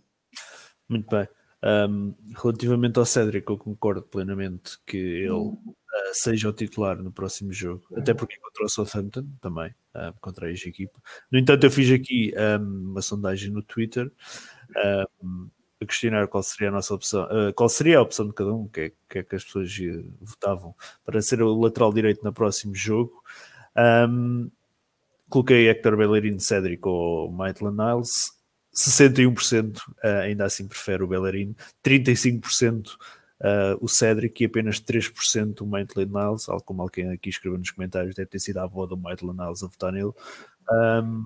[0.93, 1.27] Muito bem.
[1.63, 5.57] Um, relativamente ao Cédric, eu concordo plenamente que ele uh,
[6.11, 10.49] seja o titular no próximo jogo, até porque contra o Southampton também, uh, contra a
[10.49, 10.99] ex-equipa.
[11.31, 14.11] No entanto, eu fiz aqui um, uma sondagem no Twitter
[15.23, 15.49] um,
[15.81, 18.67] a questionar qual seria a nossa opção, uh, qual seria a opção de cada um,
[18.67, 22.31] que é que, é que as pessoas uh, votavam para ser o lateral direito no
[22.31, 23.23] próximo jogo.
[25.27, 28.42] Coloquei Hector Bellerin, Cédric ou Maitland Niles.
[28.73, 31.55] 61% uh, ainda assim prefere o Bellerin,
[31.85, 32.87] 35%
[33.43, 37.71] uh, o Cédric e apenas 3% o Maitland Niles, algo como alguém aqui escreveu nos
[37.71, 40.11] comentários, deve ter sido a avó do Maitland Niles a votar nele.
[40.71, 41.23] Um,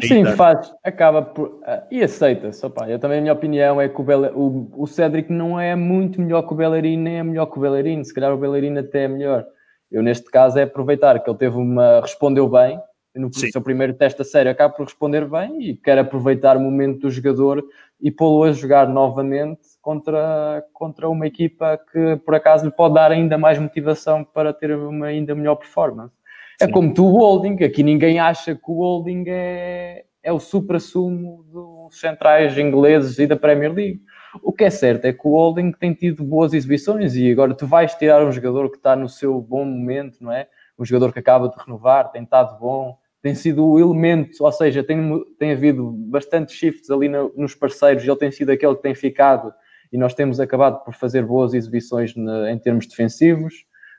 [0.00, 1.60] Sim, ainda- faz, acaba por.
[1.64, 2.64] ah, e aceita-se.
[2.64, 6.20] Eu também, a minha opinião é que o, Bele, o, o Cédric não é muito
[6.20, 8.02] melhor que o Bellerin, nem é melhor que o Bellerin.
[8.02, 9.44] Se calhar o Bellerin até é melhor.
[9.90, 12.00] Eu, neste caso, é aproveitar que ele teve uma.
[12.00, 12.80] respondeu bem
[13.14, 13.50] no Sim.
[13.50, 17.10] seu primeiro teste a sério, acaba por responder bem e quer aproveitar o momento do
[17.10, 17.62] jogador
[18.00, 23.12] e pô-lo a jogar novamente contra, contra uma equipa que, por acaso, lhe pode dar
[23.12, 26.14] ainda mais motivação para ter uma ainda melhor performance.
[26.60, 26.72] É Sim.
[26.72, 32.00] como tu, o Holding, aqui ninguém acha que o Holding é, é o supra-sumo dos
[32.00, 34.00] centrais ingleses e da Premier League.
[34.42, 37.66] O que é certo é que o Holding tem tido boas exibições e agora tu
[37.66, 40.48] vais tirar um jogador que está no seu bom momento, não é?
[40.78, 44.82] Um jogador que acaba de renovar, tem estado bom, tem sido o elemento, ou seja,
[44.82, 44.98] tem,
[45.38, 48.94] tem havido bastantes shifts ali no- nos parceiros e ele tem sido aquele que tem
[48.94, 49.52] ficado
[49.92, 53.54] e nós temos acabado por fazer boas exibições na- em termos defensivos.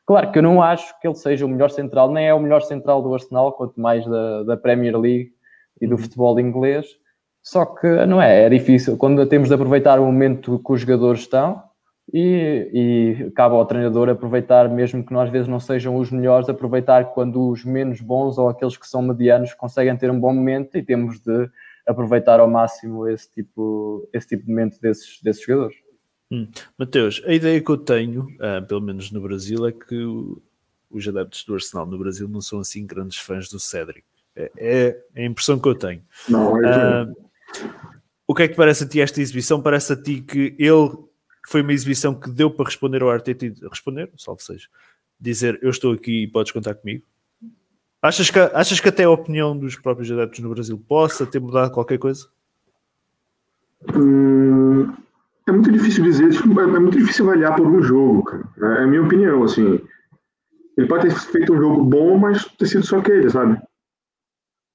[0.06, 2.62] Claro que eu não acho que ele seja o melhor central, nem é o melhor
[2.62, 5.32] central do Arsenal, quanto mais da, da Premier League
[5.80, 6.86] e do futebol inglês.
[7.42, 8.98] Só que não é, é difícil.
[8.98, 11.64] Quando temos de aproveitar o momento que os jogadores estão
[12.12, 16.50] e, e cabe ao treinador aproveitar, mesmo que nós às vezes não sejam os melhores,
[16.50, 20.78] aproveitar quando os menos bons ou aqueles que são medianos conseguem ter um bom momento
[20.78, 21.50] e temos de
[21.88, 25.78] aproveitar ao máximo esse tipo, esse tipo de momento desses, desses jogadores.
[26.78, 30.04] Mateus, a ideia que eu tenho, ah, pelo menos no Brasil, é que
[30.90, 34.04] os adeptos do Arsenal no Brasil não são assim grandes fãs do Cédric.
[34.36, 36.02] É, é a impressão que eu tenho.
[36.28, 37.08] Não, é Ah,
[38.26, 39.62] o que é que parece a ti esta exibição?
[39.62, 40.98] Parece a ti que ele
[41.46, 44.68] foi uma exibição que deu para responder ao Arteta e responder, salvo seja,
[45.20, 47.06] dizer eu estou aqui e podes contar comigo?
[48.02, 51.72] Achas que, achas que até a opinião dos próprios adeptos no Brasil possa ter mudado
[51.72, 52.28] qualquer coisa?
[53.96, 54.92] Hum,
[55.48, 58.44] é muito difícil dizer, é é muito difícil avaliar por um jogo, cara.
[58.58, 59.80] É é a minha opinião, assim.
[60.78, 63.58] Ele pode ter feito um jogo bom, mas ter sido só aquele, sabe?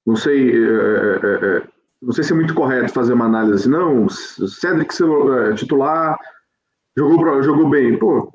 [0.05, 1.67] Não sei, é, é, é,
[2.01, 6.17] não sei se é muito correto fazer uma análise não, Cedric é, titular
[6.99, 8.31] jogou, jogou bem, pô.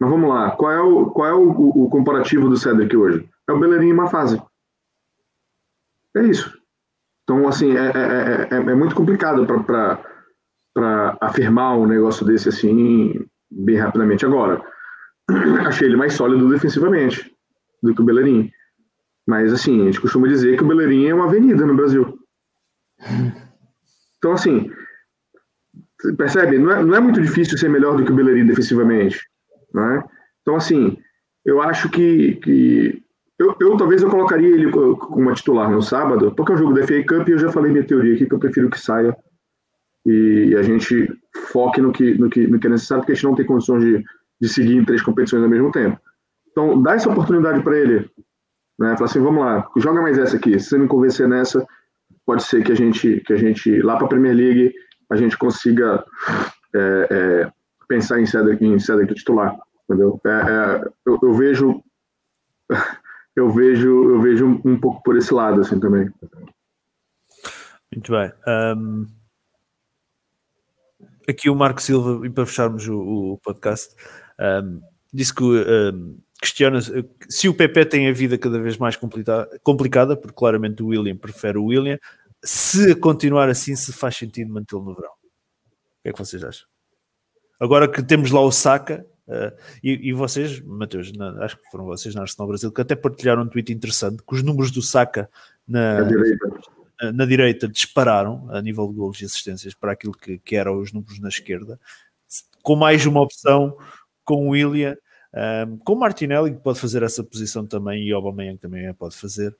[0.00, 3.28] Mas vamos lá, qual é o, qual é o, o- comparativo do Cedric hoje?
[3.48, 4.40] É o Bellerin em má fase.
[6.16, 6.52] É isso.
[7.24, 13.24] Então, assim, é, é, é, é- é muito complicado para afirmar um negócio desse assim
[13.50, 14.24] bem rapidamente.
[14.26, 14.62] Agora,
[15.66, 17.32] achei ele mais sólido defensivamente
[17.82, 18.50] do que o Bellerin.
[19.26, 22.18] Mas, assim, a gente costuma dizer que o Bellerin é uma avenida no Brasil.
[24.18, 24.70] Então, assim,
[26.16, 26.58] percebe?
[26.58, 29.20] Não é, não é muito difícil ser melhor do que o Bellerin defensivamente.
[29.74, 30.02] Né?
[30.42, 30.98] Então, assim,
[31.44, 32.36] eu acho que.
[32.36, 33.02] que
[33.38, 36.86] eu, eu talvez eu colocaria ele co- como titular no sábado, porque é jogo da
[36.86, 39.14] FA Cup e eu já falei minha teoria aqui que eu prefiro que saia
[40.06, 41.12] e a gente
[41.52, 43.84] foque no que, no que, no que é necessário, porque a gente não tem condições
[43.84, 44.04] de,
[44.40, 46.00] de seguir em três competições ao mesmo tempo.
[46.52, 48.08] Então, dá essa oportunidade para ele.
[48.78, 48.94] Né?
[48.94, 50.58] Fala assim, vamos lá, joga mais essa aqui.
[50.60, 51.66] Se você me convencer nessa,
[52.24, 54.72] pode ser que a gente, que a gente lá para a Premier League,
[55.10, 56.04] a gente consiga
[56.74, 57.52] é, é,
[57.88, 59.56] pensar em Cedric, em Cedric titular.
[59.84, 60.20] Entendeu?
[60.24, 61.82] É, é, eu, eu vejo.
[63.36, 66.10] Eu vejo, eu vejo um, um pouco por esse lado, assim, também.
[67.92, 68.32] Muito bem.
[68.46, 69.04] Ahm,
[71.28, 73.94] aqui o Marco Silva, e para fecharmos o, o podcast,
[74.38, 74.80] ahm,
[75.12, 75.42] disse que
[76.40, 76.78] questiona
[77.28, 81.16] se o PP tem a vida cada vez mais complicada, complicada, porque claramente o William
[81.16, 81.98] prefere o William,
[82.46, 85.10] se continuar assim, se faz sentido mantê-lo no verão.
[85.10, 86.66] O que é que vocês acham?
[87.58, 89.50] Agora que temos lá o Saka, Uh,
[89.82, 93.42] e, e, vocês, Mateus, na, acho que foram vocês na Arsenal Brasil, que até partilharam
[93.42, 95.28] um tweet interessante que os números do Saka
[95.66, 96.48] na, direita.
[97.02, 100.78] na, na direita dispararam a nível de gols e assistências para aquilo que, que eram
[100.78, 101.76] os números na esquerda,
[102.62, 103.76] com mais uma opção
[104.24, 104.96] com o William,
[105.66, 109.16] um, com o Martinelli, que pode fazer essa posição também, e Aubameyang também a pode
[109.16, 109.56] fazer.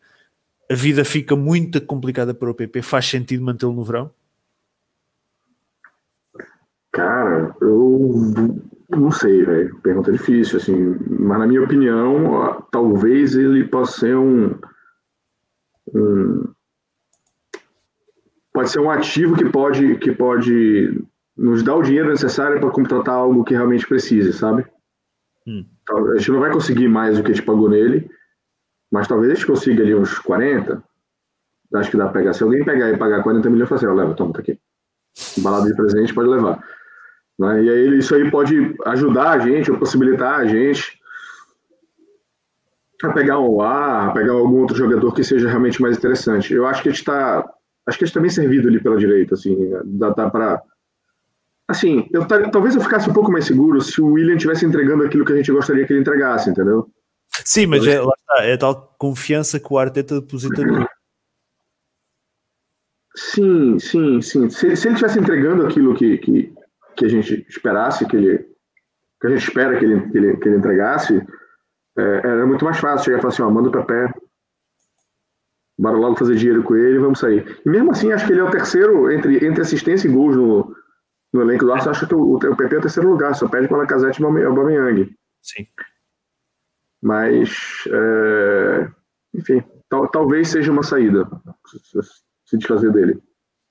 [0.71, 2.83] A vida fica muito complicada para o PP.
[2.83, 4.11] Faz sentido mantê-lo no verão?
[6.93, 9.77] Cara, eu não sei, velho.
[9.81, 10.97] Pergunta difícil, assim.
[11.09, 14.59] Mas na minha opinião, talvez ele possa ser um,
[15.95, 16.45] um
[18.53, 21.05] pode ser um ativo que pode que pode
[21.37, 24.65] nos dar o dinheiro necessário para contratar algo que realmente precise, sabe?
[25.47, 25.67] Hum.
[25.91, 28.11] A gente não vai conseguir mais do que a gente pagou nele,
[28.91, 30.83] mas talvez a gente consiga ali uns 40.
[31.75, 32.33] Acho que dá para pegar.
[32.33, 34.59] Se alguém pegar e pagar 40 milhões, fala assim, ó, leva, toma, tá aqui.
[35.39, 36.63] Balada de presente pode levar.
[37.39, 37.65] Né?
[37.65, 40.99] E aí isso aí pode ajudar a gente, ou possibilitar a gente
[43.03, 46.55] a pegar um ar, a pegar algum outro jogador que seja realmente mais interessante.
[46.55, 47.39] Eu acho que a gente está,
[47.87, 49.55] acho que a gente está bem servido ali pela direita, assim,
[49.85, 50.63] dá, dá para
[51.69, 55.25] assim, eu, talvez eu ficasse um pouco mais seguro se o William tivesse entregando aquilo
[55.25, 56.89] que a gente gostaria que ele entregasse, entendeu?
[57.45, 60.87] Sim, mas é, lá está, é a tal confiança que o Arteta deposita no.
[63.15, 64.51] Sim, sim, sim.
[64.51, 66.55] Se, se ele estivesse entregando aquilo que, que,
[66.97, 68.57] que a gente esperasse, que ele
[69.21, 71.27] que a gente espera que ele, que ele, que ele entregasse,
[71.97, 74.13] é, era muito mais fácil chegar e falar assim, ó, manda o Pepe,
[75.79, 77.61] bora logo fazer dinheiro com ele vamos sair.
[77.65, 80.77] E mesmo assim, acho que ele é o terceiro, entre, entre assistência e gols no,
[81.33, 83.69] no elenco do Arsenal, acho que o, o Pepe é o terceiro lugar, só perde
[83.69, 85.15] para Lacazette e o Aubameyang.
[85.43, 85.67] Sim.
[87.07, 88.89] Mas, é,
[89.33, 91.25] enfim, tal, talvez seja uma saída
[91.65, 92.01] se,
[92.45, 93.23] se desfazer dele.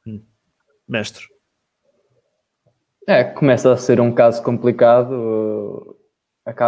[0.07, 0.23] Hum.
[0.87, 1.25] Mestre.
[3.05, 5.97] É, começa a ser um caso complicado.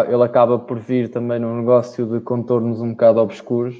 [0.09, 3.77] Ele acaba por vir também num negócio de contornos um bocado obscuros.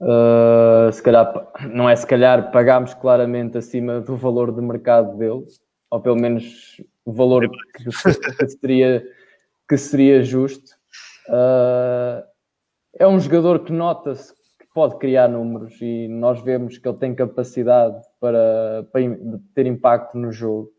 [0.00, 5.44] Uh, se calhar, não é se calhar, pagámos claramente acima do valor de mercado dele,
[5.90, 9.04] ou pelo menos o valor que, que seria,
[9.68, 10.78] que seria justo.
[11.30, 12.24] Uh,
[12.98, 17.14] é um jogador que nota-se que pode criar números e nós vemos que ele tem
[17.14, 19.02] capacidade para, para
[19.54, 20.72] ter impacto no jogo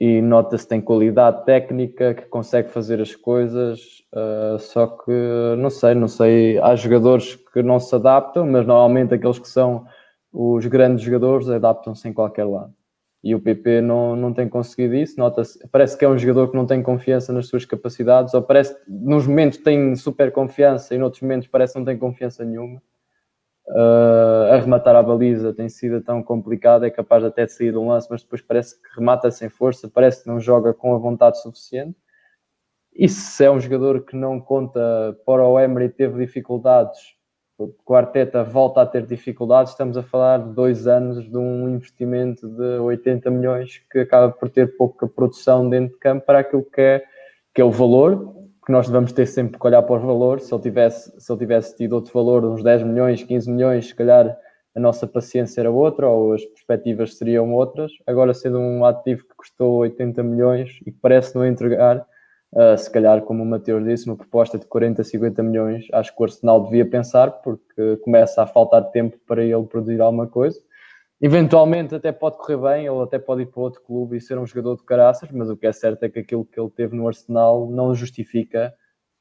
[0.00, 5.12] e nota-se que tem qualidade técnica, que consegue fazer as coisas, uh, só que
[5.58, 9.86] não sei, não sei, há jogadores que não se adaptam, mas normalmente aqueles que são
[10.32, 12.74] os grandes jogadores adaptam-se em qualquer lado.
[13.26, 16.56] E o PP não, não tem conseguido isso, nota-se, parece que é um jogador que
[16.56, 20.98] não tem confiança nas suas capacidades, ou parece que nos momentos tem super confiança e
[20.98, 22.80] noutros momentos parece que não tem confiança nenhuma.
[23.66, 27.88] Uh, arrematar a baliza tem sido tão complicado, é capaz até de sair de um
[27.88, 31.42] lance, mas depois parece que remata sem força, parece que não joga com a vontade
[31.42, 31.96] suficiente.
[32.94, 37.15] E se é um jogador que não conta para o Emery, teve dificuldades
[37.58, 42.46] o Arteta volta a ter dificuldades, estamos a falar de dois anos de um investimento
[42.48, 46.80] de 80 milhões que acaba por ter pouca produção dentro de campo para aquilo que
[46.80, 47.04] é,
[47.54, 48.34] que é o valor,
[48.64, 50.44] que nós devemos ter sempre que olhar para os valores.
[50.44, 53.94] Se ele, tivesse, se ele tivesse tido outro valor, uns 10 milhões, 15 milhões, se
[53.94, 54.36] calhar
[54.74, 57.90] a nossa paciência era outra ou as perspectivas seriam outras.
[58.06, 62.06] Agora, sendo um ativo que custou 80 milhões e que parece não entregar,
[62.52, 66.20] uh, se calhar, como o Mateus disse, uma proposta de 40, 50 milhões, acho que
[66.20, 70.60] o Arsenal devia pensar, porque começa a faltar tempo para ele produzir alguma coisa.
[71.20, 74.46] Eventualmente até pode correr bem, ele até pode ir para outro clube e ser um
[74.46, 77.08] jogador de caraças, mas o que é certo é que aquilo que ele teve no
[77.08, 78.74] Arsenal não justifica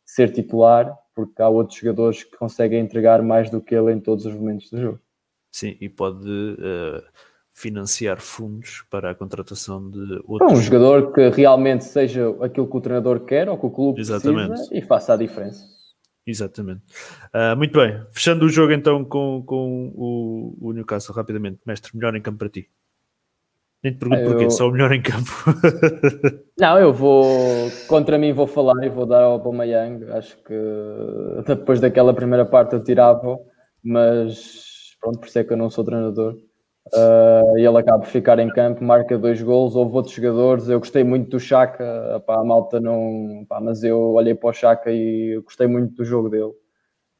[0.05, 4.25] ser titular, porque há outros jogadores que conseguem entregar mais do que ele em todos
[4.25, 4.99] os momentos do jogo.
[5.51, 7.01] Sim, e pode uh,
[7.57, 10.51] financiar fundos para a contratação de outros.
[10.51, 14.49] um jogador que realmente seja aquilo que o treinador quer ou que o clube Exatamente.
[14.49, 15.63] precisa e faça a diferença.
[16.27, 16.81] Exatamente.
[17.31, 18.03] Ah, muito bem.
[18.11, 21.59] Fechando o jogo então com, com o, o Newcastle rapidamente.
[21.65, 22.69] Mestre, melhor em campo para ti.
[23.81, 25.31] Nem te pergunto Ah, porquê, eu- só o melhor em campo.
[26.59, 30.03] Não, eu vou contra mim vou falar e vou dar ao Aubameyang.
[30.11, 30.53] Acho que
[31.47, 33.37] depois daquela primeira parte eu tirava,
[33.83, 36.35] mas pronto, por isso é que eu não sou treinador.
[36.93, 39.75] Ah, e ele acaba por ficar em campo, marca dois gols.
[39.75, 42.21] Houve outros jogadores, eu gostei muito do Chaka.
[42.25, 46.05] Pá, a malta não, pá, mas eu olhei para o Chaka e gostei muito do
[46.05, 46.51] jogo dele.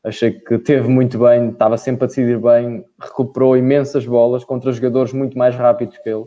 [0.03, 5.13] Achei que teve muito bem, estava sempre a decidir bem, recuperou imensas bolas contra jogadores
[5.13, 6.25] muito mais rápidos que ele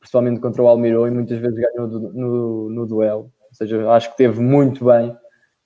[0.00, 3.24] principalmente contra o Almirou, e muitas vezes ganhou do- no, no duelo.
[3.48, 5.16] Ou seja, acho que teve muito bem.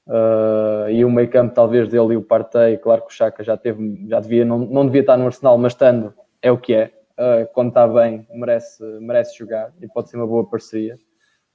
[0.06, 3.56] Uh, e o meio campo, talvez dele e o Partey, claro que o Chaka já
[3.56, 6.12] teve, já devia, não, não devia estar no Arsenal, mas estando,
[6.44, 6.92] é o que é.
[7.14, 10.98] Uh, quando está bem, merece, merece jogar e pode ser uma boa parceria.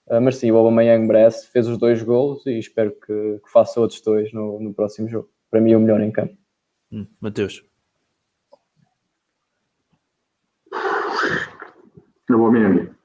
[0.07, 3.80] Uh, mas sim, o Aubameyang merece, fez os dois golos e espero que, que faça
[3.80, 5.30] outros dois no, no próximo jogo.
[5.52, 6.36] Para mim, é o melhor em campo.
[6.91, 7.64] Hum, Mateus.
[12.28, 12.95] Eu vou Menino.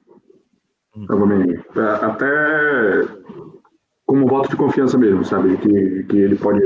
[0.95, 1.63] Eu vou Menino.
[1.75, 2.25] É, Até
[4.07, 5.55] como voto de confiança mesmo, sabe?
[5.57, 6.61] Que, que ele pode.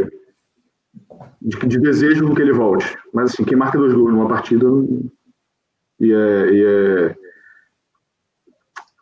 [1.41, 2.97] De, de desejo que ele volte.
[3.13, 4.65] Mas assim, quem marca dois gols numa partida
[5.99, 7.15] e é, e é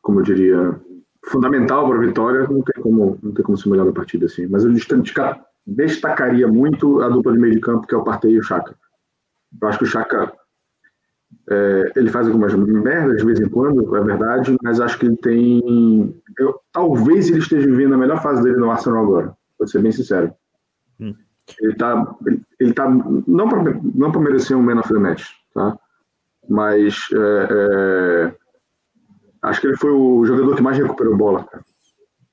[0.02, 0.80] como eu diria,
[1.26, 4.48] fundamental para a vitória, não tem como, não tem como ser melhor da partida assim.
[4.48, 8.32] Mas eu destaca- destacaria muito a dupla de meio de campo, que é o Partey
[8.32, 8.74] e o Chaka.
[9.62, 10.32] Eu acho que o Chaka
[11.50, 15.18] é, ele faz algumas merdas de vez em quando, é verdade, mas acho que ele
[15.18, 16.22] tem.
[16.40, 19.92] eu- talvez ele esteja vivendo a melhor fase dele no Arsenal agora, vou ser bem
[19.92, 20.34] sincero.
[21.00, 21.14] Hum.
[21.62, 22.16] Ele tá,
[22.60, 25.78] ele, tá não para não pra merecer um Man of the Match, tá?
[26.50, 28.36] Mas é, é,
[29.44, 31.64] acho que ele foi o jogador que mais recuperou bola cara,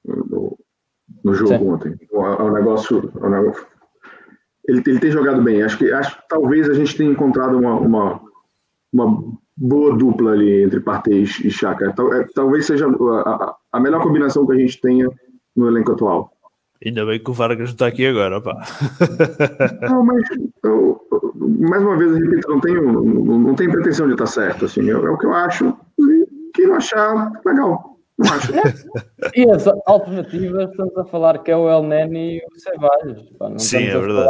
[0.07, 0.59] no,
[1.25, 1.69] no jogo Sim.
[1.71, 1.97] ontem.
[2.13, 3.13] É um negócio.
[3.21, 3.67] é um negócio-
[4.67, 5.63] ele, ele tem jogado bem.
[5.63, 8.21] Acho que acho talvez a gente tenha encontrado uma, uma,
[8.93, 9.23] uma
[9.57, 11.87] boa dupla ali entre Partey e Chaka.
[11.87, 15.09] É, Talvez seja a- a melhor combinação que a gente tenha
[15.55, 16.33] no elenco atual.
[16.85, 18.57] Ainda bem que o Vargas não está aqui agora, pá.
[19.89, 20.23] Não, mas
[20.65, 21.01] eu,
[21.61, 24.67] mais uma vez, eu repito, não tenho, não, não tenho pretensão de estar certo.
[24.67, 25.75] Assim, é, é o que eu acho.
[25.99, 27.99] E quem não achar, legal.
[28.19, 28.53] Não acho.
[29.35, 33.23] E as alternativas, estamos a falar que é o El Neni e o Ceballos.
[33.39, 34.29] pá, não Sim, é verdade.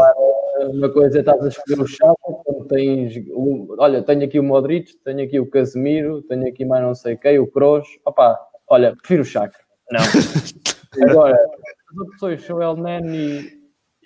[0.60, 2.14] eh, uma coisa é estás a escolher o Chapa,
[2.44, 3.14] quando tens.
[3.32, 7.16] o- olha, tenho aqui o Modric, tenho aqui o Casemiro, tenho aqui mais não sei
[7.16, 7.86] quem, o Kroos.
[8.06, 9.59] Opá, olha, prefiro o Chaka.
[9.90, 10.01] Não.
[11.10, 11.36] Agora,
[11.95, 13.51] as opções são o El Neni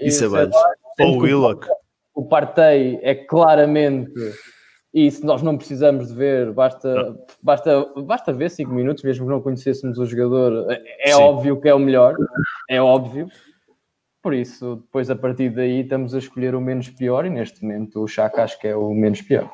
[0.01, 0.55] e, E o Ceballos.
[1.01, 1.67] Ou Willock.
[2.15, 4.13] o Partey é claramente,
[4.93, 9.31] e se nós não precisamos de ver, basta, basta, basta ver 5 minutos, mesmo que
[9.31, 11.23] não conhecêssemos o jogador, é, é Sim.
[11.23, 12.17] óbvio que é o melhor,
[12.69, 13.29] é óbvio.
[14.21, 18.03] Por isso, depois a partir daí estamos a escolher o menos pior e neste momento
[18.03, 19.49] o Chaka acho que é o menos pior.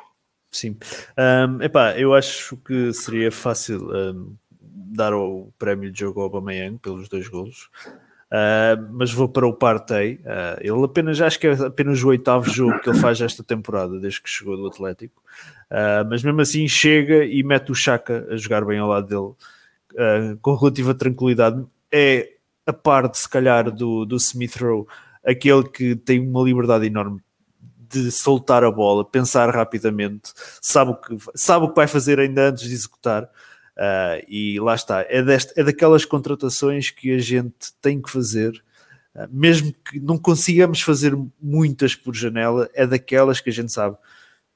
[0.51, 0.79] Sim.
[1.17, 6.79] Ahm, epá, eu acho que seria fácil ahm, dar o prémio de jogo ao Aubameyang
[6.79, 7.69] pelos dois golos.
[8.37, 10.21] Ah, mas vou para o Partey.
[10.27, 14.01] Ah, ele apenas, acho que é apenas o oitavo jogo que ele faz esta temporada,
[14.01, 15.23] desde que chegou do Atlético.
[15.71, 20.37] Ah, mas mesmo assim chega e mete o Chaka a jogar bem ao lado dele
[20.43, 21.65] com relativa tranquilidade.
[21.93, 22.33] É
[22.67, 24.87] a parte, se calhar, do, do Smith Rowe,
[25.25, 27.21] aquele que tem uma liberdade enorme
[27.89, 32.49] de soltar a bola, pensar rapidamente, sabe o que, sabe o que vai fazer ainda
[32.49, 33.31] antes de executar.
[33.77, 38.63] Ah, e lá está, é, deste, é daquelas contratações que a gente tem que fazer,
[39.15, 43.97] ah, mesmo que não consigamos fazer muitas por janela, é daquelas que a gente sabe.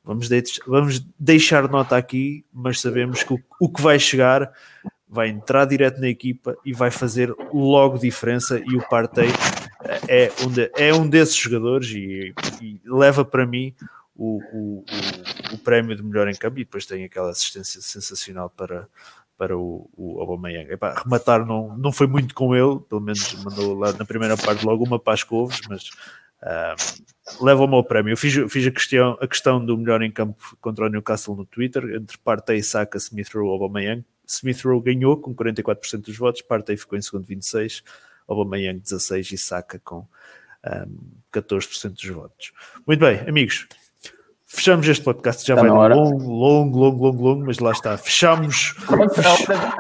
[0.04, 4.50] Vamos, deix- vamos deixar nota aqui, mas sabemos que o, o que vai chegar
[5.10, 8.58] vai entrar direto na equipa e vai fazer logo diferença.
[8.66, 9.28] E o Partey
[10.06, 12.32] é um, de- é um desses jogadores e,
[12.62, 13.74] e leva para mim
[14.18, 14.84] o, o,
[15.54, 18.88] o, prémio de melhor em campo e depois tem aquela assistência sensacional para,
[19.38, 20.72] para o, o Aubameyang.
[20.72, 24.66] Epá, rematar não, não foi muito com ele, pelo menos mandou lá na primeira parte
[24.66, 25.90] logo uma para as couves, mas
[26.42, 26.74] ah,
[27.40, 28.12] leva-me ao prémio.
[28.12, 31.46] Eu fiz, fiz a, questão, a questão do melhor em campo contra o Newcastle no
[31.46, 34.04] Twitter, entre Partey, Saka, Smith Rowe Aubameyang.
[34.26, 37.84] Smith Rowe ganhou com 44% dos votos, Partey ficou em segundo 26%,
[38.26, 40.06] Aubameyang 16% e Saka com
[40.64, 40.86] ah,
[41.32, 42.52] 14% dos votos.
[42.84, 43.68] Muito bem, amigos.
[44.50, 45.94] Fechamos este podcast, já Está vai hora.
[45.94, 47.98] longo, longo, longo, longo, longo, mas lá está.
[47.98, 48.74] Fechamos,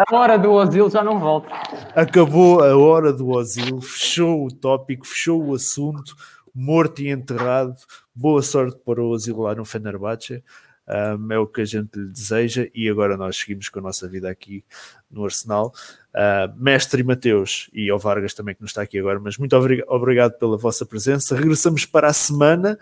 [0.06, 1.48] A hora do Osil já não volta.
[1.94, 6.14] acabou a hora do Osil, fechou o tópico, fechou o assunto,
[6.54, 7.72] morto e enterrado.
[8.14, 10.44] Boa sorte para o Osil lá no Fenerbahçe.
[10.86, 14.08] Um, é o que a gente lhe deseja e agora nós seguimos com a nossa
[14.08, 14.64] vida aqui
[15.10, 15.72] no Arsenal.
[16.14, 19.84] Uh, Mestre Mateus e ao Vargas também que nos está aqui agora, mas muito obri-
[19.86, 21.36] obrigado pela vossa presença.
[21.36, 22.78] Regressamos para a semana,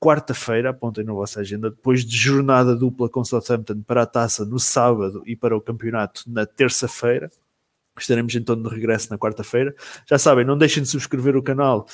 [0.00, 4.58] quarta-feira, apontem na vossa agenda, depois de jornada dupla com Southampton para a taça no
[4.58, 7.30] sábado e para o campeonato na terça-feira.
[7.98, 9.74] Estaremos então de regresso na quarta-feira.
[10.08, 11.86] Já sabem, não deixem de subscrever o canal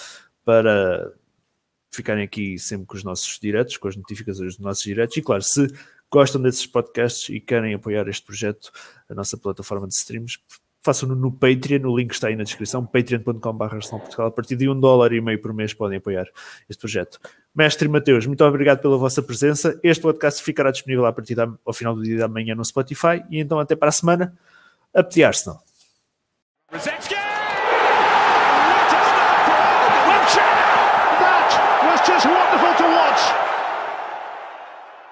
[0.44, 1.12] para
[1.92, 5.16] ficarem aqui sempre com os nossos diretos, com as notificações dos nossos diretos.
[5.16, 5.68] E claro, se
[6.10, 8.72] gostam desses podcasts e querem apoiar este projeto,
[9.08, 10.38] a nossa plataforma de streams,
[10.82, 13.76] façam-no no Patreon, o link está aí na descrição, patreon.com.br.
[14.18, 16.26] A partir de um dólar e meio por mês podem apoiar
[16.68, 17.18] este projeto.
[17.54, 19.78] Mestre Mateus, muito obrigado pela vossa presença.
[19.82, 23.22] Este podcast ficará disponível a partir da, ao final do dia da manhã no Spotify
[23.30, 24.36] e então até para a semana.
[24.94, 25.62] A pedir Arsenal.